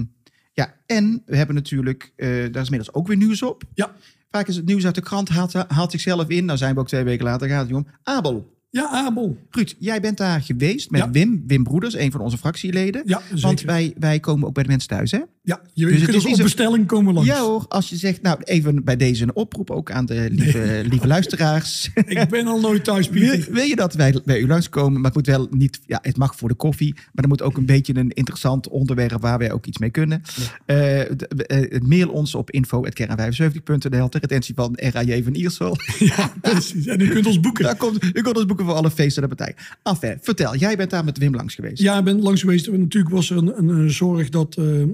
ja, 0.53 0.73
en 0.85 1.21
we 1.25 1.35
hebben 1.37 1.55
natuurlijk, 1.55 2.13
eh, 2.15 2.27
daar 2.27 2.39
is 2.61 2.69
inmiddels 2.69 2.93
ook 2.93 3.07
weer 3.07 3.17
nieuws 3.17 3.41
op. 3.41 3.63
Ja. 3.73 3.91
Vaak 4.31 4.47
is 4.47 4.55
het 4.55 4.65
nieuws 4.65 4.85
uit 4.85 4.95
de 4.95 5.01
krant, 5.01 5.29
haalt, 5.29 5.53
haalt 5.53 5.91
zichzelf 5.91 6.29
in. 6.29 6.45
Nou 6.45 6.57
zijn 6.57 6.73
we 6.73 6.79
ook 6.79 6.87
twee 6.87 7.03
weken 7.03 7.25
later, 7.25 7.47
gaat 7.49 7.67
het 7.67 7.75
om. 7.75 7.87
Abel. 8.03 8.50
Ja, 8.71 8.89
Abel. 8.89 9.37
Ruud, 9.49 9.75
jij 9.79 9.99
bent 10.01 10.17
daar 10.17 10.41
geweest 10.41 10.91
met 10.91 11.01
Ja. 11.01 11.09
Wim, 11.11 11.43
Wim 11.47 11.63
Broeders, 11.63 11.93
een 11.95 12.11
van 12.11 12.21
onze 12.21 12.37
fractieleden. 12.37 13.01
Ja, 13.05 13.21
zeker. 13.21 13.41
Want 13.41 13.61
wij, 13.61 13.93
wij 13.97 14.19
komen 14.19 14.47
ook 14.47 14.53
bij 14.53 14.63
de 14.63 14.69
mensen 14.69 14.89
thuis, 14.89 15.11
hè? 15.11 15.19
Ja, 15.51 15.61
je, 15.73 15.85
Dus 15.85 16.03
kunt 16.03 16.15
ons 16.15 16.25
niet 16.25 16.35
op 16.37 16.43
bestelling 16.43 16.87
komen 16.87 17.13
langs. 17.13 17.29
Ja 17.29 17.39
hoor, 17.41 17.65
als 17.67 17.89
je 17.89 17.95
zegt, 17.95 18.21
nou 18.21 18.39
even 18.43 18.83
bij 18.83 18.97
deze 18.97 19.23
een 19.23 19.35
oproep 19.35 19.69
ook 19.71 19.91
aan 19.91 20.05
de 20.05 20.27
lieve, 20.31 20.83
lieve 20.89 21.07
luisteraars. 21.07 21.89
Ik 22.07 22.29
ben 22.29 22.47
al 22.47 22.59
nooit 22.59 22.83
thuis, 22.83 23.07
Pieter. 23.09 23.47
wil 23.51 23.63
je 23.63 23.75
dat 23.75 23.93
wij 23.93 24.15
bij 24.25 24.39
u 24.39 24.47
langskomen? 24.47 24.93
Maar 25.01 25.11
het 25.11 25.13
moet 25.15 25.27
wel 25.27 25.47
niet, 25.51 25.79
ja, 25.85 25.99
het 26.01 26.17
mag 26.17 26.35
voor 26.35 26.49
de 26.49 26.55
koffie, 26.55 26.93
maar 26.95 27.23
er 27.23 27.27
moet 27.27 27.41
ook 27.41 27.57
een 27.57 27.65
beetje 27.65 27.95
een 27.95 28.09
interessant 28.09 28.67
onderwerp 28.69 29.21
waar 29.21 29.37
wij 29.37 29.51
ook 29.51 29.65
iets 29.65 29.77
mee 29.77 29.89
kunnen. 29.89 30.21
Eh, 30.65 30.99
d- 31.01 31.45
eh, 31.45 31.81
mail 31.81 32.09
ons 32.09 32.35
op 32.35 32.51
info.kern75.nl 32.51 34.09
ter 34.09 34.19
retentie 34.21 34.55
van 34.55 34.73
RAJ 34.75 35.23
van 35.23 35.33
Iersel. 35.33 35.77
Ja, 35.99 36.33
precies. 36.41 36.85
En 36.85 36.99
u 37.01 37.07
kunt 37.09 37.25
ons 37.25 37.39
boeken. 37.39 37.63
Daar 37.63 37.75
komt, 37.75 38.03
u 38.03 38.21
kunt 38.21 38.35
ons 38.35 38.45
boeken 38.45 38.65
voor 38.65 38.73
alle 38.75 38.91
feesten 38.91 39.23
en 39.23 39.29
de 39.29 39.35
partij. 39.35 39.55
Enfin, 39.83 40.17
vertel, 40.21 40.55
jij 40.55 40.77
bent 40.77 40.89
daar 40.89 41.03
met 41.03 41.17
Wim 41.17 41.35
langs 41.35 41.55
geweest. 41.55 41.81
Ja, 41.81 41.97
ik 41.97 42.03
ben 42.03 42.21
langs 42.21 42.41
geweest. 42.41 42.71
Natuurlijk 42.71 43.13
was 43.13 43.29
er 43.29 43.37
een, 43.37 43.57
een, 43.57 43.67
een 43.69 43.91
zorg 43.91 44.29
dat 44.29 44.55
eh, 44.57 44.81
eh, 44.81 44.87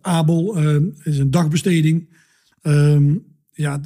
Abel 0.00 0.56
eh, 0.56 0.76
is 1.02 1.18
een 1.18 1.30
dagbesteding. 1.30 2.08
Ehm, 2.62 3.14
ja, 3.52 3.80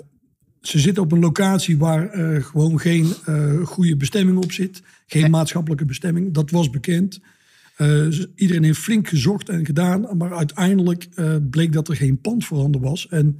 ze 0.60 0.78
zitten 0.78 1.02
op 1.02 1.12
een 1.12 1.18
locatie 1.20 1.78
waar 1.78 2.08
eh, 2.10 2.44
gewoon 2.44 2.80
geen 2.80 3.12
eh, 3.24 3.66
goede 3.66 3.96
bestemming 3.96 4.38
op 4.38 4.52
zit. 4.52 4.82
Geen 5.06 5.22
Nee. 5.22 5.30
maatschappelijke 5.30 5.84
bestemming. 5.84 6.32
Dat 6.32 6.50
was 6.50 6.70
bekend. 6.70 7.20
Eh, 7.76 8.06
iedereen 8.34 8.64
heeft 8.64 8.78
flink 8.78 9.08
gezocht 9.08 9.48
en 9.48 9.64
gedaan. 9.66 10.16
Maar 10.16 10.32
uiteindelijk 10.36 11.06
eh, 11.14 11.36
bleek 11.50 11.72
dat 11.72 11.88
er 11.88 11.96
geen 11.96 12.20
pand 12.20 12.44
voorhanden 12.44 12.80
was. 12.80 13.08
En 13.08 13.38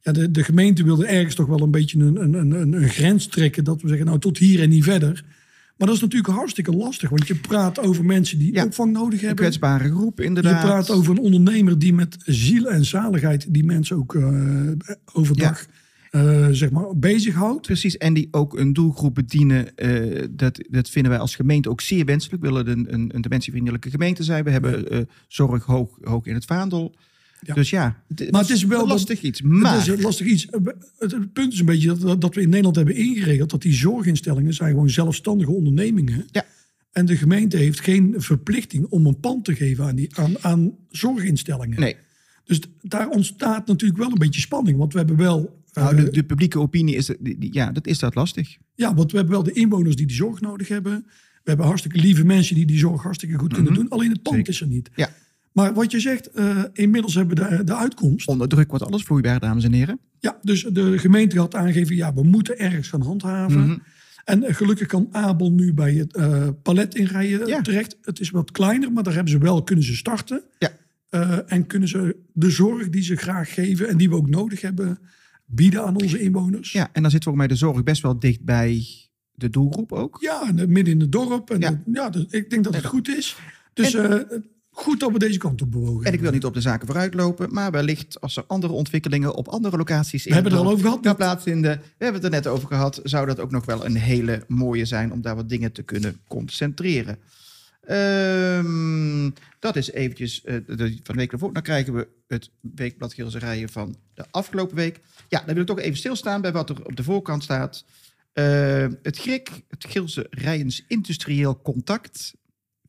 ja, 0.00 0.12
de, 0.12 0.30
de 0.30 0.44
gemeente 0.44 0.84
wilde 0.84 1.06
ergens 1.06 1.34
toch 1.34 1.46
wel 1.46 1.60
een 1.62 1.70
beetje 1.70 1.98
een, 1.98 2.22
een, 2.22 2.34
een, 2.34 2.72
een 2.72 2.88
grens 2.88 3.26
trekken. 3.26 3.64
Dat 3.64 3.82
we 3.82 3.88
zeggen, 3.88 4.06
nou 4.06 4.18
tot 4.18 4.38
hier 4.38 4.60
en 4.62 4.68
niet 4.68 4.84
verder. 4.84 5.24
Maar 5.76 5.86
dat 5.86 5.96
is 5.96 6.02
natuurlijk 6.02 6.34
hartstikke 6.34 6.72
lastig. 6.72 7.08
Want 7.10 7.26
je 7.26 7.34
praat 7.34 7.78
over 7.80 8.04
mensen 8.04 8.38
die 8.38 8.52
Ja. 8.52 8.64
opvang 8.64 8.92
nodig 8.92 9.20
Een 9.20 9.26
hebben. 9.26 9.44
kwetsbare 9.44 9.90
groep, 9.90 10.18
Je 10.18 10.24
inderdaad. 10.24 10.64
praat 10.64 10.90
over 10.90 11.10
een 11.10 11.18
ondernemer 11.18 11.78
die 11.78 11.94
met 11.94 12.16
ziel 12.24 12.70
en 12.70 12.84
zaligheid 12.84 13.54
die 13.54 13.64
mensen 13.64 13.96
ook 13.96 14.14
eh, 14.14 14.68
overdag 15.12 15.66
eh, 16.10 16.46
zeg 16.50 16.70
maar 16.70 16.96
bezighoudt. 16.96 17.66
Precies, 17.66 17.96
en 17.96 18.14
die 18.14 18.28
ook 18.30 18.58
een 18.58 18.72
doelgroep 18.72 19.14
bedienen. 19.14 19.76
eh, 19.76 20.26
dat, 20.30 20.58
dat 20.70 20.88
vinden 20.90 21.10
wij 21.10 21.20
als 21.20 21.34
gemeente 21.36 21.68
ook 21.70 21.80
zeer 21.80 22.04
wenselijk. 22.04 22.42
We 22.42 22.48
willen 22.48 22.68
een, 22.68 22.92
een, 22.94 23.10
een 23.14 23.20
dementievriendelijke 23.20 23.90
gemeente 23.90 24.22
zijn. 24.22 24.44
We 24.44 24.50
hebben 24.50 25.08
zorg 25.28 25.64
hoog, 25.64 25.98
hoog 26.00 26.26
in 26.26 26.34
het 26.34 26.44
vaandel. 26.44 26.94
Ja. 27.46 27.54
Dus 27.54 27.70
ja, 27.70 28.02
het, 28.14 28.30
Maar 28.30 28.40
het 28.40 28.50
is 28.50 28.64
wel 28.64 28.78
dat- 28.78 28.88
lastig 28.88 29.22
iets. 29.22 29.42
Maar 29.42 29.74
Het 29.84 29.88
is 29.98 30.02
lastig 30.02 30.26
iets. 30.26 30.46
Het, 30.98 31.12
het 31.12 31.32
punt 31.32 31.52
is 31.52 31.58
een 31.58 31.66
beetje 31.66 31.96
dat, 31.98 32.20
dat 32.20 32.34
we 32.34 32.40
in 32.40 32.48
Nederland 32.48 32.76
hebben 32.76 32.94
ingeregeld 32.94 33.50
dat 33.50 33.62
die 33.62 33.72
zorginstellingen 33.74 34.54
zijn 34.54 34.70
gewoon 34.70 34.90
zelfstandige 34.90 35.50
ondernemingen. 35.50 36.24
Ja. 36.30 36.44
En 36.92 37.06
de 37.06 37.16
gemeente 37.16 37.56
heeft 37.56 37.80
geen 37.80 38.14
verplichting 38.16 38.86
om 38.86 39.06
een 39.06 39.20
pand 39.20 39.44
te 39.44 39.54
geven 39.54 39.84
aan, 39.84 39.94
die, 39.96 40.16
aan, 40.16 40.34
aan 40.40 40.72
zorginstellingen. 40.90 41.80
nee, 41.80 41.96
Dus 42.44 42.60
daar 42.80 43.08
ontstaat 43.08 43.66
natuurlijk 43.66 44.00
wel 44.00 44.10
een 44.10 44.18
beetje 44.18 44.40
spanning. 44.40 44.78
Want 44.78 44.92
we 44.92 44.98
hebben 44.98 45.16
wel. 45.16 45.60
eh, 45.72 45.82
nou, 45.84 45.96
de, 45.96 46.10
de 46.10 46.24
publieke 46.24 46.58
opinie 46.58 46.96
is, 46.96 47.10
ja, 47.38 47.72
dat 47.72 47.86
is 47.86 47.98
dat 47.98 48.14
lastig. 48.14 48.56
Ja, 48.74 48.94
want 48.94 49.10
we 49.10 49.16
hebben 49.16 49.34
wel 49.34 49.44
de 49.44 49.52
inwoners 49.52 49.96
die 49.96 50.06
die 50.06 50.16
zorg 50.16 50.40
nodig 50.40 50.68
hebben. 50.68 51.02
We 51.06 51.48
hebben 51.48 51.66
hartstikke 51.66 51.98
lieve 51.98 52.24
mensen 52.24 52.54
die 52.54 52.66
die 52.66 52.78
zorg 52.78 53.02
hartstikke 53.02 53.38
goed 53.38 53.52
kunnen 53.54 53.74
doen. 53.74 53.88
Alleen 53.88 54.10
het 54.10 54.22
pand 54.22 54.36
Mhm. 54.36 54.44
Zeker. 54.46 54.52
is 54.52 54.60
er 54.60 54.66
niet. 54.76 54.90
Ja. 54.94 55.10
Maar 55.52 55.74
wat 55.74 55.90
je 55.90 56.00
zegt, 56.00 56.30
eh, 56.30 56.64
inmiddels 56.72 57.14
hebben 57.14 57.36
we 57.36 57.56
de, 57.56 57.64
de 57.64 57.76
uitkomst. 57.76 58.28
Onder 58.28 58.48
druk 58.48 58.68
wordt 58.68 58.84
alles 58.84 59.02
vloeibaar, 59.02 59.40
dames 59.40 59.64
en 59.64 59.72
heren. 59.72 59.98
Ja, 60.18 60.38
dus 60.42 60.62
de 60.62 60.98
gemeente 60.98 61.38
had 61.38 61.54
aangegeven, 61.54 61.96
ja, 61.96 62.14
we 62.14 62.22
moeten 62.22 62.58
ergens 62.58 62.88
gaan 62.88 63.02
handhaven. 63.02 63.60
Mhm. 63.60 63.78
En 64.24 64.42
eh, 64.42 64.54
gelukkig 64.54 64.86
kan 64.86 65.08
Abel 65.10 65.52
nu 65.52 65.74
bij 65.74 65.94
het 65.94 66.16
eh, 66.16 66.48
palet 66.62 66.94
inrijden 66.94 67.46
Ja. 67.46 67.60
terecht. 67.60 67.96
Het 68.02 68.20
is 68.20 68.30
wat 68.30 68.50
kleiner, 68.50 68.92
maar 68.92 69.02
daar 69.02 69.14
hebben 69.14 69.32
ze 69.32 69.38
wel, 69.38 69.62
kunnen 69.62 69.84
ze 69.84 69.96
starten. 69.96 70.42
Ja. 70.58 70.70
En 71.46 71.66
kunnen 71.66 71.88
ze 71.88 72.16
de 72.32 72.50
zorg 72.50 72.88
die 72.88 73.02
ze 73.02 73.16
graag 73.16 73.54
geven 73.54 73.88
en 73.88 73.96
die 73.96 74.08
we 74.08 74.14
ook 74.16 74.28
nodig 74.28 74.60
hebben, 74.60 74.98
bieden 75.44 75.84
aan 75.84 75.96
onze 76.02 76.20
inwoners. 76.20 76.72
Ja, 76.72 76.88
en 76.92 77.02
dan 77.02 77.10
zit 77.10 77.22
volgens 77.22 77.44
mij 77.46 77.54
de 77.56 77.60
zorg 77.60 77.82
best 77.82 78.02
wel 78.02 78.18
dicht 78.18 78.40
bij 78.44 78.84
de 79.34 79.50
doelgroep 79.50 79.92
ook. 79.92 80.16
Ja, 80.20 80.52
en, 80.56 80.72
midden 80.72 80.94
in 80.94 81.00
het 81.00 81.12
dorp. 81.12 81.50
En 81.50 81.60
Ja. 81.60 81.70
ja. 81.70 81.80
ja, 81.92 82.10
dus 82.10 82.24
ik 82.30 82.50
denk 82.50 82.64
dat 82.64 82.74
het 82.74 82.84
goed 82.84 83.08
is. 83.08 83.36
Dus 83.72 83.96
goed 84.72 85.02
we 85.02 85.18
deze 85.18 85.38
kant 85.38 85.62
op 85.62 85.70
bewogen. 85.70 86.06
En 86.06 86.12
ik 86.12 86.20
wil 86.20 86.30
niet 86.30 86.44
op 86.44 86.54
de 86.54 86.60
zaken 86.60 86.86
vooruitlopen, 86.86 87.52
maar 87.52 87.70
wellicht 87.70 88.20
als 88.20 88.36
er 88.36 88.44
andere 88.46 88.72
ontwikkelingen 88.72 89.34
op 89.34 89.48
andere 89.48 89.76
locaties 89.76 90.24
We 90.24 90.34
hebben 90.34 90.52
het 90.52 90.60
er 90.60 90.66
al 90.66 90.72
over 90.72 90.84
gehad. 90.84 91.06
gaan 91.06 91.16
plaatsvinden. 91.16 91.78
We 91.80 92.04
hebben 92.04 92.22
het 92.22 92.32
er 92.32 92.38
net 92.38 92.46
over 92.46 92.68
gehad. 92.68 93.00
Zou 93.02 93.26
dat 93.26 93.40
ook 93.40 93.50
nog 93.50 93.64
wel 93.64 93.84
een 93.84 93.96
hele 93.96 94.44
mooie 94.48 94.84
zijn 94.84 95.12
om 95.12 95.20
daar 95.20 95.36
wat 95.36 95.48
dingen 95.48 95.72
te 95.72 95.82
kunnen 95.82 96.20
concentreren. 96.28 97.18
Ehm, 97.82 99.30
dat 99.58 99.76
is 99.76 99.90
eventjes 99.90 100.42
de, 100.42 100.62
van 100.76 101.14
de 101.14 101.20
week 101.20 101.32
ervoor. 101.32 101.52
Dan 101.52 101.62
krijgen 101.62 101.94
we 101.94 102.08
het 102.26 102.50
weekblad 102.60 103.14
Gilserijen 103.14 103.68
van 103.68 103.96
de 104.14 104.24
afgelopen 104.30 104.76
week. 104.76 105.00
Ja, 105.28 105.38
dan 105.38 105.54
wil 105.54 105.62
ik 105.62 105.68
toch 105.68 105.78
even 105.78 105.98
stilstaan 105.98 106.40
bij 106.40 106.52
wat 106.52 106.70
er 106.70 106.84
op 106.84 106.96
de 106.96 107.02
voorkant 107.02 107.42
staat. 107.42 107.84
Eh, 108.32 108.86
het 109.02 109.18
GRIC, 109.18 109.50
het 109.68 109.84
Gilse 109.88 110.26
Rijens 110.30 110.84
Industrieel 110.88 111.60
Contact, 111.62 112.34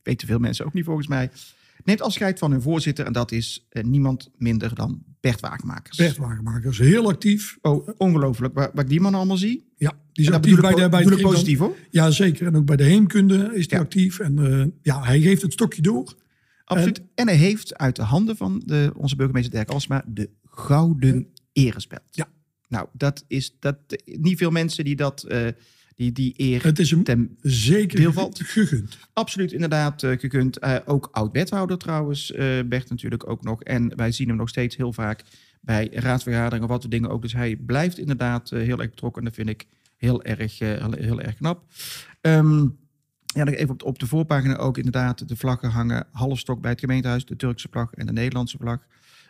weten 0.02 0.26
veel 0.26 0.38
mensen 0.38 0.64
ook 0.64 0.72
niet 0.72 0.84
volgens 0.84 1.06
mij, 1.06 1.30
neemt 1.84 2.00
afscheid 2.00 2.38
van 2.38 2.50
hun 2.50 2.62
voorzitter 2.62 3.06
en 3.06 3.12
dat 3.12 3.32
is 3.32 3.66
eh, 3.68 3.84
niemand 3.84 4.30
minder 4.36 4.74
dan 4.74 5.02
Bert 5.20 5.40
Waagmakers. 5.40 5.96
Bert 5.96 6.16
Wagenmakers, 6.16 6.78
heel 6.78 7.08
actief. 7.08 7.58
Oh, 7.60 7.88
ongelooflijk, 7.96 8.54
waar, 8.54 8.70
waar 8.74 8.84
ik 8.84 8.90
die 8.90 9.00
man 9.00 9.14
allemaal 9.14 9.36
zie. 9.36 9.72
Ja, 9.76 9.90
die 10.12 10.24
is 10.24 10.30
dat 10.30 10.34
actief 10.34 10.60
bij 10.60 10.74
de, 10.74 10.88
bij 10.88 11.04
kring 11.04 11.20
positief 11.20 11.58
hoor. 11.58 11.76
Ja, 11.90 12.10
zeker. 12.10 12.46
En 12.46 12.56
ook 12.56 12.66
bij 12.66 12.76
de 12.76 12.84
heemkunde 12.84 13.36
is 13.54 13.70
hij 13.70 13.78
Ja. 13.78 13.84
actief. 13.84 14.18
En 14.18 14.38
eh, 14.38 14.66
ja, 14.82 15.02
hij 15.02 15.20
geeft 15.20 15.42
het 15.42 15.52
stokje 15.52 15.82
door. 15.82 16.14
Absoluut. 16.64 17.02
En 17.14 17.26
hij 17.26 17.36
heeft 17.36 17.76
uit 17.76 17.96
de 17.96 18.02
handen 18.02 18.36
van 18.36 18.62
de, 18.64 18.92
onze 18.96 19.16
burgemeester 19.16 19.52
Dirk 19.52 19.70
Alsma 19.70 20.04
de 20.06 20.30
gouden 20.44 21.26
erespeld. 21.52 22.02
Ja. 22.10 22.28
Nou, 22.68 22.88
dat 22.92 23.24
is 23.26 23.56
dat, 23.60 23.76
niet 24.04 24.38
veel 24.38 24.50
mensen 24.50 24.84
die 24.84 24.96
dat, 24.96 25.22
eh, 25.22 25.46
die, 25.96 26.12
die 26.12 26.34
eer 26.36 26.62
Het 26.62 26.78
is 26.78 26.90
hem 26.90 27.04
ten 27.04 27.36
zeker 27.40 28.12
gegund. 28.38 28.98
absoluut 29.12 29.52
inderdaad 29.52 30.02
eh, 30.02 30.18
gekund. 30.18 30.58
Eh, 30.58 30.76
ook 30.84 31.08
oud-wethouder 31.12 31.78
trouwens, 31.78 32.32
eh, 32.32 32.60
Bert 32.66 32.90
natuurlijk 32.90 33.28
ook 33.28 33.42
nog. 33.42 33.62
En 33.62 33.96
wij 33.96 34.12
zien 34.12 34.28
hem 34.28 34.36
nog 34.36 34.48
steeds 34.48 34.76
heel 34.76 34.92
vaak 34.92 35.22
bij 35.60 35.88
raadsvergaderingen, 35.92 36.68
wat 36.68 36.80
voor 36.80 36.90
dingen 36.90 37.10
ook. 37.10 37.22
Dus 37.22 37.32
hij 37.32 37.56
blijft 37.56 37.98
inderdaad 37.98 38.50
heel 38.50 38.80
erg 38.80 38.90
betrokken. 38.90 39.22
En 39.22 39.28
dat 39.28 39.36
vind 39.36 39.48
ik 39.48 39.66
heel 39.96 40.22
erg, 40.22 40.58
heel, 40.58 41.20
erg 41.20 41.34
knap. 41.34 41.64
Ehm, 42.20 42.60
ja, 43.34 43.44
dan 43.44 43.54
even 43.54 43.70
op 43.70 43.78
de, 43.78 43.84
op 43.84 43.98
de 43.98 44.06
voorpagina 44.06 44.56
ook 44.56 44.76
inderdaad 44.76 45.28
de 45.28 45.36
vlaggen 45.36 45.70
hangen. 45.70 46.06
Halfstok 46.12 46.60
bij 46.60 46.70
het 46.70 46.80
gemeentehuis, 46.80 47.24
de 47.24 47.36
Turkse 47.36 47.68
vlag 47.70 47.92
en 47.92 48.06
de 48.06 48.12
Nederlandse 48.12 48.58
vlag. 48.58 48.78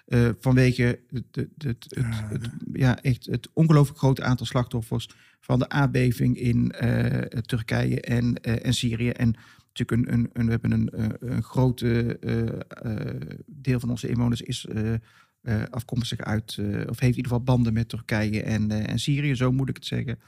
Eh, 0.05 0.29
vanwege 0.40 0.83
het, 0.83 1.25
het, 1.31 1.49
het, 1.59 1.85
het, 1.88 1.88
Ja, 1.90 2.29
het- 2.29 2.51
ja, 2.73 3.03
echt 3.03 3.27
het 3.27 3.49
ongelooflijk 3.53 3.99
grote 3.99 4.23
aantal 4.23 4.47
slachtoffers 4.47 5.09
van 5.40 5.59
de 5.59 5.69
aardbeving 5.69 6.38
in 6.38 6.71
eh, 6.73 7.38
Turkije 7.40 8.01
en, 8.01 8.40
eh, 8.40 8.67
en 8.67 8.75
Syrië. 8.75 9.11
En 9.11 9.35
natuurlijk 9.73 10.09
een, 10.09 10.12
een, 10.19 10.31
een, 10.33 10.45
we 10.45 10.51
hebben 10.51 10.71
een, 10.73 10.90
een 11.33 11.43
grote 11.43 12.19
eh, 12.19 13.31
deel 13.47 13.81
van 13.81 13.90
onze 13.90 14.09
inwoners 14.09 14.43
is 14.43 14.67
eh, 15.44 15.62
afkomstig 15.70 16.18
uit, 16.20 16.57
eh, 16.59 16.66
of 16.66 16.72
heeft 16.74 17.00
in 17.00 17.07
ieder 17.07 17.22
geval 17.22 17.42
banden 17.42 17.72
met 17.72 17.88
Turkije 17.88 18.42
en, 18.42 18.70
eh, 18.70 18.90
en 18.90 18.98
Syrië, 18.98 19.35
zo 19.35 19.52
moet 19.52 19.68
ik 19.68 19.76
het 19.76 19.87
zeggen. 19.87 20.18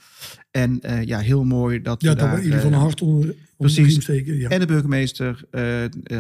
En 0.51 0.81
ja, 1.05 1.19
heel 1.19 1.45
mooi 1.45 1.83
dat 1.83 2.03
Ja, 2.03 2.09
we 2.09 2.15
dat 2.17 2.25
we 2.25 2.31
daar, 2.31 2.39
in 2.39 2.45
ieder 2.45 2.61
geval 2.61 2.75
een 2.75 2.83
hart 2.83 3.03
onder, 3.03 3.21
onder 3.21 3.37
de 3.37 3.55
precies. 3.57 4.03
steken. 4.03 4.37
Ja. 4.37 4.49
en 4.49 4.61
de 4.61 4.67
burgemeester 4.67 5.45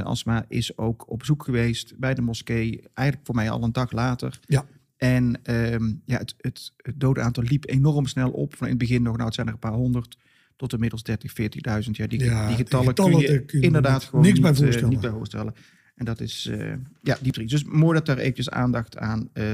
Alsma 0.02 0.44
is 0.48 0.78
ook 0.78 1.10
op 1.10 1.18
bezoek 1.18 1.44
geweest 1.44 1.98
bij 1.98 2.14
de 2.14 2.22
moskee. 2.22 2.82
Eigenlijk 2.94 3.26
voor 3.26 3.34
mij 3.34 3.50
al 3.50 3.62
een 3.62 3.72
dag 3.72 3.92
later. 3.92 4.38
Ja. 4.40 4.64
En 4.96 5.40
ehm, 5.42 5.92
ja, 6.04 6.18
het, 6.18 6.34
het, 6.40 6.72
het 6.76 7.00
dodenaantal 7.00 7.44
liep 7.44 7.68
enorm 7.68 8.06
snel 8.06 8.30
op. 8.30 8.56
Van 8.56 8.66
in 8.66 8.72
het 8.72 8.82
begin 8.82 9.02
nog, 9.02 9.12
nou 9.14 9.24
het 9.24 9.34
zijn 9.34 9.46
er 9.46 9.52
een 9.52 9.58
paar 9.58 9.72
honderd. 9.72 10.16
Tot 10.56 10.72
inmiddels 10.72 11.02
30, 11.02 11.32
40.000. 11.32 11.90
Ja, 11.90 12.06
die, 12.06 12.24
Ja, 12.24 12.46
die 12.46 12.56
die 12.56 12.56
getallen, 12.56 12.94
kun 12.94 13.18
je 13.18 13.26
daar 13.26 13.38
kun 13.38 13.58
je 13.60 13.66
inderdaad 13.66 14.04
gewoon 14.04 14.24
niks 14.24 14.34
niet, 14.34 14.42
bij 14.42 14.54
voorstellen. 14.54 14.90
niet 14.90 15.00
bij 15.00 15.10
voorstellen. 15.10 15.54
En 15.96 16.04
dat 16.04 16.20
is 16.20 16.46
eh, 16.46 16.72
ja, 17.02 17.18
diep 17.20 17.32
triest. 17.34 17.50
Dus 17.50 17.64
mooi 17.64 17.94
dat 17.94 18.06
daar 18.06 18.18
eventjes 18.18 18.50
aandacht 18.50 18.96
aan 18.96 19.28
eh, 19.32 19.52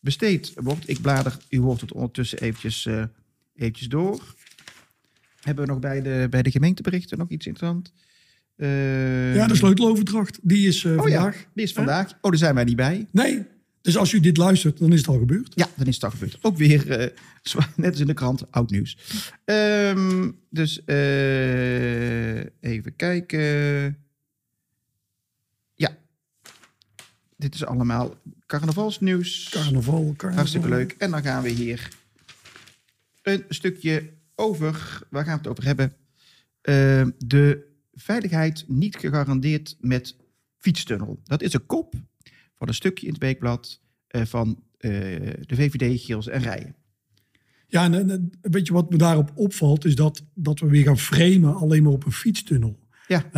besteed 0.00 0.52
wordt. 0.54 0.88
Ik 0.88 1.00
blader, 1.00 1.36
u 1.48 1.58
hoort 1.58 1.80
het 1.80 1.92
ondertussen 1.92 2.38
eventjes, 2.38 2.86
eh, 2.86 3.04
eventjes 3.54 3.88
door. 3.88 4.34
Hebben 5.40 5.64
we 5.64 5.70
nog 5.70 5.80
bij 5.80 6.02
de, 6.02 6.26
bij 6.30 6.42
de 6.42 6.50
gemeenteberichten 6.50 7.18
nog 7.18 7.28
iets 7.28 7.46
interessants? 7.46 7.92
Ja, 9.34 9.46
de 9.46 9.56
sleuteloverdracht, 9.56 10.38
die 10.42 10.68
is 10.68 10.84
Oh 10.84 10.92
ja, 10.92 11.00
vandaag. 11.00 11.46
die 11.54 11.64
is 11.64 11.72
vandaag. 11.72 12.10
Oh, 12.10 12.30
daar 12.30 12.36
zijn 12.36 12.54
wij 12.54 12.64
niet 12.64 12.76
bij. 12.76 13.06
Nee, 13.10 13.42
Dus 13.80 13.96
als 13.96 14.12
u 14.12 14.20
dit 14.20 14.36
luistert, 14.36 14.78
dan 14.78 14.92
is 14.92 14.98
het 14.98 15.08
al 15.08 15.18
gebeurd. 15.18 15.52
Ja, 15.54 15.68
dan 15.76 15.86
is 15.86 15.94
het 15.94 16.04
al 16.04 16.10
gebeurd. 16.10 16.38
Ook 16.40 16.56
weer, 16.56 16.86
net 17.76 17.90
als 17.90 18.00
in 18.00 18.06
de 18.06 18.14
krant, 18.14 18.50
oud 18.50 18.70
nieuws. 18.70 18.98
Ehm, 19.44 20.30
dus 20.50 20.80
even 22.60 22.96
kijken. 22.96 23.96
Ja, 25.80 25.96
dit 27.40 27.54
is 27.54 27.64
allemaal 27.64 28.14
carnavalsnieuws. 28.46 29.48
Carnaval, 29.50 30.02
carnaval. 30.16 30.34
Hartstikke 30.34 30.68
leuk. 30.68 30.92
En 30.98 31.10
dan 31.10 31.22
gaan 31.22 31.42
we 31.42 31.48
hier 31.48 31.88
een 33.22 33.44
stukje 33.48 34.10
over. 34.34 35.02
Waar 35.10 35.24
gaan 35.24 35.32
we 35.32 35.38
het 35.38 35.48
over 35.48 35.64
hebben? 35.64 35.92
Eh, 36.60 37.06
de 37.18 37.68
veiligheid 37.92 38.64
niet 38.68 38.96
gegarandeerd 38.96 39.76
met 39.80 40.16
fietstunnel. 40.56 41.20
Dat 41.24 41.42
is 41.42 41.52
een 41.52 41.66
kop 41.66 41.94
van 42.54 42.68
een 42.68 42.74
stukje 42.74 43.06
in 43.06 43.12
het 43.12 43.22
weekblad 43.22 43.80
eh, 44.06 44.24
van 44.24 44.62
eh, 44.78 44.90
de 45.40 45.54
VVD, 45.54 46.00
Gils 46.00 46.28
en 46.28 46.42
Rijen. 46.42 46.74
Ja, 47.66 47.84
en, 47.84 47.94
en, 47.94 48.10
en 48.10 48.30
weet 48.40 48.66
je 48.66 48.72
wat 48.72 48.90
me 48.90 48.96
daarop 48.96 49.32
opvalt, 49.34 49.84
is 49.84 49.94
dat, 49.94 50.24
dat 50.34 50.60
we 50.60 50.66
weer 50.66 50.84
gaan 50.84 50.98
framen 50.98 51.54
alleen 51.54 51.82
maar 51.82 51.92
op 51.92 52.04
een 52.04 52.12
fietstunnel. 52.12 52.78
Ja. 53.06 53.30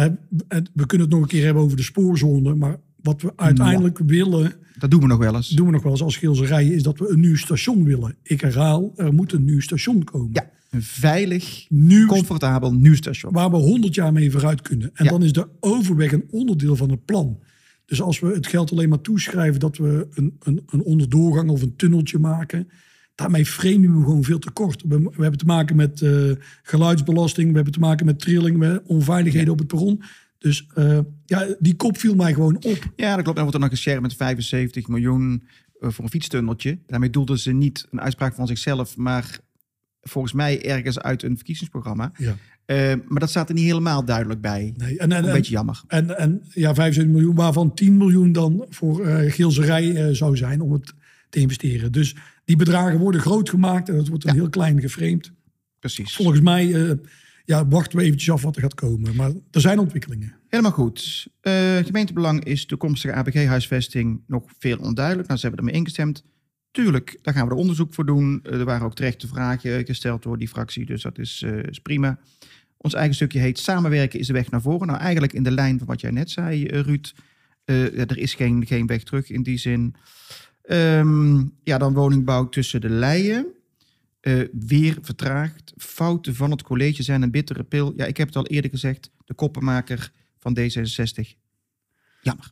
We 0.72 0.86
kunnen 0.86 1.06
het 1.06 1.10
nog 1.10 1.22
een 1.22 1.28
keer 1.28 1.44
hebben 1.44 1.62
over 1.62 1.76
de 1.76 1.82
spoorzone, 1.82 2.54
maar 2.54 2.76
wat 3.02 3.22
we 3.22 3.32
uiteindelijk 3.36 3.98
willen, 3.98 4.52
Dat 4.78 4.90
doen 4.90 5.00
we 5.00 5.06
nog 5.06 5.18
wel 5.18 5.34
eens. 5.34 5.48
doen 5.48 5.66
we 5.66 5.72
nog 5.72 5.82
wel 5.82 5.92
eens 5.92 6.02
als 6.02 6.16
Geelserij, 6.16 6.66
is 6.66 6.82
dat 6.82 6.98
we 6.98 7.08
een 7.10 7.20
nieuw 7.20 7.36
station 7.36 7.84
willen. 7.84 8.16
Ik 8.22 8.40
herhaal, 8.40 8.92
er 8.96 9.12
moet 9.14 9.32
een 9.32 9.44
nieuw 9.44 9.60
station 9.60 10.04
komen. 10.04 10.30
Ja, 10.32 10.50
een 10.70 10.82
veilig, 10.82 11.66
Nieuw 11.68 12.06
comfortabel 12.06 12.74
nieuw 12.74 12.94
station. 12.94 13.32
waar 13.32 13.50
we 13.50 13.56
100 13.56 13.94
jaar 13.94 14.12
mee 14.12 14.30
vooruit 14.30 14.62
kunnen. 14.62 14.90
En 14.94 15.04
Ja. 15.04 15.10
dan 15.10 15.22
is 15.22 15.32
de 15.32 15.48
overweg 15.60 16.12
een 16.12 16.24
onderdeel 16.30 16.76
van 16.76 16.90
het 16.90 17.04
plan. 17.04 17.38
Dus 17.86 18.02
als 18.02 18.20
we 18.20 18.26
het 18.34 18.46
geld 18.46 18.70
alleen 18.72 18.88
maar 18.88 19.00
toeschrijven 19.00 19.60
dat 19.60 19.76
we 19.76 20.06
een, 20.14 20.36
een, 20.42 20.62
een 20.70 20.82
onderdoorgang 20.82 21.50
of 21.50 21.62
een 21.62 21.76
tunneltje 21.76 22.18
maken, 22.18 22.68
daarmee 23.14 23.46
framen 23.46 23.98
we 23.98 24.04
gewoon 24.04 24.24
veel 24.24 24.38
te 24.38 24.50
kort. 24.50 24.82
We, 24.88 24.98
we 24.98 25.22
hebben 25.22 25.38
te 25.38 25.44
maken 25.44 25.76
met 25.76 26.02
eh, 26.02 26.30
geluidsbelasting, 26.62 27.48
we 27.48 27.54
hebben 27.54 27.72
te 27.72 27.78
maken 27.78 28.06
met 28.06 28.18
trilling, 28.18 28.80
onveiligheden 28.86 29.52
op 29.52 29.58
het 29.58 29.66
perron. 29.68 30.02
Dus 30.42 30.66
eh, 30.74 30.98
ja, 31.26 31.46
die 31.58 31.76
kop 31.76 31.98
viel 31.98 32.14
mij 32.14 32.32
gewoon 32.34 32.56
op. 32.56 32.92
Ja, 32.96 33.14
dat 33.14 33.22
klopt. 33.22 33.36
En 33.36 33.42
wordt 33.42 33.54
er 33.54 33.60
nog 33.60 33.70
geshared 33.70 34.00
met 34.00 34.14
75 34.14 34.88
miljoen 34.88 35.42
eh, 35.80 35.90
voor 35.90 36.04
een 36.04 36.10
fietstunneltje. 36.10 36.78
Daarmee 36.86 37.10
doelden 37.10 37.38
ze 37.38 37.52
niet 37.52 37.86
een 37.90 38.00
uitspraak 38.00 38.34
van 38.34 38.46
zichzelf, 38.46 38.96
maar 38.96 39.38
volgens 40.00 40.32
mij 40.32 40.64
ergens 40.64 40.98
uit 40.98 41.22
een 41.22 41.36
verkiezingsprogramma. 41.36 42.12
Ja. 42.16 42.36
Eh, 42.64 42.94
maar 43.08 43.20
dat 43.20 43.30
staat 43.30 43.48
er 43.48 43.54
niet 43.54 43.64
helemaal 43.64 44.04
duidelijk 44.04 44.40
bij. 44.40 44.74
Nee, 44.76 44.98
en, 44.98 45.12
en, 45.12 45.18
Een 45.18 45.26
en, 45.28 45.32
beetje 45.32 45.52
jammer. 45.52 45.82
en, 45.86 46.18
en 46.18 46.42
ja, 46.48 46.74
75 46.74 47.14
miljoen, 47.14 47.34
waarvan 47.34 47.74
10 47.74 47.96
miljoen 47.96 48.32
dan 48.32 48.66
voor 48.68 49.06
eh 49.06 49.32
Geelserij 49.32 50.14
zou 50.14 50.36
zijn 50.36 50.60
om 50.60 50.72
het 50.72 50.94
te 51.28 51.40
investeren. 51.40 51.92
Dus 51.92 52.14
die 52.44 52.56
bedragen 52.56 52.98
worden 52.98 53.20
groot 53.20 53.50
gemaakt 53.50 53.88
en 53.88 53.96
dat 53.96 54.08
wordt 54.08 54.24
een 54.24 54.34
heel 54.34 54.50
klein 54.50 54.80
geframed. 54.80 55.32
Precies. 55.78 56.14
Volgens 56.14 56.40
mij 56.40 56.96
ja, 57.44 57.68
wachten 57.68 57.98
we 57.98 58.04
eventjes 58.04 58.30
af 58.30 58.42
wat 58.42 58.56
er 58.56 58.62
gaat 58.62 58.74
komen. 58.74 59.16
Maar 59.16 59.30
er 59.50 59.60
zijn 59.60 59.78
ontwikkelingen. 59.78 60.34
Helemaal 60.48 60.72
goed. 60.72 61.28
Eh, 61.40 61.76
gemeentebelang 61.76 62.44
is 62.44 62.66
toekomstige 62.66 63.14
ABG-huisvesting 63.14 64.22
nog 64.26 64.44
veel 64.58 64.78
onduidelijk. 64.78 65.28
Nou, 65.28 65.40
ze 65.40 65.46
hebben 65.46 65.64
ermee 65.64 65.80
ingestemd. 65.80 66.24
Tuurlijk, 66.70 67.18
daar 67.22 67.34
gaan 67.34 67.44
we 67.46 67.52
er 67.52 67.58
onderzoek 67.58 67.94
voor 67.94 68.06
doen. 68.06 68.40
Eh, 68.42 68.58
er 68.58 68.64
waren 68.64 68.86
ook 68.86 68.94
terechte 68.94 69.26
vragen 69.26 69.86
gesteld 69.86 70.22
door 70.22 70.38
die 70.38 70.48
fractie, 70.48 70.86
dus 70.86 71.02
dat 71.02 71.18
is, 71.18 71.42
eh, 71.44 71.62
is 71.62 71.78
prima. 71.78 72.18
Ons 72.76 72.94
eigen 72.94 73.14
stukje 73.14 73.38
heet 73.38 73.58
Samenwerken 73.58 74.18
is 74.18 74.26
de 74.26 74.32
weg 74.32 74.50
naar 74.50 74.62
voren. 74.62 74.86
Nou, 74.86 74.98
eigenlijk 74.98 75.32
in 75.32 75.42
de 75.42 75.50
lijn 75.50 75.78
van 75.78 75.86
wat 75.86 76.00
jij 76.00 76.10
net 76.10 76.30
zei, 76.30 76.66
Ruud. 76.66 77.12
Er 77.64 78.18
is 78.18 78.34
geen, 78.34 78.66
geen 78.66 78.86
weg 78.86 79.02
terug 79.02 79.30
in 79.30 79.42
die 79.42 79.58
zin. 79.58 79.94
Ehm, 80.62 81.44
ja, 81.62 81.78
dan 81.78 81.94
woningbouw 81.94 82.48
tussen 82.48 82.80
de 82.80 82.90
leien. 82.90 83.46
Eh, 84.22 84.40
weer 84.52 84.98
vertraagd. 85.00 85.72
Fouten 85.76 86.34
van 86.34 86.50
het 86.50 86.62
college 86.62 87.02
zijn 87.02 87.22
een 87.22 87.30
bittere 87.30 87.62
pil. 87.62 87.92
Ja, 87.96 88.04
ik 88.04 88.16
heb 88.16 88.26
het 88.26 88.36
al 88.36 88.46
eerder 88.46 88.70
gezegd. 88.70 89.10
De 89.24 89.34
koppenmaker 89.34 90.12
van 90.38 90.58
D66. 90.58 91.34
Jammer. 92.20 92.50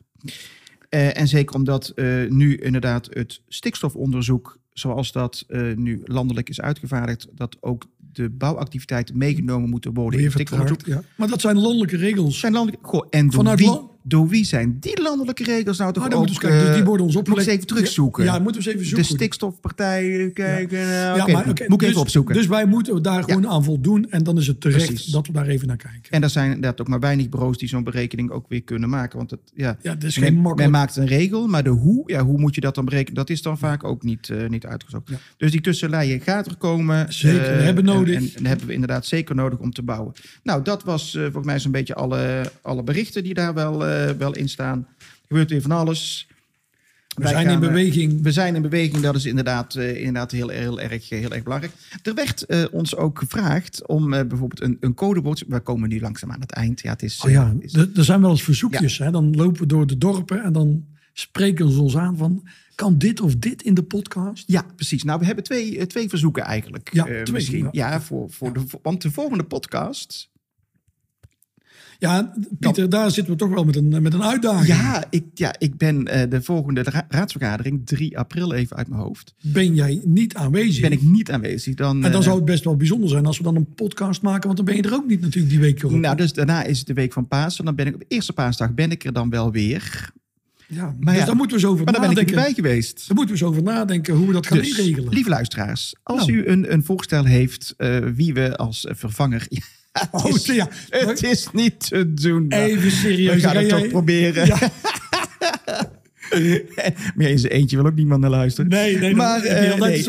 Eh, 0.89 1.17
en 1.17 1.27
zeker 1.27 1.55
omdat 1.55 1.87
eh, 1.89 2.29
nu 2.29 2.55
inderdaad 2.57 3.07
het 3.13 3.41
stikstofonderzoek, 3.47 4.59
zoals 4.69 5.11
dat 5.11 5.45
nu 5.75 6.01
landelijk 6.05 6.49
is 6.49 6.61
uitgevaardigd, 6.61 7.27
dat 7.33 7.57
ook 7.59 7.85
de 7.97 8.29
bouwactiviteiten 8.29 9.17
meegenomen 9.17 9.69
moeten 9.69 9.93
worden 9.93 10.19
in 10.19 10.25
Weer 10.25 10.25
het 10.25 10.33
stikstofonderzoek. 10.33 10.83
vertraagd. 10.85 11.07
Ja. 11.09 11.15
Maar 11.17 11.27
dat 11.27 11.41
zijn 11.41 11.57
landelijke 11.59 11.97
regels. 11.97 12.39
Zijn 12.39 12.53
landelijke, 12.53 12.87
goh, 12.87 13.07
en 13.09 13.25
door 13.25 13.33
Vanuit 13.33 13.59
wie, 13.59 13.67
land- 13.67 13.90
door 14.03 14.27
wie 14.27 14.45
zijn 14.45 14.77
die 14.79 15.01
landelijke 15.01 15.43
regels 15.43 15.77
nou 15.77 15.93
toch 15.93 16.03
ook... 16.13 16.27
kijken. 16.27 16.49
Dus 16.49 16.69
die 16.69 16.81
eh, 16.81 16.85
worden 16.85 17.05
ons 17.05 17.15
moet 17.15 17.27
ik 17.27 17.33
opgelegd. 17.33 17.47
eens 17.47 17.57
even 17.57 17.67
terugzoeken. 17.75 18.23
Ja, 18.23 18.33
ja, 18.33 18.39
moeten 18.39 18.61
we 18.61 18.67
eens 18.67 18.77
even 18.77 18.95
de 18.95 18.95
zoeken. 18.95 19.15
stikstofpartij, 19.15 20.25
eh, 20.25 20.33
kijken. 20.33 20.79
nou, 20.79 21.17
Ja, 21.17 21.23
oké, 21.23 21.31
maar, 21.31 21.45
moet 21.47 21.61
ik 21.61 21.79
dus, 21.79 21.87
even 21.87 22.01
opzoeken. 22.01 22.35
Dus 22.35 22.47
wij 22.47 22.65
moeten 22.65 23.03
daar 23.03 23.23
gewoon 23.23 23.47
aan 23.47 23.63
voldoen. 23.63 24.09
En 24.09 24.23
dan 24.23 24.37
is 24.37 24.47
het 24.47 24.61
terecht 24.61 24.85
Precies. 24.85 25.11
dat 25.11 25.27
we 25.27 25.33
daar 25.33 25.47
even 25.47 25.67
naar 25.67 25.77
kijken. 25.77 26.11
En 26.11 26.23
er 26.23 26.29
zijn 26.29 26.45
inderdaad 26.45 26.81
ook 26.81 26.87
maar 26.87 26.99
weinig 26.99 27.29
bureaus 27.29 27.57
die 27.57 27.67
zo'n 27.67 27.83
berekening 27.83 28.31
ook 28.31 28.45
weer 28.49 28.63
kunnen 28.63 28.89
maken. 28.89 29.17
Want 29.17 29.31
het, 29.31 29.39
ja, 29.53 29.77
Ja, 29.81 29.93
dat 29.93 30.03
is 30.03 30.15
men, 30.15 30.23
geen 30.25 30.33
men 30.33 30.43
makkelijk... 30.43 30.71
maakt 30.71 30.95
een 30.95 31.07
regel, 31.07 31.47
maar 31.47 31.63
de 31.63 31.69
hoe, 31.69 32.03
ja, 32.05 32.23
hoe 32.23 32.39
moet 32.39 32.55
je 32.55 32.61
dat 32.61 32.75
dan 32.75 32.85
berekenen? 32.85 33.15
Dat 33.15 33.29
is 33.29 33.41
dan 33.41 33.57
vaak 33.57 33.83
ook 33.83 34.03
niet, 34.03 34.29
eh, 34.29 34.49
niet 34.49 34.65
uitgezocht. 34.65 35.11
Dus 35.37 35.51
die 35.51 35.61
tussenleien 35.61 36.21
gaat 36.21 36.45
er 36.45 36.55
komen. 36.57 37.13
Zeker, 37.13 37.49
eh, 37.51 37.57
we 37.57 37.63
hebben 37.63 37.83
nodig. 37.83 38.15
En, 38.15 38.21
en, 38.21 38.31
en 38.35 38.45
hebben 38.45 38.67
we 38.67 38.73
inderdaad 38.73 39.05
zeker 39.05 39.35
nodig 39.35 39.59
om 39.59 39.71
te 39.71 39.83
bouwen. 39.83 40.13
Nou, 40.43 40.63
dat 40.63 40.83
was 40.83 41.15
eh, 41.15 41.21
volgens 41.21 41.45
mij 41.45 41.59
zo'n 41.59 41.71
beetje 41.71 41.95
alle, 41.95 42.51
alle 42.61 42.83
berichten 42.83 43.23
die 43.23 43.33
daar 43.33 43.53
wel, 43.53 43.85
eh, 43.85 43.90
wel 44.17 44.35
in 44.35 44.49
staan. 44.49 44.87
Er 44.99 45.05
gebeurt 45.27 45.49
weer 45.49 45.61
van 45.61 45.71
alles. 45.71 46.25
We 47.15 47.23
Wij 47.23 47.31
zijn 47.31 47.45
in 47.45 47.51
gaan, 47.51 47.61
eh, 47.63 47.67
beweging. 47.67 48.21
we 48.21 48.31
zijn 48.31 48.55
in 48.55 48.61
beweging, 48.61 48.99
dat 49.03 49.15
is 49.15 49.25
inderdaad, 49.25 49.75
eh, 49.75 49.97
inderdaad 49.97 50.31
heel, 50.31 50.47
heel, 50.49 50.79
erg, 50.81 51.09
heel 51.09 51.31
erg 51.31 51.43
belangrijk. 51.43 51.73
Er 52.03 52.13
werd 52.13 52.45
eh, 52.45 52.63
ons 52.71 52.95
ook 52.95 53.19
gevraagd 53.19 53.87
om 53.87 54.13
eh, 54.13 54.25
bijvoorbeeld 54.27 54.61
een, 54.61 54.77
een 54.79 54.93
codewoord. 54.93 55.43
We 55.47 55.59
komen 55.59 55.89
nu 55.89 55.99
langzaam 56.01 56.31
aan 56.31 56.39
het 56.41 56.51
eind. 56.51 56.81
Ja, 56.81 56.91
het 56.91 57.03
is, 57.03 57.21
Oh 57.25 57.31
ja, 57.31 57.53
eh, 57.59 57.63
is- 57.65 57.73
er 57.97 58.03
zijn 58.03 58.21
wel 58.21 58.29
eens 58.29 58.43
verzoekjes. 58.43 58.97
Hè? 58.97 59.11
Dan 59.11 59.35
lopen 59.35 59.61
we 59.61 59.67
door 59.67 59.87
de 59.87 59.97
dorpen 59.97 60.43
en 60.43 60.53
dan 60.53 60.85
spreken 61.13 61.71
ze 61.71 61.81
ons 61.81 61.97
aan 61.97 62.17
van... 62.17 62.47
kan 62.75 62.97
dit 62.97 63.21
of 63.21 63.35
dit 63.35 63.61
in 63.61 63.73
de 63.73 63.83
podcast? 63.83 64.43
ja, 64.47 64.65
precies. 64.75 65.03
Nou, 65.03 65.19
we 65.19 65.25
hebben 65.25 65.43
twee, 65.43 65.77
eh, 65.77 65.85
twee 65.85 66.09
verzoeken 66.09 66.43
eigenlijk. 66.43 66.89
Ja, 66.93 67.05
eh, 67.05 67.21
twee, 67.21 67.33
misschien. 67.35 67.63
ja. 67.71 67.89
Ja, 67.89 68.01
voor, 68.01 68.29
voor 68.29 68.53
De, 68.53 68.61
want 68.81 69.01
de 69.01 69.11
volgende 69.11 69.43
podcast. 69.43 70.29
Ja, 72.01 72.33
Pieter, 72.59 72.89
daar 72.89 73.11
zitten 73.11 73.33
we 73.33 73.39
toch 73.39 73.49
wel 73.49 73.63
met 73.63 73.75
een, 73.75 74.01
met 74.01 74.13
een 74.13 74.23
uitdaging. 74.23 74.67
Ja, 74.67 75.03
ik, 75.09 75.23
ja, 75.33 75.55
ik 75.57 75.77
ben 75.77 76.07
eh, 76.07 76.29
de 76.29 76.41
volgende 76.41 76.83
ra- 76.83 77.05
raadsvergadering, 77.09 77.81
3 77.85 78.17
april 78.17 78.53
even 78.53 78.75
uit 78.77 78.87
mijn 78.87 79.01
hoofd. 79.01 79.33
Ben 79.41 79.75
jij 79.75 80.01
niet 80.05 80.35
aanwezig? 80.35 80.81
Ben 80.81 80.91
ik 80.91 81.01
niet 81.01 81.31
aanwezig. 81.31 81.75
Dan, 81.75 81.95
en 81.95 82.01
dan 82.11 82.19
eh, 82.19 82.25
zou 82.25 82.35
het 82.35 82.45
best 82.45 82.63
wel 82.63 82.75
bijzonder 82.75 83.09
zijn 83.09 83.25
als 83.25 83.37
we 83.37 83.43
dan 83.43 83.55
een 83.55 83.73
podcast 83.73 84.21
maken... 84.21 84.43
want 84.45 84.55
dan 84.57 84.65
ben 84.65 84.75
je 84.75 84.81
er 84.81 84.93
ook 84.93 85.07
niet 85.07 85.21
natuurlijk 85.21 85.49
die 85.53 85.59
week 85.61 85.79
erop. 85.83 85.91
Nou, 85.99 86.15
dus 86.15 86.33
daarna 86.33 86.63
is 86.63 86.77
het 86.77 86.87
de 86.87 86.93
week 86.93 87.13
van 87.13 87.27
Pasen. 87.27 87.65
Dan 87.65 87.75
ben 87.75 87.87
ik 87.87 87.93
op 87.93 87.99
de 87.99 88.05
eerste 88.07 88.33
paasdag 88.33 88.73
ben 88.73 88.91
ik 88.91 89.03
er 89.05 89.13
dan 89.13 89.29
wel 89.29 89.51
weer. 89.51 90.11
ja, 90.67 90.95
maar 90.99 91.13
dus 91.13 91.21
ja, 91.21 91.27
daar 91.27 91.35
moeten 91.35 91.55
we 91.55 91.61
zo 91.61 91.71
over 91.71 91.83
Maar 91.83 91.93
dan 91.93 92.01
ben 92.01 92.11
ik 92.11 92.15
nadenken. 92.17 92.43
bij 92.43 92.53
geweest. 92.53 93.07
Daar 93.07 93.15
moeten 93.17 93.35
we 93.35 93.41
eens 93.41 93.49
over 93.51 93.63
nadenken 93.63 94.15
hoe 94.15 94.27
we 94.27 94.33
dat 94.33 94.47
gaan 94.47 94.57
Dus, 94.57 94.77
inregelen. 94.77 95.13
lieve 95.13 95.29
luisteraars, 95.29 95.95
als 96.03 96.25
Nou. 96.27 96.37
u 96.39 96.47
een, 96.47 96.73
een 96.73 96.83
voorstel 96.83 97.25
heeft 97.25 97.73
eh, 97.77 97.97
wie 98.15 98.33
we 98.33 98.55
als 98.57 98.87
vervanger... 98.89 99.47
Ja, 99.91 100.01
het, 100.11 100.23
Oh, 100.25 100.29
is, 100.35 100.45
ja. 100.45 100.67
het 100.89 101.23
is 101.23 101.47
niet 101.53 101.89
te 101.89 102.13
doen. 102.13 102.47
maar 102.47 102.59
Even 102.59 102.91
serieus. 102.91 103.35
we 103.35 103.41
gaan 103.41 103.51
Ga 103.53 103.59
het 103.59 103.69
jij- 103.69 103.79
toch 103.79 103.89
proberen. 103.89 104.45
Ja. 104.47 104.57
maar 107.15 107.27
in 107.27 107.39
zijn 107.39 107.51
eentje 107.53 107.77
wil 107.77 107.85
ook 107.85 107.95
niemand 107.95 108.21
naar 108.21 108.29
luisteren. 108.29 108.69
Nee, 108.69 108.97
nee, 108.97 109.15
maar 109.15 109.41
eh, 109.43 109.79
nee, 109.79 110.03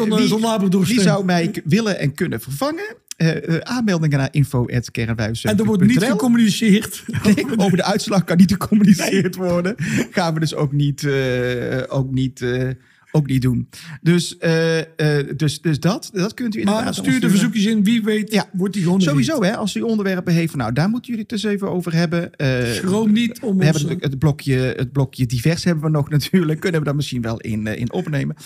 wie- 0.85 1.01
zou 1.01 1.25
mij 1.25 1.55
willen 1.65 1.99
en 1.99 2.15
kunnen 2.15 2.41
vervangen? 2.41 2.95
Eh, 3.17 3.57
aanmeldingen 3.59 4.19
naar 4.19 4.29
info.kernwijs.nl. 4.31 5.53
En 5.53 5.59
er 5.59 5.65
wordt 5.65 5.83
niet 5.83 6.05
gecommuniceerd. 6.05 7.05
Over 7.57 7.77
de 7.77 7.85
uitslag 7.85 8.25
kan 8.25 8.37
niet 8.37 8.53
gecommuniceerd 8.53 9.37
worden. 9.37 9.75
Gaan 10.11 10.35
we 10.35 10.41
dus 10.41 10.55
ook 10.55 10.73
niet, 10.73 11.09
ook 11.89 12.11
niet, 12.11 12.45
ook 13.15 13.27
niet 13.27 13.43
doen. 13.43 13.69
Dus, 14.03 14.39
eh, 14.39 14.79
eh, 14.79 15.27
dus, 15.37 15.61
dus 15.61 15.81
dat, 15.81 16.11
dat 16.13 16.35
kunt 16.35 16.55
u 16.55 16.59
inderdaad 16.59 16.85
Maar 16.85 16.95
stuur 16.95 17.21
de 17.21 17.29
verzoekjes 17.31 17.65
in. 17.65 17.85
Wie 17.85 18.03
weet 18.03 18.33
Ja. 18.33 18.49
wordt 18.53 18.75
die 18.75 18.83
gewoon 18.83 19.01
Sowieso, 19.01 19.43
hè, 19.43 19.57
als 19.57 19.77
u 19.77 19.81
onderwerpen 19.81 20.33
heeft, 20.33 20.51
van, 20.51 20.59
nou, 20.59 20.73
daar 20.73 20.89
moeten 20.89 21.11
jullie 21.11 21.27
het 21.29 21.41
dus 21.43 21.51
even 21.53 21.71
over 21.71 21.95
hebben. 21.95 22.35
Eh, 22.35 22.73
Schroom 22.73 23.13
niet 23.13 23.41
om 23.41 23.59
we 23.59 23.65
hebben 23.65 23.89
het, 23.89 24.03
het, 24.03 24.19
blokje, 24.19 24.55
het 24.77 24.93
blokje 24.93 25.27
divers 25.27 25.65
hebben 25.65 25.85
we 25.85 25.91
nog 25.91 26.09
natuurlijk. 26.19 26.61
Kunnen 26.61 26.81
we 26.81 26.87
daar 26.87 26.95
misschien 26.97 27.23
wel 27.23 27.41
in, 27.41 27.67
in 27.67 27.93
opnemen. 27.93 28.37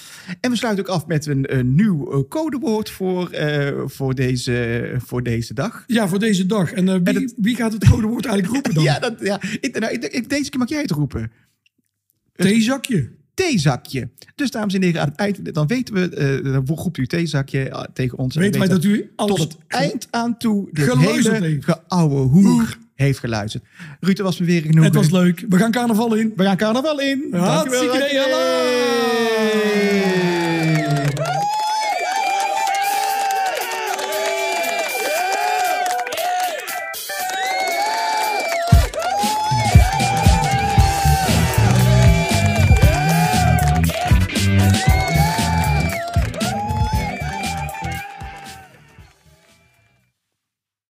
En 0.40 0.50
we 0.50 0.56
sluiten 0.56 0.84
ook 0.86 0.90
af 0.94 1.06
met 1.06 1.26
een, 1.26 1.56
een 1.58 1.74
nieuw 1.74 2.26
codewoord 2.28 2.90
voor, 2.90 3.30
voor, 3.86 4.14
deze, 4.14 4.94
voor 4.96 5.22
deze 5.22 5.54
dag. 5.54 5.84
Ja, 5.86 6.08
voor 6.08 6.18
deze 6.18 6.46
dag. 6.46 6.72
En, 6.72 6.84
wie, 6.84 7.14
En 7.14 7.22
het- 7.22 7.34
wie 7.36 7.56
gaat 7.56 7.72
het 7.72 7.88
codewoord 7.88 8.24
eigenlijk 8.26 8.54
roepen 8.54 8.74
dan? 8.74 8.84
Ja, 8.92 8.98
dat, 8.98 9.14
ja. 9.20 9.40
Ik, 9.60 9.78
nou, 9.78 9.92
ik- 9.92 10.04
ik- 10.04 10.28
deze 10.28 10.50
keer 10.50 10.58
mag 10.58 10.68
jij 10.68 10.80
het 10.80 10.90
roepen. 10.90 11.30
Theezakje. 12.32 13.10
Theezakje. 13.36 14.08
Dus 14.34 14.50
dames 14.50 14.74
en 14.74 14.82
heren, 14.82 15.00
aan 15.00 15.08
het 15.08 15.16
eind, 15.16 15.54
dan 15.54 15.66
weten 15.66 15.94
we, 15.94 16.08
eh 16.08 16.52
dan 16.52 16.66
roept 16.66 16.98
u 16.98 17.06
theezakje 17.06 17.68
eh, 17.68 17.82
tegen 17.92 18.18
ons. 18.18 18.34
En 18.34 18.40
Weten 18.40 18.60
wij 18.60 18.68
dat 18.68 18.84
u 18.84 19.10
tot 19.16 19.38
het 19.38 19.56
eind 19.68 20.08
aan 20.10 20.38
toe 20.38 20.68
geluisterd 20.72 21.40
hele 21.40 21.58
geouwe 21.60 22.20
hoer 22.20 22.78
heeft 22.94 23.18
geluisterd. 23.18 23.64
Ruud, 24.00 24.18
was 24.18 24.38
me 24.38 24.46
weer 24.46 24.62
genoeg. 24.62 24.84
Het 24.84 24.94
was 24.94 25.10
leuk. 25.10 25.44
We 25.48 25.56
gaan 25.56 25.70
carnaval 25.70 26.14
in. 26.14 26.32
We 26.36 26.42
gaan 26.42 26.56
carnaval 26.56 27.00
in. 27.00 27.18
Dankjewel, 27.30 27.50
Hartstikke 27.50 28.10
idee. 28.10 30.15